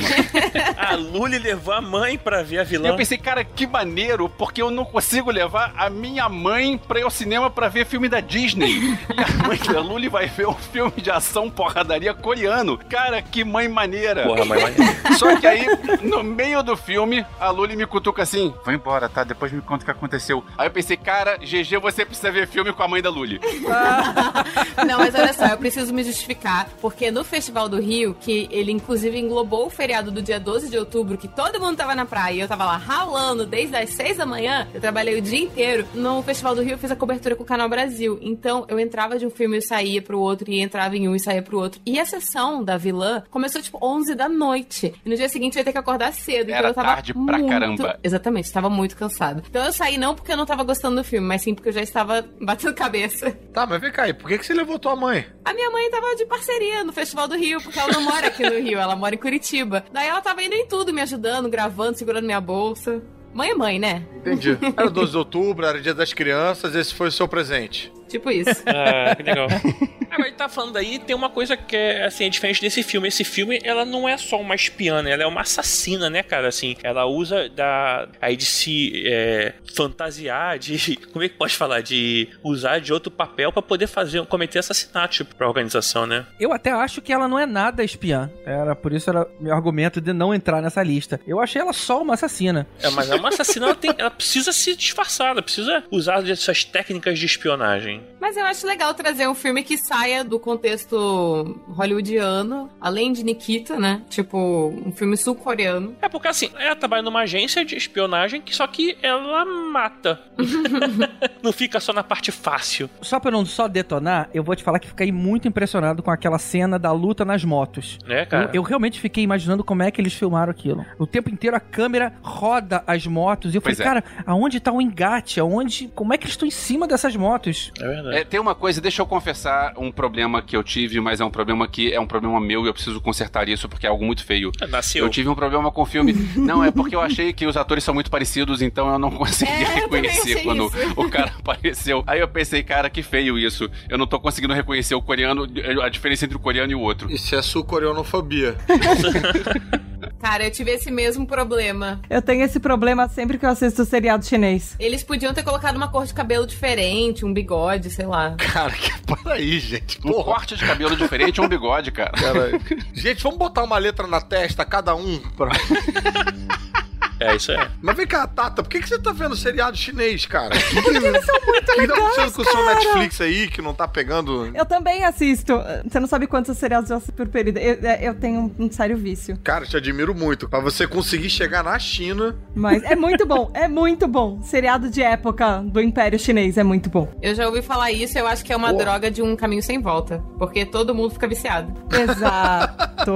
[0.77, 2.87] A Lully levou a mãe pra ver a E vilã.
[2.89, 7.03] eu pensei, cara, que maneiro, porque eu não consigo levar a minha mãe pra ir
[7.03, 8.97] ao cinema pra ver filme da Disney.
[9.09, 12.77] E a mãe da Luli vai ver um filme de ação porradaria coreano.
[12.77, 14.23] Cara, que mãe maneira.
[14.23, 14.73] Porra, mãe, mãe.
[15.17, 15.65] Só que aí,
[16.01, 18.98] no meio do filme, a Luli me cutuca assim: vai embora.
[18.99, 19.23] Hora, tá?
[19.23, 20.43] Depois me conta o que aconteceu.
[20.57, 23.39] Aí eu pensei, cara, GG, você precisa ver filme com a mãe da Lully.
[24.85, 28.71] Não, mas olha só, eu preciso me justificar, porque no Festival do Rio, que ele
[28.71, 32.35] inclusive englobou o feriado do dia 12 de outubro, que todo mundo tava na praia
[32.35, 35.87] e eu tava lá ralando desde as 6 da manhã, eu trabalhei o dia inteiro.
[35.93, 38.19] No Festival do Rio eu fiz a cobertura com o Canal Brasil.
[38.21, 41.19] Então eu entrava de um filme e saía pro outro, e entrava em um e
[41.19, 41.81] saía pro outro.
[41.85, 44.93] E a sessão da vilã começou tipo 11 da noite.
[45.05, 46.49] E no dia seguinte eu ia ter que acordar cedo.
[46.49, 47.49] Era então eu tava tarde pra muito...
[47.49, 47.99] caramba.
[48.03, 49.43] Exatamente, estava muito cansado.
[49.47, 51.73] Então eu saí não porque eu não tava gostando do filme, mas sim porque eu
[51.73, 53.31] já estava batendo cabeça.
[53.53, 55.25] Tá, mas vem cá aí, por que, que você levou tua mãe?
[55.43, 58.43] A minha mãe tava de parceria no Festival do Rio, porque ela não mora aqui
[58.43, 59.83] no Rio, ela mora em Curitiba.
[59.91, 63.01] Daí ela tava indo em tudo, me ajudando, gravando, segurando minha bolsa.
[63.33, 64.05] Mãe é mãe, né?
[64.15, 64.57] Entendi.
[64.75, 67.91] Era 12 de outubro, era dia das crianças, esse foi o seu presente.
[68.09, 68.63] Tipo isso.
[68.65, 69.47] Ah, que legal.
[70.11, 73.07] Agora, ele tá falando aí, tem uma coisa que é, assim, é diferente desse filme.
[73.07, 75.11] Esse filme, ela não é só uma espiã, né?
[75.11, 76.47] Ela é uma assassina, né, cara?
[76.47, 80.97] Assim, ela usa da, aí de se é, fantasiar, de...
[81.13, 81.81] Como é que pode falar?
[81.81, 86.25] De usar de outro papel pra poder fazer, cometer assassinato tipo, pra organização, né?
[86.39, 88.31] Eu até acho que ela não é nada espiã.
[88.45, 91.19] Era por isso era meu argumento de não entrar nessa lista.
[91.27, 92.67] Eu achei ela só uma assassina.
[92.81, 96.63] É, mas é uma assassina, ela, tem, ela precisa se disfarçar, ela precisa usar essas
[96.63, 97.98] técnicas de espionagem.
[98.19, 103.79] Mas eu acho legal trazer um filme que saia do contexto hollywoodiano, além de Nikita,
[103.79, 104.01] né?
[104.09, 105.95] Tipo, um filme sul-coreano.
[106.01, 110.19] É porque assim, ela trabalha numa agência de espionagem, que só que ela mata.
[111.41, 112.89] não fica só na parte fácil.
[113.01, 116.37] Só pra não só detonar, eu vou te falar que fiquei muito impressionado com aquela
[116.37, 117.97] cena da luta nas motos.
[118.05, 118.45] Né, cara?
[118.53, 120.85] Eu, eu realmente fiquei imaginando como é que eles filmaram aquilo.
[120.97, 124.01] O tempo inteiro a câmera roda as motos e eu Pois falei, é.
[124.01, 125.39] cara, aonde tá o engate?
[125.39, 127.71] Aonde, como é que eles estão em cima dessas motos?
[127.79, 128.17] É verdade.
[128.17, 131.29] É, tem uma coisa, deixa eu confessar um problema que eu tive, mas é um
[131.29, 134.23] problema que é um problema meu e eu preciso consertar isso porque é algo muito
[134.23, 134.51] feio.
[134.69, 135.03] Nasceu.
[135.05, 136.13] Eu tive um problema com o filme.
[136.35, 139.51] Não, é porque eu achei que os atores são muito parecidos, então eu não consegui
[139.51, 140.93] É, reconhecer quando isso.
[140.95, 142.03] o cara apareceu.
[142.07, 143.69] Aí eu pensei, cara, que feio isso.
[143.89, 145.47] Eu não tô conseguindo reconhecer o coreano,
[145.83, 147.11] a diferença entre o coreano e o outro.
[147.11, 148.55] Isso é sul-coreanofobia.
[150.19, 152.01] Cara, eu tive esse mesmo problema.
[152.09, 154.75] Eu tenho esse problema sempre que eu assisto seriado chinês.
[154.77, 158.35] Eles podiam ter colocado uma cor de cabelo diferente, um bigode, sei lá.
[158.37, 159.99] Cara, que para aí, gente.
[159.99, 160.23] Um Porra.
[160.23, 162.11] corte de cabelo diferente é um bigode, cara.
[162.11, 162.51] Cara,
[162.93, 165.19] gente, vamos botar uma letra na testa, cada um.
[165.37, 165.51] Pra...
[167.19, 167.69] É, isso é.
[167.81, 170.55] Mas vem cá, Tata, por que, que você tá vendo seriado chinês, cara?
[170.73, 172.65] Porque eles são muito O que tá legais, acontecendo com o seu.
[172.65, 174.49] Netflix aí, que não tá pegando...
[174.55, 175.59] Eu também assisto.
[175.87, 177.57] Você não sabe quantos seriados eu assisto por período.
[177.57, 179.37] Eu, eu tenho um, um sério vício.
[179.43, 180.47] Cara, te admiro muito.
[180.47, 182.35] Pra você conseguir chegar na China...
[182.55, 184.41] Mas é muito bom, é muito bom.
[184.43, 187.11] Seriado de época do Império Chinês é muito bom.
[187.21, 189.81] Eu já ouvi falar isso, eu acho que é uma droga de um caminho sem
[189.81, 190.23] volta.
[190.37, 191.73] Porque todo mundo fica viciado.
[191.91, 193.11] Exato.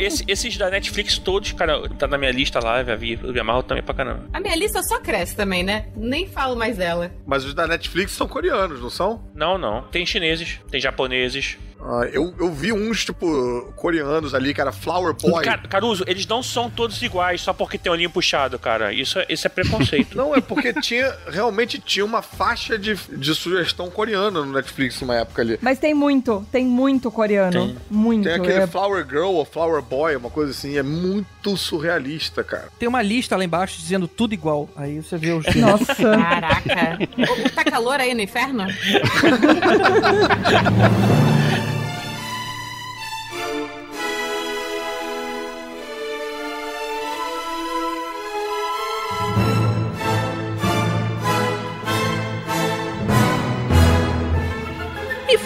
[0.00, 3.40] Esse- esses da Netflix todos, cara, tá na minha lista lá, já vi, eu me
[3.40, 4.24] amarro também pra caramba.
[4.32, 5.86] A minha lista só cresce também, né?
[5.96, 7.10] Nem falo mais dela.
[7.26, 9.22] Mas os da Netflix são coreanos, não são?
[9.34, 9.82] Não, não.
[9.82, 11.58] Tem chineses, tem japoneses.
[11.80, 15.44] Ah, eu, eu vi uns, tipo, coreanos ali, que era Flower Boy.
[15.44, 18.92] Ca- Caruso, eles não são todos iguais só porque tem o olhinho puxado, cara.
[18.92, 20.16] Isso, é- isso é preconceito.
[20.16, 25.14] Não, é porque tinha, realmente tinha uma faixa de, de sugestão coreana no Netflix numa
[25.16, 25.58] época ali.
[25.62, 27.52] Mas tem muito, tem muito coreano.
[27.52, 27.76] Tem.
[27.90, 28.24] Muito.
[28.24, 32.68] Tem aquele É- Flower Girl ou Flower Boy, uma coisa assim, é muito surrealista, cara.
[32.78, 34.68] Tem uma lista lá embaixo dizendo tudo igual.
[34.76, 35.94] Aí você vê os Nossa.
[35.94, 36.98] Caraca.
[37.30, 38.66] Ô, tá calor aí no inferno?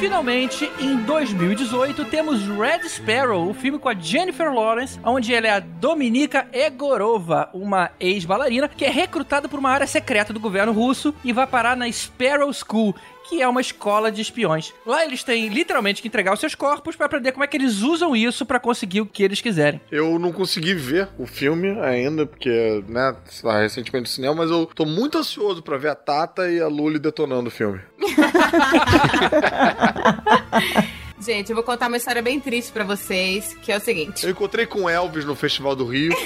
[0.00, 5.50] Finalmente, em 2018, temos Red Sparrow, o filme com a Jennifer Lawrence, onde ela é
[5.50, 11.14] a Dominika Egorova, uma ex-bailarina que é recrutada por uma área secreta do governo russo
[11.22, 12.96] e vai parar na Sparrow School,
[13.30, 14.74] que é uma escola de espiões.
[14.84, 17.80] Lá eles têm literalmente que entregar os seus corpos para aprender como é que eles
[17.80, 19.80] usam isso para conseguir o que eles quiserem.
[19.88, 24.66] Eu não consegui ver o filme ainda, porque, né, está recentemente no cinema, mas eu
[24.66, 27.80] tô muito ansioso pra ver a Tata e a Luli detonando o filme.
[31.20, 34.24] Gente, eu vou contar uma história bem triste pra vocês, que é o seguinte.
[34.24, 36.12] Eu encontrei com Elvis no Festival do Rio.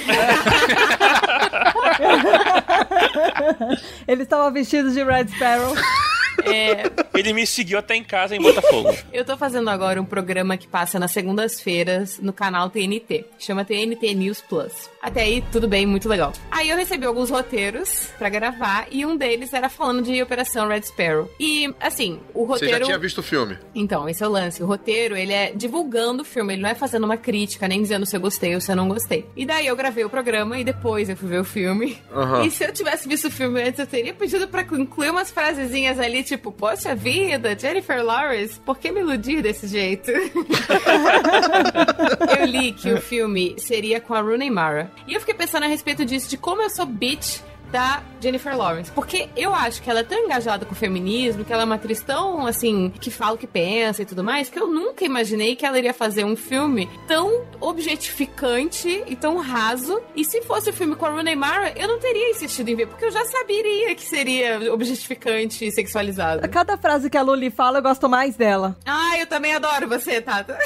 [4.09, 5.75] Ele estava vestido de Red Sparrow.
[6.43, 8.95] É, Ele me seguiu até em casa em Botafogo.
[9.13, 13.25] eu tô fazendo agora um programa que passa nas segundas-feiras no canal TNT.
[13.39, 14.91] Chama TNT News Plus.
[15.01, 16.33] Até aí, tudo bem, muito legal.
[16.51, 20.83] Aí eu recebi alguns roteiros pra gravar e um deles era falando de Operação Red
[20.83, 21.31] Sparrow.
[21.39, 22.79] E, assim, o Você roteiro...
[22.79, 23.59] já tinha visto o filme?
[23.75, 24.63] Então, esse é o lance.
[24.63, 28.07] O roteiro, ele é divulgando o filme, ele não é fazendo uma crítica, nem dizendo
[28.07, 29.27] se eu gostei ou se eu não gostei.
[29.37, 31.99] E daí eu gravei o programa e depois eu fui ver o filme.
[32.13, 32.45] Aham.
[32.45, 35.99] E se eu tivesse visto o filme antes, eu teria pedido pra incluir umas frasezinhas
[35.99, 40.11] ali, tipo, poxa vida, Jennifer Lawrence, por que me iludir desse jeito?
[42.39, 44.91] eu li que o filme seria com a Rooney Mara.
[45.07, 48.91] E eu fiquei pensando a respeito disso, de como eu sou bitch da Jennifer Lawrence.
[48.93, 51.75] Porque eu acho que ela é tão engajada com o feminismo, que ela é uma
[51.75, 55.57] atriz tão, assim, que fala o que pensa e tudo mais, que eu nunca imaginei
[55.57, 60.01] que ela iria fazer um filme tão objetificante e tão raso.
[60.15, 62.87] E se fosse o filme com a Rooney Mara, eu não teria insistido em ver,
[62.87, 66.49] porque eu já saberia que seria objetificante e sexualizado.
[66.49, 68.77] Cada frase que a Luli fala, eu gosto mais dela.
[68.87, 70.57] Ah, eu também adoro você, Tata.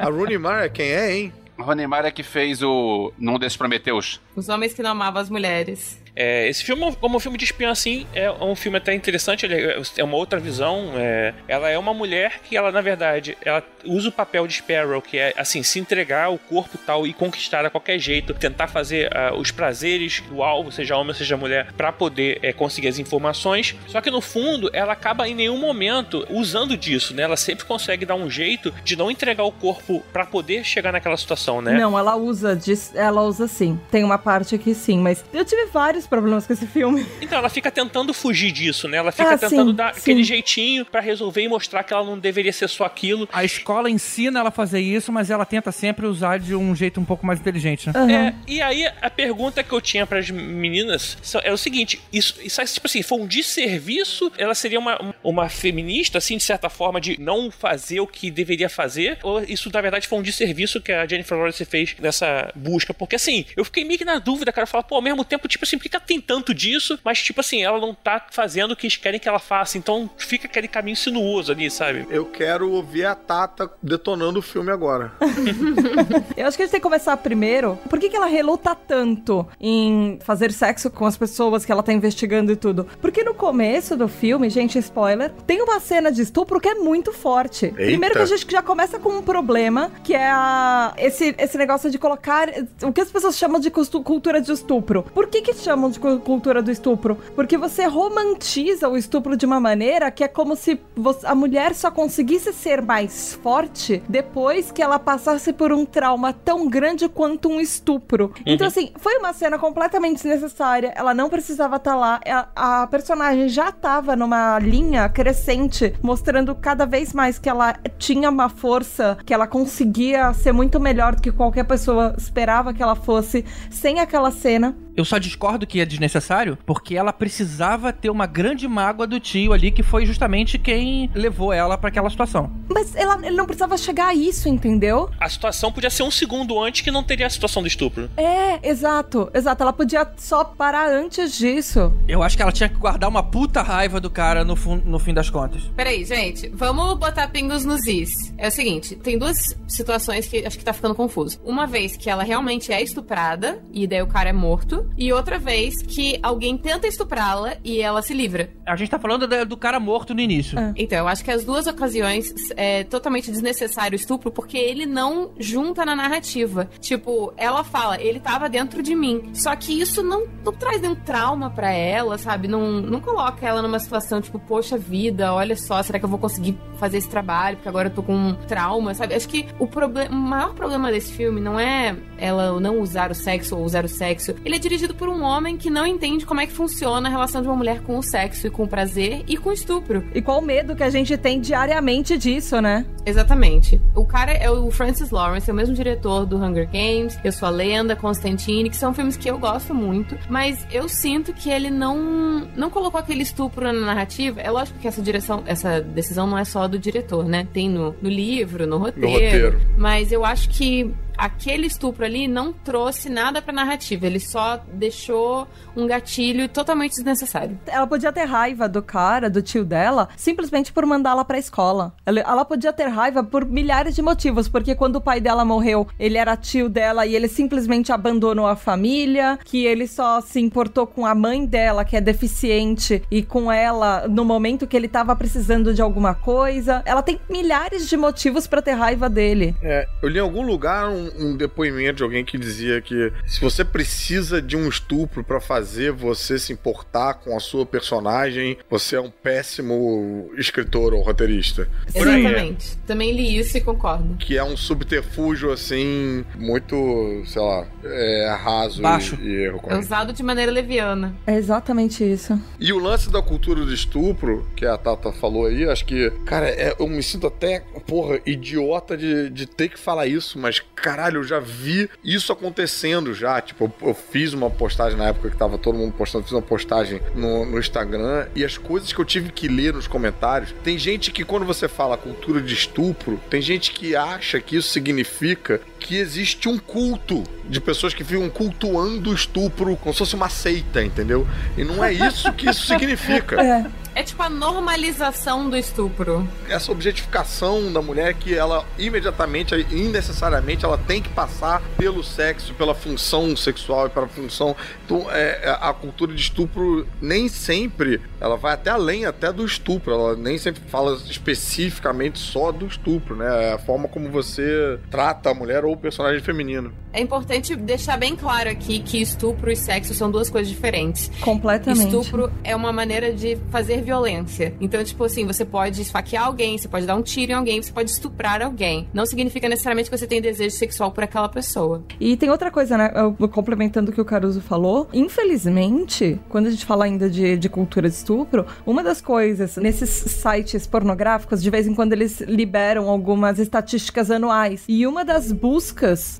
[0.00, 1.32] A Rooney Mara quem é, hein?
[1.62, 3.12] Ronemar é que fez o.
[3.18, 4.20] num desses Prometeus.
[4.34, 5.99] Os homens que não amavam as mulheres.
[6.14, 9.80] É, esse filme, como um filme de espião, assim, é um filme até interessante, é
[9.96, 10.92] é uma outra visão.
[10.96, 15.00] é, ela é uma mulher que, ela, na verdade, ela usa o papel de Sparrow,
[15.00, 19.14] que é, assim, se entregar ao corpo tal e conquistar a qualquer jeito, tentar fazer
[19.16, 23.76] ah, os prazeres do alvo, seja homem seja mulher, pra poder é, conseguir as informações.
[23.86, 27.22] Só que, no fundo, ela acaba em nenhum momento usando disso, né?
[27.22, 31.16] Ela sempre consegue dar um jeito de não entregar o corpo pra poder chegar naquela
[31.16, 31.72] situação, né?
[31.72, 32.58] Não, ela usa,
[32.94, 33.78] ela usa sim.
[33.90, 37.06] Tem uma parte aqui sim, mas eu tive vários problemas com esse filme.
[37.20, 38.96] Então, ela fica tentando fugir disso, né?
[38.98, 40.00] Ela fica Ah, tentando sim, dar sim.
[40.00, 43.28] aquele jeitinho pra resolver e mostrar que ela não deveria ser só aquilo.
[43.32, 47.00] A escola ensina ela a fazer isso, mas ela tenta sempre usar de um jeito
[47.00, 47.92] um pouco mais inteligente, né?
[47.94, 48.10] Aham.
[48.10, 52.34] É, e aí a pergunta que eu tinha pras meninas só- é o seguinte: isso,
[52.42, 54.32] isso tipo assim, foi um desserviço?
[54.38, 58.68] Ela seria uma, uma feminista, assim, de certa forma, de não fazer o que deveria
[58.68, 59.18] fazer?
[59.22, 62.92] Ou isso, na verdade, foi um desserviço que a Jennifer Lawrence fez nessa busca?
[62.94, 64.64] Porque assim, eu fiquei meio que na dúvida, cara.
[64.64, 66.98] Eu falo, pô, ao mesmo tempo, tipo assim, por ela tem tanto disso?
[67.04, 69.78] Mas, tipo assim, ela não tá fazendo o que eles querem que ela faça.
[69.78, 72.06] Então fica aquele caminho sinuoso ali, sabe?
[72.10, 75.12] Eu quero ouvir a Tata detonando o filme agora.
[76.36, 77.78] Eu acho que a gente tem que começar primeiro.
[77.88, 81.92] Por que, que ela reluta tanto em fazer sexo com as pessoas que ela tá
[81.92, 82.86] investigando e tudo?
[83.00, 87.12] Porque no começo do filme, gente, spoiler, tem uma cena de estupro que é muito
[87.12, 87.68] forte.
[87.68, 91.90] Primeiro que a gente já começa com um problema, que é a, esse, esse negócio
[91.90, 92.48] de colocar
[92.82, 95.02] o que as pessoas chamam de cultura de estupro.
[95.02, 97.16] Por que que chamam de cu- cultura do estupro?
[97.34, 100.78] Porque você romantiza o estupro de uma maneira que é como se
[101.24, 106.68] a mulher só conseguisse ser mais forte depois que ela passasse por um trauma tão
[106.68, 108.32] grande quanto um estupro.
[108.44, 110.92] Então, assim, foi uma cena completamente desnecessária.
[110.94, 112.20] Ela não precisava estar lá.
[112.54, 118.28] A, a personagem já tava numa linha crescente, mostrando cada vez mais que ela tinha
[118.28, 122.94] uma força, que ela conseguia ser muito melhor do que qualquer pessoa esperava que ela
[122.94, 124.76] fosse, sem aquela cena.
[125.00, 129.54] Eu só discordo que é desnecessário, porque ela precisava ter uma grande mágoa do tio
[129.54, 132.52] ali, que foi justamente quem levou ela pra aquela situação.
[132.68, 135.08] Mas ela, ele não precisava chegar a isso, entendeu?
[135.18, 138.10] A situação podia ser um segundo antes que não teria a situação do estupro.
[138.14, 139.62] É, exato, exato.
[139.62, 141.90] Ela podia só parar antes disso.
[142.06, 144.54] Eu acho que ela tinha que guardar uma puta raiva do cara no,
[144.84, 145.62] no fim das contas.
[145.74, 148.10] Peraí, gente, vamos botar pingos nos is.
[148.36, 151.40] É o seguinte, tem duas situações que acho que tá ficando confuso.
[151.42, 155.38] Uma vez que ela realmente é estuprada, e daí o cara é morto, e outra
[155.38, 158.50] vez que alguém tenta estuprá-la e ela se livra.
[158.66, 160.58] A gente tá falando da- do cara morto no início.
[160.76, 165.30] Então, eu acho que as duas ocasiões é totalmente desnecessário o estupro, porque ele não
[165.38, 166.68] junta na narrativa.
[166.80, 169.30] Tipo, ela fala, ele tava dentro de mim.
[169.34, 172.46] Só que isso não, não traz nenhum trauma pra ela, sabe?
[172.48, 176.18] Não, não coloca ela numa situação, tipo, poxa vida, olha só, será que eu vou
[176.18, 177.56] conseguir fazer esse trabalho?
[177.56, 179.14] Porque agora eu tô com um trauma, sabe?
[179.14, 183.14] Acho que o, proble- o maior problema desse filme não é ela não usar o
[183.14, 184.34] sexo ou usar o sexo.
[184.44, 187.42] Ele é dirigido por um homem que não entende como é que funciona a relação
[187.42, 190.04] de uma mulher com o sexo e com o prazer e com o estupro.
[190.14, 192.86] E qual o medo que a gente tem diariamente disso, né?
[193.04, 193.80] Exatamente.
[193.96, 197.48] O cara é o Francis Lawrence, é o mesmo diretor do Hunger Games, Eu Sou
[197.48, 201.70] a Lenda, Constantine, que são filmes que eu gosto muito, mas eu sinto que ele
[201.70, 204.40] não não colocou aquele estupro na narrativa.
[204.40, 207.46] É lógico que essa direção, essa decisão não é só do diretor, né?
[207.52, 209.60] Tem no, no livro, no roteiro, roteiro.
[209.76, 215.46] mas eu acho que aquele estupro ali não trouxe nada pra narrativa, ele só deixou
[215.76, 217.58] um gatilho totalmente desnecessário.
[217.66, 221.92] Ela podia ter raiva do cara, do tio dela, simplesmente por mandá-la pra escola.
[222.06, 225.86] Ela, ela podia ter raiva por milhares de motivos, porque quando o pai dela morreu,
[225.98, 230.86] ele era tio dela e ele simplesmente abandonou a família, que ele só se importou
[230.86, 235.14] com a mãe dela, que é deficiente, e com ela no momento que ele tava
[235.14, 236.82] precisando de alguma coisa.
[236.86, 239.54] Ela tem milhares de motivos pra ter raiva dele.
[239.62, 243.40] É, eu li em algum lugar um, um depoimento de alguém que dizia que se
[243.40, 248.96] você precisa de um estupro pra fazer você se importar com a sua personagem, você
[248.96, 251.68] é um péssimo escritor ou roteirista.
[251.94, 252.76] Exatamente.
[252.86, 254.16] Também li isso e concordo.
[254.16, 259.16] que é um subterfúgio assim muito, sei lá, é, raso Baixo.
[259.20, 259.60] e, e erro.
[259.68, 261.14] É usado de maneira leviana.
[261.26, 262.40] É exatamente isso.
[262.58, 266.48] E o lance da cultura do estupro, que a Tata falou aí, acho que, cara,
[266.48, 270.60] é- eu me sinto até, porra, idiota de, de ter que falar isso, mas
[271.00, 273.40] caralho, eu já vi isso acontecendo já.
[273.40, 276.42] Tipo, eu, eu fiz uma postagem na época que tava todo mundo postando, fiz uma
[276.42, 280.54] postagem no, no Instagram e as coisas que eu tive que ler nos comentários.
[280.62, 284.68] Tem gente que, quando você fala cultura de estupro, tem gente que acha que isso
[284.68, 285.60] significa
[285.90, 290.28] que existe um culto de pessoas que ficam cultuando o estupro como se fosse uma
[290.28, 291.26] seita, entendeu?
[291.58, 293.40] E não é isso que isso significa.
[293.42, 293.80] É.
[293.92, 296.26] É tipo a normalização do estupro.
[296.48, 302.72] essa objetificação da mulher que ela imediatamente, innecessariamente, ela tem que passar pelo sexo, pela
[302.72, 304.54] função sexual e pela função.
[304.84, 309.44] Então, é, é, a cultura de estupro nem sempre ela vai até além até do
[309.44, 309.92] estupro.
[309.92, 313.50] Ela nem sempre fala especificamente só do estupro, né?
[313.50, 316.72] É a forma como você trata a mulher ou personagem feminino.
[316.92, 321.10] É importante deixar bem claro aqui que estupro e sexo são duas coisas diferentes.
[321.20, 321.86] Completamente.
[321.86, 324.54] Estupro é uma maneira de fazer violência.
[324.60, 327.72] Então, tipo assim, você pode esfaquear alguém, você pode dar um tiro em alguém, você
[327.72, 328.88] pode estuprar alguém.
[328.92, 331.82] Não significa necessariamente que você tem desejo sexual por aquela pessoa.
[331.98, 332.92] E tem outra coisa, né?
[332.94, 334.88] Eu- complementando o que o Caruso falou.
[334.92, 339.88] Infelizmente, quando a gente fala ainda de, de cultura de estupro, uma das coisas nesses
[339.90, 344.64] sites pornográficos, de vez em quando eles liberam algumas estatísticas anuais.
[344.68, 345.59] E uma das buscas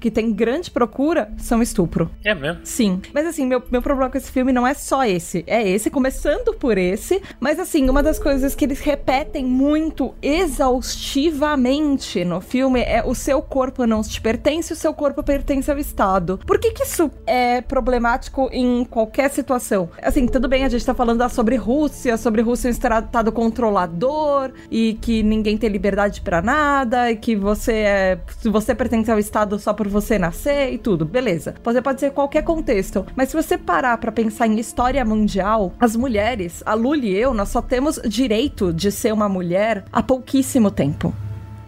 [0.01, 2.11] que tem grande procura são estupro.
[2.25, 2.61] É mesmo?
[2.65, 3.01] Sim.
[3.13, 5.45] Mas assim, meu, meu problema com esse filme não é só esse.
[5.47, 7.23] É esse, começando por esse.
[7.39, 13.41] Mas assim, uma das coisas que eles repetem muito exaustivamente no filme é o seu
[13.41, 16.39] corpo não te pertence, o seu corpo pertence ao Estado.
[16.47, 19.89] Por que que isso é problemático em qualquer situação?
[20.03, 24.95] Assim, tudo bem, a gente tá falando sobre Rússia, sobre Rússia um estado controlador e
[25.01, 28.19] que ninguém tem liberdade pra nada e que você é...
[28.41, 31.55] Se você pertence ao Estado só por você nascer e tudo, beleza.
[31.63, 33.07] Você pode ser qualquer contexto.
[33.17, 37.33] Mas se você parar pra pensar em história mundial, as mulheres, a Luli e eu,
[37.33, 41.15] nós só temos direito de ser uma mulher há pouquíssimo tempo.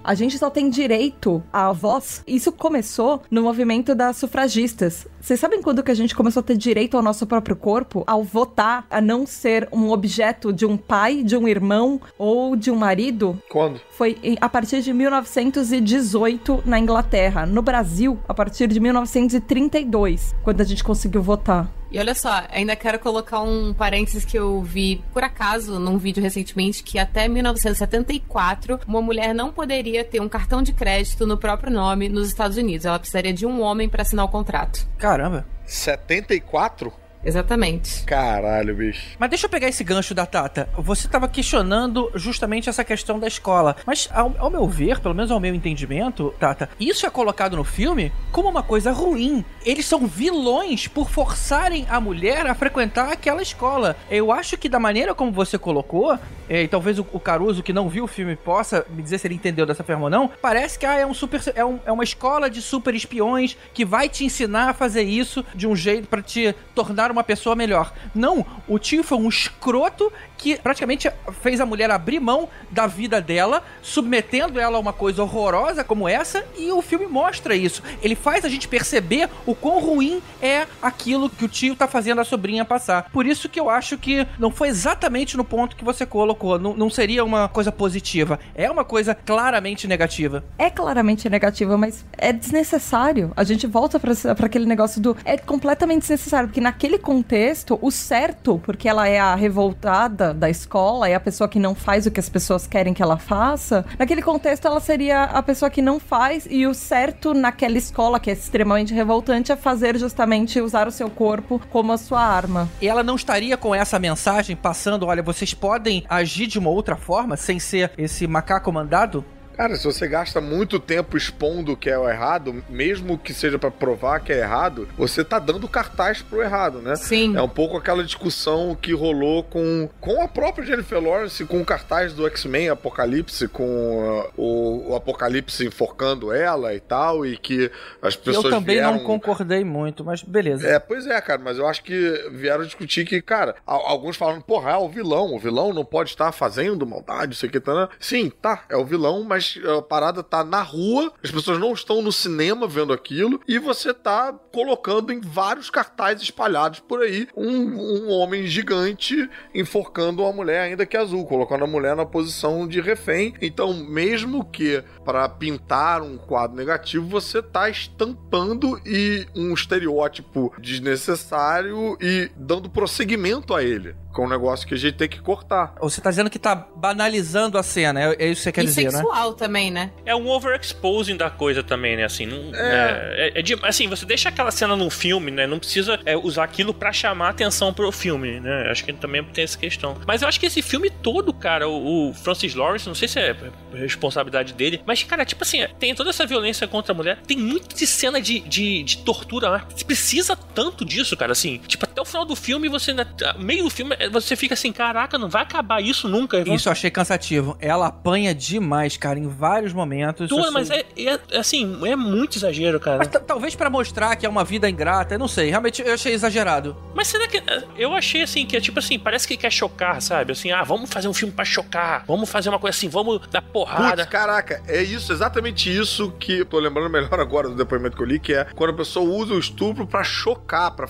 [0.04, 2.22] A gente só tem direito à voz.
[2.26, 5.06] Isso começou no movimento das sufragistas.
[5.20, 8.02] Vocês sabem quando que a gente começou a ter direito ao nosso próprio corpo?
[8.06, 12.70] Ao votar, a não ser um objeto de um pai, de um irmão ou de
[12.70, 13.40] um marido?
[13.48, 13.80] Quando?
[13.90, 17.46] Foi a partir de 1918 na Inglaterra.
[17.46, 21.81] No Brasil, a partir de 1932, quando a gente conseguiu votar.
[21.92, 26.22] E olha só, ainda quero colocar um parênteses que eu vi por acaso num vídeo
[26.22, 31.70] recentemente que até 1974 uma mulher não poderia ter um cartão de crédito no próprio
[31.70, 32.86] nome nos Estados Unidos.
[32.86, 34.88] Ela precisaria de um homem para assinar o contrato.
[34.96, 35.46] Caramba.
[35.66, 37.01] 74?
[37.24, 38.04] Exatamente.
[38.04, 39.16] Caralho, bicho.
[39.18, 40.68] Mas deixa eu pegar esse gancho da Tata.
[40.76, 43.76] Você estava questionando justamente essa questão da escola.
[43.86, 47.64] Mas, ao, ao meu ver, pelo menos ao meu entendimento, Tata, isso é colocado no
[47.64, 49.44] filme como uma coisa ruim.
[49.64, 53.96] Eles são vilões por forçarem a mulher a frequentar aquela escola.
[54.10, 56.18] Eu acho que da maneira como você colocou,
[56.48, 59.26] é, e talvez o, o Caruso, que não viu o filme, possa me dizer se
[59.26, 61.92] ele entendeu dessa forma ou não, parece que ah, é, um super, é, um- é
[61.92, 66.08] uma escola de super espiões que vai te ensinar a fazer isso de um jeito
[66.08, 67.92] pra te tornar uma pessoa melhor.
[68.14, 70.12] Não, o tio foi um escroto
[70.42, 71.08] que praticamente
[71.40, 76.08] fez a mulher abrir mão da vida dela, submetendo ela a uma coisa horrorosa como
[76.08, 77.80] essa, e o filme mostra isso.
[78.02, 82.20] Ele faz a gente perceber o quão ruim é aquilo que o tio tá fazendo
[82.20, 83.08] a sobrinha passar.
[83.12, 86.58] Por isso que eu acho que não foi exatamente no ponto que você colocou.
[86.58, 88.40] Não, não seria uma coisa positiva.
[88.52, 90.42] É uma coisa claramente negativa.
[90.58, 93.30] É claramente negativa, mas é desnecessário.
[93.36, 95.16] A gente volta pra aquele negócio do.
[95.24, 101.08] É completamente desnecessário, porque naquele contexto, o certo, porque ela é a revoltada da escola,
[101.08, 103.84] é a pessoa que não faz o que as pessoas querem que ela faça.
[103.98, 108.30] Naquele contexto, ela seria a pessoa que não faz, e o certo naquela escola, que
[108.30, 112.68] é extremamente revoltante, é fazer justamente usar o seu corpo como a sua arma.
[112.80, 116.96] E ela não estaria com essa mensagem passando: olha, vocês podem agir de uma outra
[116.96, 119.24] forma sem ser esse macaco mandado?
[119.56, 123.58] Cara, se você gasta muito tempo expondo o que é o errado, mesmo que seja
[123.58, 126.96] pra provar que é errado, você tá dando cartaz pro errado, né?
[126.96, 127.36] Sim.
[127.36, 131.64] É um pouco aquela discussão que rolou com, com a própria Jennifer Lawrence, com o
[131.64, 137.70] cartaz do X-Men Apocalipse, com uh, o, o Apocalipse enforcando ela e tal, e que
[138.00, 138.94] as pessoas Eu também vieram...
[138.94, 140.66] não concordei muito, mas beleza.
[140.66, 144.72] É, pois é, cara, mas eu acho que vieram discutir que, cara, alguns falam, porra,
[144.72, 147.88] é o vilão, o vilão não pode estar fazendo maldade, isso aqui, tá, né?
[148.00, 152.02] Sim, tá, é o vilão, mas a parada tá na rua, as pessoas não estão
[152.02, 157.48] no cinema vendo aquilo, e você tá colocando em vários cartazes espalhados por aí um,
[157.48, 162.80] um homem gigante enforcando uma mulher, ainda que azul, colocando a mulher na posição de
[162.80, 163.34] refém.
[163.40, 171.96] Então, mesmo que para pintar um quadro negativo, você tá estampando e um estereótipo desnecessário
[172.00, 173.94] e dando prosseguimento a ele.
[174.14, 175.74] Que é um negócio que a gente tem que cortar.
[175.80, 178.66] Você tá dizendo que tá banalizando a cena, é, é isso que você quer e
[178.66, 178.90] dizer, né?
[178.90, 179.90] sexual também, né?
[180.04, 182.04] É um overexposing da coisa também, né?
[182.04, 183.30] Assim, não, é.
[183.34, 185.46] é- é de- assim, você deixa aquela cena num filme, né?
[185.46, 188.68] Não precisa é, usar aquilo pra chamar atenção pro filme, né?
[188.70, 189.96] Acho que também tem essa questão.
[190.06, 193.18] Mas eu acho que esse filme todo, cara, o, o Francis Lawrence, não sei se
[193.18, 193.34] é
[193.74, 197.74] responsabilidade dele, mas, cara, tipo assim, tem toda essa violência contra a mulher, tem muito
[197.74, 199.62] de cena de, de, de tortura, né?
[199.74, 201.58] Você precisa tanto disso, cara, assim.
[201.66, 203.08] Tipo, até o final do filme, você, ainda-
[203.38, 206.38] meio do filme, você fica assim, caraca, não vai acabar isso nunca.
[206.48, 207.56] Isso eu achei cansativo.
[207.60, 210.28] Ela apanha demais, cara, em vários momentos.
[210.28, 212.98] Tudo, Isso- mas é, é, assim, é muito exagero, cara.
[212.98, 215.50] Mas ta- talvez pra mostrar que é uma vida ingrata, eu não sei.
[215.50, 216.76] Realmente eu achei exagerado.
[216.94, 217.42] Mas será que.
[217.76, 220.32] Eu achei assim, que é tipo assim, parece que quer chocar, sabe?
[220.32, 222.04] Assim, ah, vamos fazer um filme pra chocar.
[222.06, 223.96] Vamos fazer uma coisa assim, vamos dar porrada.
[223.96, 228.02] Putz, caraca, é isso, exatamente isso que eu tô lembrando melhor agora do depoimento que
[228.02, 230.86] eu li, que é quando a pessoa usa o estupro pra chocar, pra,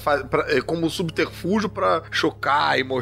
[0.49, 3.02] é, como subterfúgio pra chocar e mostrar,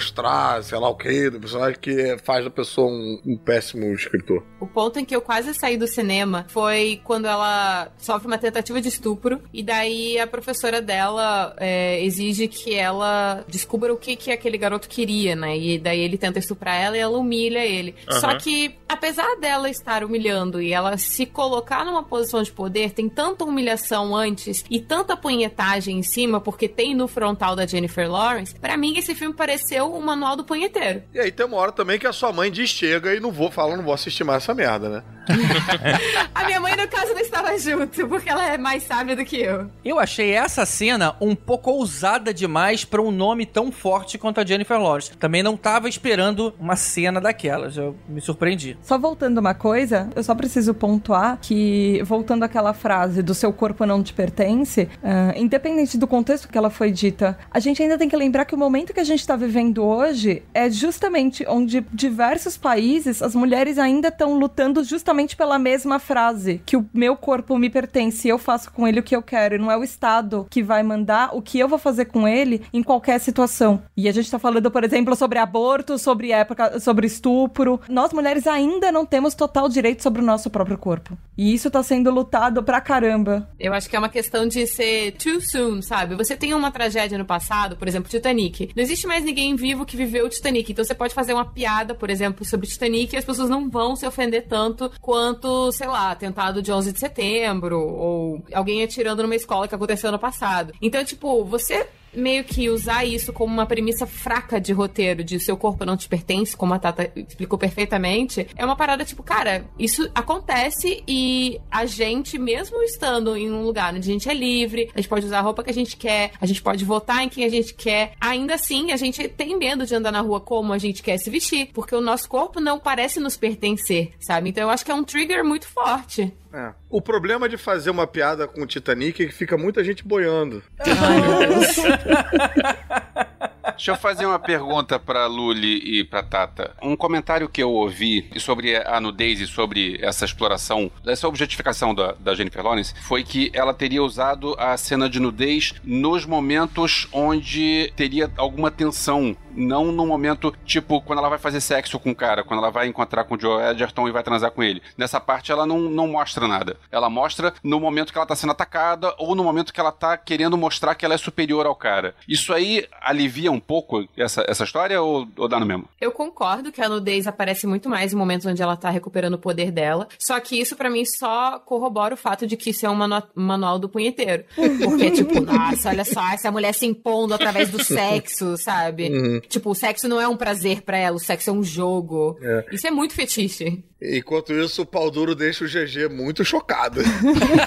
[0.62, 4.43] sei lá o que, do personagem que faz da pessoa um, um péssimo escritor.
[4.60, 8.81] O ponto em que eu quase saí do cinema foi quando ela sofre uma tentativa
[8.81, 14.31] de estupro e daí a professora dela é, exige que ela descubra o que, que
[14.31, 15.56] aquele garoto queria, né?
[15.56, 17.94] E daí ele tenta estuprar ela e ela humilha ele.
[18.09, 18.20] Aham.
[18.20, 23.09] Só que, apesar dela estar humilhando e ela se colocar numa posição de poder, tem
[23.09, 28.55] tanta humilhação antes e tanta punhetagem em cima, porque tem no frontal da Jennifer Lawrence,
[28.55, 31.02] pra mim esse filme pareceu o manual do punheteiro.
[31.12, 33.50] E aí tem uma hora também que a sua mãe diz chega e não vou
[33.50, 35.02] falar, não vou assistir mais essa merda, né?
[36.34, 39.36] A minha mãe, no caso, não estava junto, porque ela é mais sábia do que
[39.36, 39.70] eu.
[39.84, 44.44] Eu achei essa cena um pouco ousada demais pra um nome tão forte quanto a
[44.44, 45.16] Jennifer Lawrence.
[45.16, 47.76] Também não tava esperando uma cena daquelas.
[47.76, 48.76] Eu me surpreendi.
[48.82, 53.84] Só voltando uma coisa, eu só preciso pontuar que, voltando àquela frase do seu corpo
[53.84, 58.08] não te pertence, ah, independente do contexto que ela foi dita, a gente ainda tem
[58.08, 62.57] que lembrar que o momento que a gente está vivendo hoje é justamente onde diversos
[62.57, 67.70] países as mulheres ainda estão lutando justamente pela mesma frase, que o meu corpo me
[67.70, 70.62] pertence, eu faço com ele o que eu quero, e não é o Estado que
[70.62, 73.82] vai mandar o que eu vou fazer com ele em qualquer situação.
[73.97, 77.81] E a gente tá falando, por exemplo, sobre aborto, sobre época, sobre estupro.
[77.89, 81.16] Nós mulheres ainda não temos total direito sobre o nosso próprio corpo.
[81.36, 83.48] E isso tá sendo lutado pra caramba.
[83.59, 86.15] Eu acho que é uma questão de ser too soon, sabe?
[86.15, 88.70] Você tem uma tragédia no passado, por exemplo, Titanic.
[88.74, 90.72] Não existe mais ninguém vivo que viveu o Titanic.
[90.72, 93.97] Então você pode fazer uma piada, por exemplo, sobre Titanic e as pessoas não vão
[93.97, 99.36] se ofender tanto quanto, sei lá, atentado de 11 de setembro ou alguém atirando numa
[99.36, 100.72] escola que aconteceu no passado.
[100.80, 105.57] Então, tipo, você meio que usar isso como uma premissa fraca de roteiro, de seu
[105.57, 110.11] corpo não te pertence, como a Tata explicou perfeitamente, é uma parada tipo, cara, isso
[110.15, 115.01] acontece e a gente, mesmo estando em um lugar onde a gente é livre, a
[115.01, 117.45] gente pode usar a roupa que a gente quer, a gente pode votar em quem
[117.45, 120.78] a gente quer, ainda assim a gente tem medo de andar na rua como a
[120.78, 124.51] gente quer se vestir, porque o nosso corpo não parece nos pertencer, sabe?
[124.51, 126.32] Então eu acho que é um trigger muito forte.
[126.52, 126.72] É.
[126.89, 130.62] O problema de fazer uma piada com o Titanic é que fica muita gente boiando.
[133.62, 136.74] Deixa eu fazer uma pergunta pra Luli e pra Tata.
[136.82, 142.12] Um comentário que eu ouvi sobre a nudez e sobre essa exploração, essa objetificação da,
[142.12, 147.93] da Jennifer Lawrence, foi que ela teria usado a cena de nudez nos momentos onde
[147.97, 149.37] teria alguma tensão.
[149.53, 152.87] Não no momento, tipo, quando ela vai fazer sexo com o cara, quando ela vai
[152.87, 154.82] encontrar com o Joe Edgerton e vai transar com ele.
[154.97, 156.77] Nessa parte ela não, não mostra nada.
[156.91, 160.16] Ela mostra no momento que ela tá sendo atacada ou no momento que ela tá
[160.16, 162.15] querendo mostrar que ela é superior ao cara.
[162.28, 165.89] Isso aí alivia um pouco essa, essa história ou, ou dá no mesmo?
[166.01, 169.39] Eu concordo que a nudez aparece muito mais em momentos onde ela tá recuperando o
[169.39, 170.09] poder dela.
[170.19, 173.23] Só que isso pra mim só corrobora o fato de que isso é um manu-
[173.35, 174.45] manual do punheteiro.
[174.55, 179.41] Porque, tipo, nossa, olha só, essa mulher se impondo através do sexo, sabe?
[179.49, 182.39] Tipo, o sexo não é um prazer pra ela, o sexo é um jogo.
[182.43, 182.65] É.
[182.73, 183.85] Isso é muito fetiche.
[184.03, 187.03] Enquanto isso, o pau duro deixa o GG muito chocado.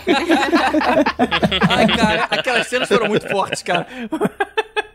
[1.70, 3.88] Ai, cara, aquelas cenas foram muito fortes, cara.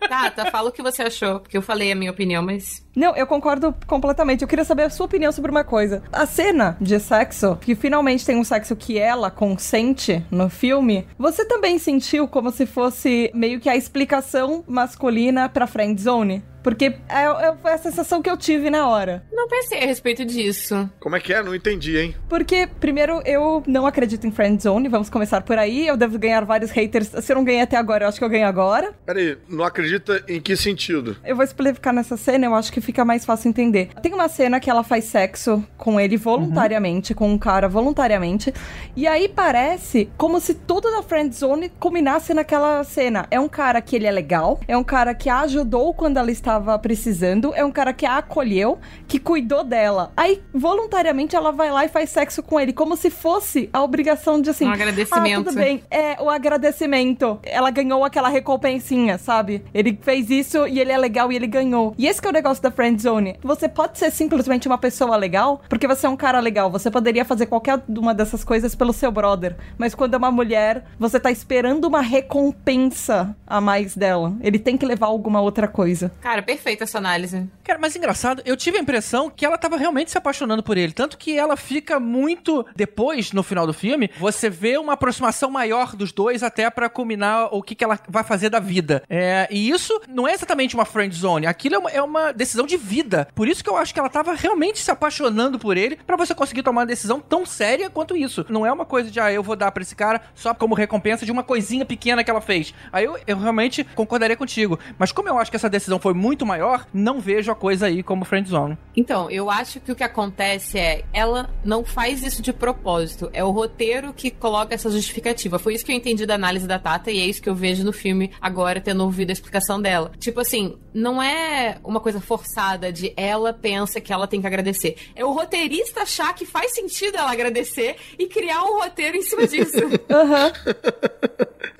[0.08, 2.86] Tata, fala o que você achou, porque eu falei a minha opinião, mas.
[2.98, 4.42] Não, eu concordo completamente.
[4.42, 6.02] Eu queria saber a sua opinião sobre uma coisa.
[6.12, 11.44] A cena de sexo, que finalmente tem um sexo que ela consente no filme, você
[11.44, 16.42] também sentiu como se fosse meio que a explicação masculina pra friend zone?
[16.68, 19.22] Porque é, é, foi a sensação que eu tive na hora.
[19.32, 20.90] Não pensei a respeito disso.
[21.00, 21.42] Como é que é?
[21.42, 22.14] Não entendi, hein?
[22.28, 25.86] Porque, primeiro, eu não acredito em friend zone, vamos começar por aí.
[25.86, 27.08] Eu devo ganhar vários haters.
[27.08, 28.92] Se eu não ganhei até agora, eu acho que eu ganho agora.
[29.06, 31.16] Peraí, não acredita em que sentido?
[31.24, 33.90] Eu vou explicar nessa cena, eu acho que fica mais fácil entender.
[34.00, 38.50] Tem uma cena que ela faz sexo com ele voluntariamente, com um cara voluntariamente,
[38.96, 43.26] e aí parece como se tudo da friend zone culminasse naquela cena.
[43.30, 46.30] É um cara que ele é legal, é um cara que a ajudou quando ela
[46.30, 50.10] estava precisando, é um cara que a acolheu, que cuidou dela.
[50.16, 54.40] Aí, voluntariamente, ela vai lá e faz sexo com ele, como se fosse a obrigação
[54.40, 54.66] de assim.
[54.66, 55.40] Um agradecimento.
[55.40, 55.82] Ah, tudo bem.
[55.90, 57.38] É o agradecimento.
[57.42, 59.62] Ela ganhou aquela recompensinha, sabe?
[59.74, 61.94] Ele fez isso e ele é legal e ele ganhou.
[61.98, 63.36] E esse que é o negócio da friend zone.
[63.42, 66.70] Você pode ser simplesmente uma pessoa legal, porque você é um cara legal.
[66.70, 69.56] Você poderia fazer qualquer uma dessas coisas pelo seu brother.
[69.76, 74.36] Mas quando é uma mulher, você tá esperando uma recompensa a mais dela.
[74.40, 76.12] Ele tem que levar alguma outra coisa.
[76.20, 77.48] Cara, perfeita essa análise.
[77.64, 80.92] Cara, mas engraçado, eu tive a impressão que ela tava realmente se apaixonando por ele.
[80.92, 82.64] Tanto que ela fica muito.
[82.76, 87.48] Depois, no final do filme, você vê uma aproximação maior dos dois até pra culminar
[87.50, 89.02] o que, que ela vai fazer da vida.
[89.10, 91.44] É, e isso não é exatamente uma friend zone.
[91.44, 93.28] Aquilo é uma, é uma decisão de vida.
[93.34, 96.34] Por isso que eu acho que ela tava realmente se apaixonando por ele pra você
[96.34, 98.44] conseguir tomar uma decisão tão séria quanto isso.
[98.48, 101.24] Não é uma coisa de, ah, eu vou dar pra esse cara só como recompensa
[101.24, 102.74] de uma coisinha pequena que ela fez.
[102.92, 104.78] Aí eu, eu realmente concordaria contigo.
[104.98, 108.02] Mas como eu acho que essa decisão foi muito maior, não vejo a coisa aí
[108.02, 108.78] como friend zone.
[108.96, 113.30] Então, eu acho que o que acontece é, ela não faz isso de propósito.
[113.32, 115.58] É o roteiro que coloca essa justificativa.
[115.58, 117.84] Foi isso que eu entendi da análise da Tata e é isso que eu vejo
[117.84, 120.12] no filme agora, tendo ouvido a explicação dela.
[120.18, 122.47] Tipo assim, não é uma coisa forçada
[122.92, 124.96] de ela pensa que ela tem que agradecer.
[125.14, 129.46] É o roteirista achar que faz sentido ela agradecer e criar um roteiro em cima
[129.46, 129.76] disso.
[130.10, 130.52] Aham.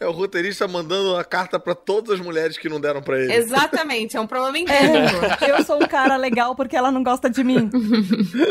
[0.01, 3.33] É o roteirista mandando a carta pra todas as mulheres que não deram pra ele.
[3.33, 5.17] Exatamente, é um problema endêmico.
[5.45, 7.69] É, eu sou um cara legal porque ela não gosta de mim.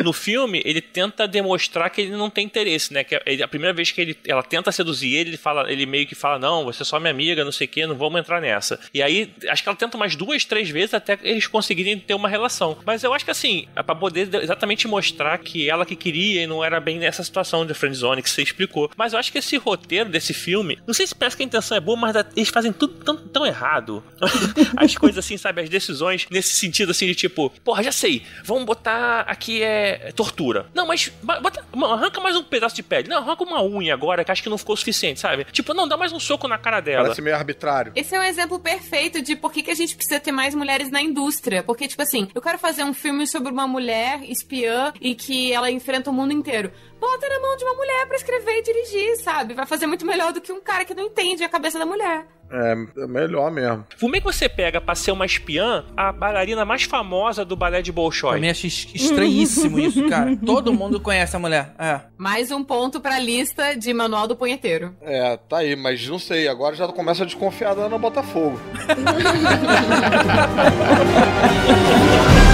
[0.04, 3.04] No filme, ele tenta demonstrar que ele não tem interesse, né?
[3.04, 6.06] Que ele- a primeira vez que ele, ela tenta seduzir ele, ele, fala, ele meio
[6.08, 8.42] que fala: Não, você é só minha amiga, não sei o que, não vamos entrar
[8.42, 8.80] nessa.
[8.94, 12.30] E aí, acho que ela tenta umas duas, três vezes até eles conseguirem ter uma
[12.30, 12.78] relação.
[12.86, 16.48] Mas eu acho que assim, é pra poder exatamente mostrar que ela que queria e
[16.48, 18.90] não era bem nessa situação de friendzone que você explicou.
[18.96, 21.78] Mas eu acho que esse roteiro desse filme, não sei se parece que a intenção
[21.78, 24.04] é boa, mas eles fazem tudo tão, tão errado.
[24.78, 25.62] As coisas assim, sabe?
[25.62, 30.68] As decisões nesse sentido assim de tipo, porra, já sei, vamos botar aqui é tortura.
[30.74, 33.10] Não, mas bota, arranca mais um pedaço de pele.
[33.10, 35.46] Não, arranca uma unha agora, que acho que não ficou o suficiente, sabe?
[35.52, 37.04] Tipo, não, dá mais um soco na cara dela.
[37.04, 37.92] Parece meio arbitrário.
[37.96, 40.90] Esse é um exemplo perfeito de por que, que a gente precisa ter mais mulheres
[40.90, 41.64] na indústria.
[41.64, 45.72] Porque, tipo assim, eu quero fazer um filme sobre uma mulher espiã e que ela
[45.72, 46.72] enfrenta o mundo inteiro.
[47.00, 49.54] Bota na mão de uma mulher pra escrever e dirigir, sabe?
[49.54, 52.26] Vai fazer muito melhor do que um cara que não entende a cabeça da mulher.
[52.50, 53.86] É, é melhor mesmo.
[54.00, 57.82] Como é que você pega pra ser uma espiã a bailarina mais famosa do balé
[57.82, 58.40] de Bolshoi?
[58.40, 60.38] Mim acho es- estranhíssimo isso, cara.
[60.46, 61.74] Todo mundo conhece a mulher.
[61.78, 62.02] É.
[62.18, 64.96] Mais um ponto pra lista de manual do punheteiro.
[65.02, 68.60] É, tá aí, mas não sei, agora já começa a desconfiar da Ana Botafogo.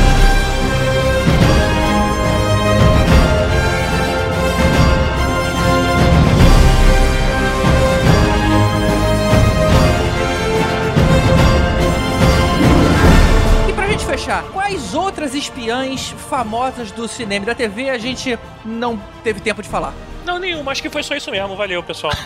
[15.43, 19.93] espiãs famosas do cinema e da TV a gente não teve tempo de falar?
[20.25, 20.71] Não, nenhuma.
[20.71, 21.55] Acho que foi só isso mesmo.
[21.55, 22.13] Valeu, pessoal.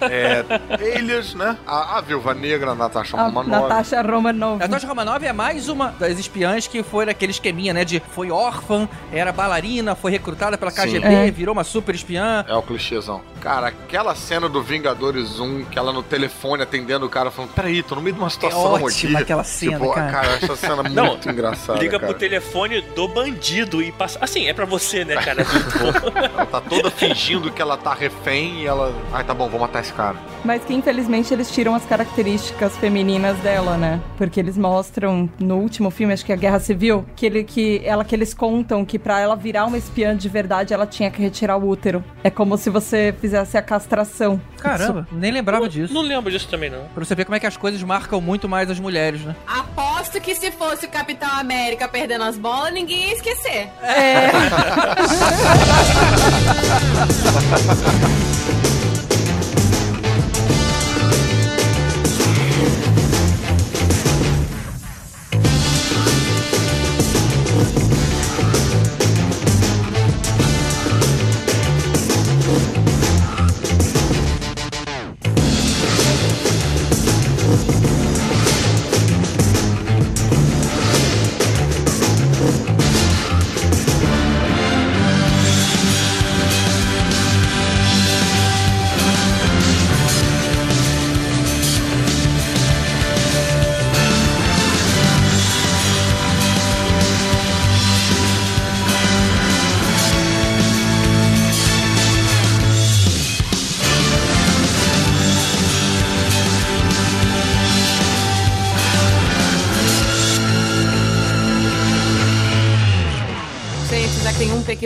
[0.00, 0.44] É,
[0.96, 1.56] Elias, né?
[1.66, 3.50] A, a Viúva Negra, a Natasha A Romanoff.
[3.50, 4.58] Natasha Romanoff.
[4.58, 7.84] Natasha Romanoff é mais uma das espiãs que foi naquele esqueminha, né?
[7.84, 11.30] De foi órfã, era bailarina, foi recrutada pela KGB, É.
[11.30, 12.44] virou uma super espiã.
[12.48, 13.20] É o clichêzão.
[13.40, 17.82] Cara, aquela cena do Vingadores 1, que ela no telefone atendendo o cara falando: Peraí,
[17.82, 19.22] tô no meio de uma situação ótima aqui.
[19.22, 20.28] aquela cena, tipo, cara.
[20.42, 21.78] essa cena é Não, muito engraçada.
[21.78, 22.10] Liga cara.
[22.12, 24.18] pro telefone do bandido e passa.
[24.20, 25.44] Assim, é pra você, né, cara?
[26.50, 28.92] Tá toda fingindo que ela tá refém e ela.
[29.12, 30.16] Ai, tá bom, vou matar esse cara.
[30.44, 34.00] Mas que infelizmente eles tiram as características femininas dela, né?
[34.16, 37.82] Porque eles mostram no último filme, acho que é a Guerra Civil, que, ele, que,
[37.84, 41.20] ela, que eles contam que pra ela virar uma espiã de verdade, ela tinha que
[41.20, 42.02] retirar o útero.
[42.24, 44.40] É como se você fizesse a castração.
[44.58, 45.92] Caramba, nem lembrava disso.
[45.92, 46.84] Não lembro disso também, não.
[46.94, 49.34] Pra você ver como é que as coisas marcam muito mais as mulheres, né?
[49.46, 53.68] Aposto que se fosse o Capitão América perdendo as bolas, ninguém ia esquecer.
[53.82, 54.30] É.
[56.46, 56.62] ハハ
[57.04, 58.49] ハハ!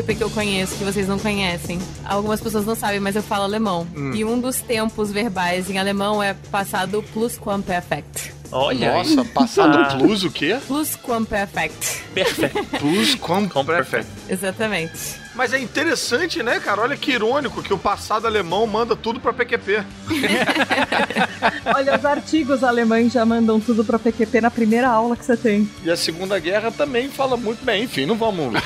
[0.03, 1.79] Já que eu conheço que vocês não conhecem.
[2.05, 3.87] Algumas pessoas não sabem, mas eu falo alemão.
[4.15, 8.34] E um dos tempos verbais em alemão é passado plusquamperfect.
[8.57, 8.97] Olha aí.
[9.17, 9.97] Nossa, passado Ah.
[9.99, 10.57] plus o quê?
[10.67, 12.05] Plusquamperfect.
[12.15, 12.65] Perfeito.
[12.79, 14.07] Plus com perfect.
[14.29, 15.25] Exatamente.
[15.35, 16.83] Mas é interessante, né, cara?
[16.83, 19.83] Olha que irônico que o passado alemão manda tudo pra PQP.
[21.75, 25.69] Olha, os artigos alemães já mandam tudo pra PQP na primeira aula que você tem.
[25.83, 27.83] E a Segunda Guerra também fala muito bem.
[27.83, 28.55] Enfim, não vamos.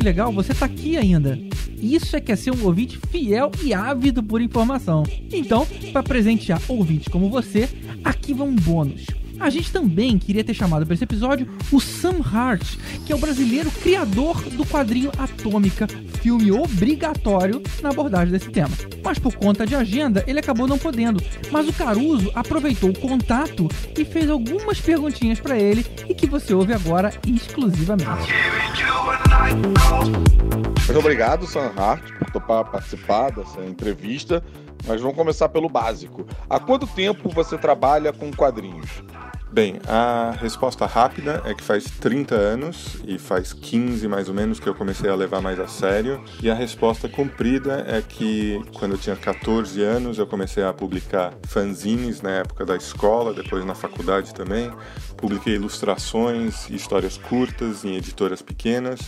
[0.00, 1.38] que legal, você tá aqui ainda.
[1.78, 5.02] Isso é que é ser um ouvinte fiel e ávido por informação.
[5.30, 7.68] Então, para presentear ouvintes como você,
[8.02, 9.04] aqui vai um bônus.
[9.40, 12.76] A gente também queria ter chamado para esse episódio o Sam Hart,
[13.06, 15.88] que é o brasileiro criador do quadrinho Atômica,
[16.20, 18.70] filme obrigatório na abordagem desse tema.
[19.02, 21.24] Mas por conta de agenda, ele acabou não podendo.
[21.50, 26.52] Mas o Caruso aproveitou o contato e fez algumas perguntinhas para ele e que você
[26.52, 28.10] ouve agora exclusivamente.
[30.84, 34.44] Muito obrigado, Sam Hart, por topar participar dessa entrevista.
[34.86, 36.26] Mas vamos começar pelo básico.
[36.48, 39.02] Há quanto tempo você trabalha com quadrinhos?
[39.52, 44.60] Bem, a resposta rápida é que faz 30 anos e faz 15 mais ou menos
[44.60, 46.22] que eu comecei a levar mais a sério.
[46.40, 51.34] E a resposta comprida é que quando eu tinha 14 anos eu comecei a publicar
[51.48, 54.70] fanzines na época da escola, depois na faculdade também.
[55.16, 59.00] Publiquei ilustrações histórias curtas em editoras pequenas.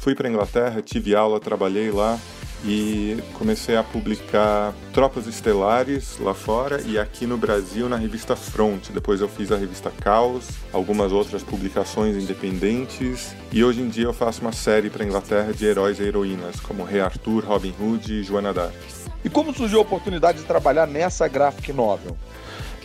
[0.00, 2.18] Fui para Inglaterra, tive aula, trabalhei lá
[2.64, 8.88] e comecei a publicar Tropas Estelares lá fora e aqui no Brasil na revista Front.
[8.94, 14.14] Depois eu fiz a revista Caos, algumas outras publicações independentes e hoje em dia eu
[14.14, 18.22] faço uma série para Inglaterra de heróis e heroínas como Rei Arthur, Robin Hood e
[18.22, 18.72] Joana Dark.
[19.22, 22.16] E como surgiu a oportunidade de trabalhar nessa graphic novel?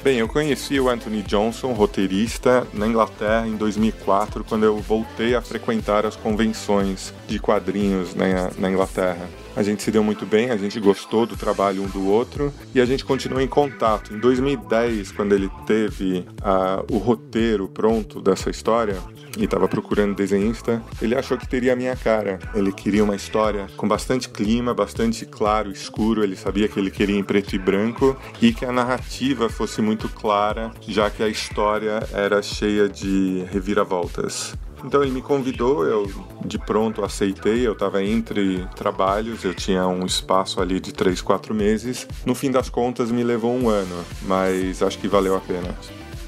[0.06, 5.41] Bem, eu conheci o Anthony Johnson, roteirista, na Inglaterra em 2004, quando eu voltei a
[5.41, 9.27] frequentar as convenções de quadrinhos na, na Inglaterra.
[9.56, 12.82] A gente se deu muito bem, a gente gostou do trabalho um do outro e
[12.82, 14.14] a gente continuou em contato.
[14.14, 18.98] Em 2010, quando ele teve ah, o roteiro pronto dessa história,
[19.38, 22.40] e estava procurando desenhista, ele achou que teria a minha cara.
[22.53, 26.23] Ele queria uma história com bastante clima, bastante claro, escuro.
[26.23, 30.07] Ele sabia que ele queria em preto e branco e que a narrativa fosse muito
[30.10, 34.56] clara, já que a história era cheia de reviravoltas.
[34.84, 36.11] Então ele me convidou, eu
[36.45, 37.65] de pronto aceitei.
[37.65, 42.07] Eu estava entre trabalhos, eu tinha um espaço ali de três, quatro meses.
[42.26, 45.76] No fim das contas, me levou um ano, mas acho que valeu a pena.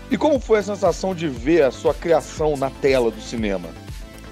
[0.10, 3.68] E como foi a sensação de ver a sua criação na tela do cinema?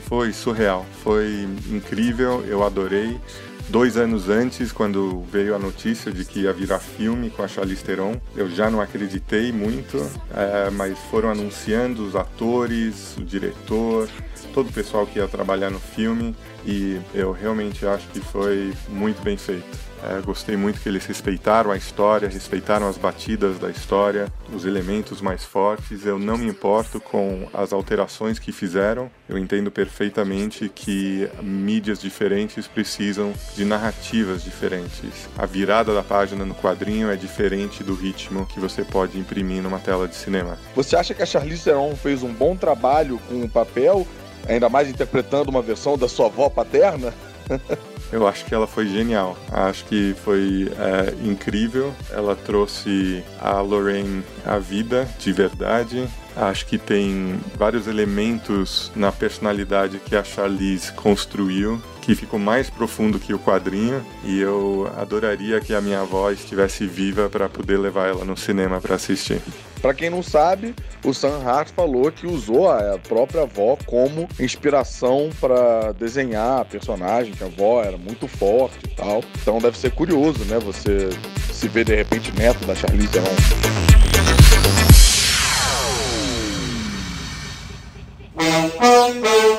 [0.07, 3.19] Foi surreal, foi incrível, eu adorei.
[3.67, 7.83] Dois anos antes, quando veio a notícia de que ia virar filme com a Charlize
[7.83, 9.97] Theron, eu já não acreditei muito,
[10.31, 14.07] é, mas foram anunciando os atores, o diretor,
[14.53, 16.35] todo o pessoal que ia trabalhar no filme
[16.65, 19.77] e eu realmente acho que foi muito bem feito.
[20.07, 25.19] É, gostei muito que eles respeitaram a história, respeitaram as batidas da história, os elementos
[25.19, 26.05] mais fortes.
[26.05, 29.09] Eu não me importo com as alterações que fizeram.
[29.27, 35.27] Eu entendo perfeitamente que mídias diferentes precisam de narrativas diferentes.
[35.37, 39.79] A virada da página no quadrinho é diferente do ritmo que você pode imprimir numa
[39.79, 40.59] tela de cinema.
[40.75, 44.07] Você acha que a Charlize Theron fez um bom trabalho com o papel,
[44.47, 47.11] ainda mais interpretando uma versão da sua avó paterna?
[48.11, 49.37] Eu acho que ela foi genial.
[49.51, 51.93] Acho que foi é, incrível.
[52.11, 56.07] Ela trouxe a Lorraine à vida de verdade.
[56.35, 63.17] Acho que tem vários elementos na personalidade que a Charlize construiu que ficou mais profundo
[63.17, 68.07] que o quadrinho e eu adoraria que a minha avó estivesse viva para poder levar
[68.07, 69.41] ela no cinema para assistir.
[69.81, 75.31] Para quem não sabe, o Sam Hart falou que usou a própria avó como inspiração
[75.41, 79.23] para desenhar a personagem, que a avó era muito forte e tal.
[79.41, 80.59] Então deve ser curioso, né?
[80.59, 81.09] Você
[81.51, 83.25] se ver de repente neto da Charlize Theron.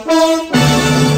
[0.06, 1.16] Música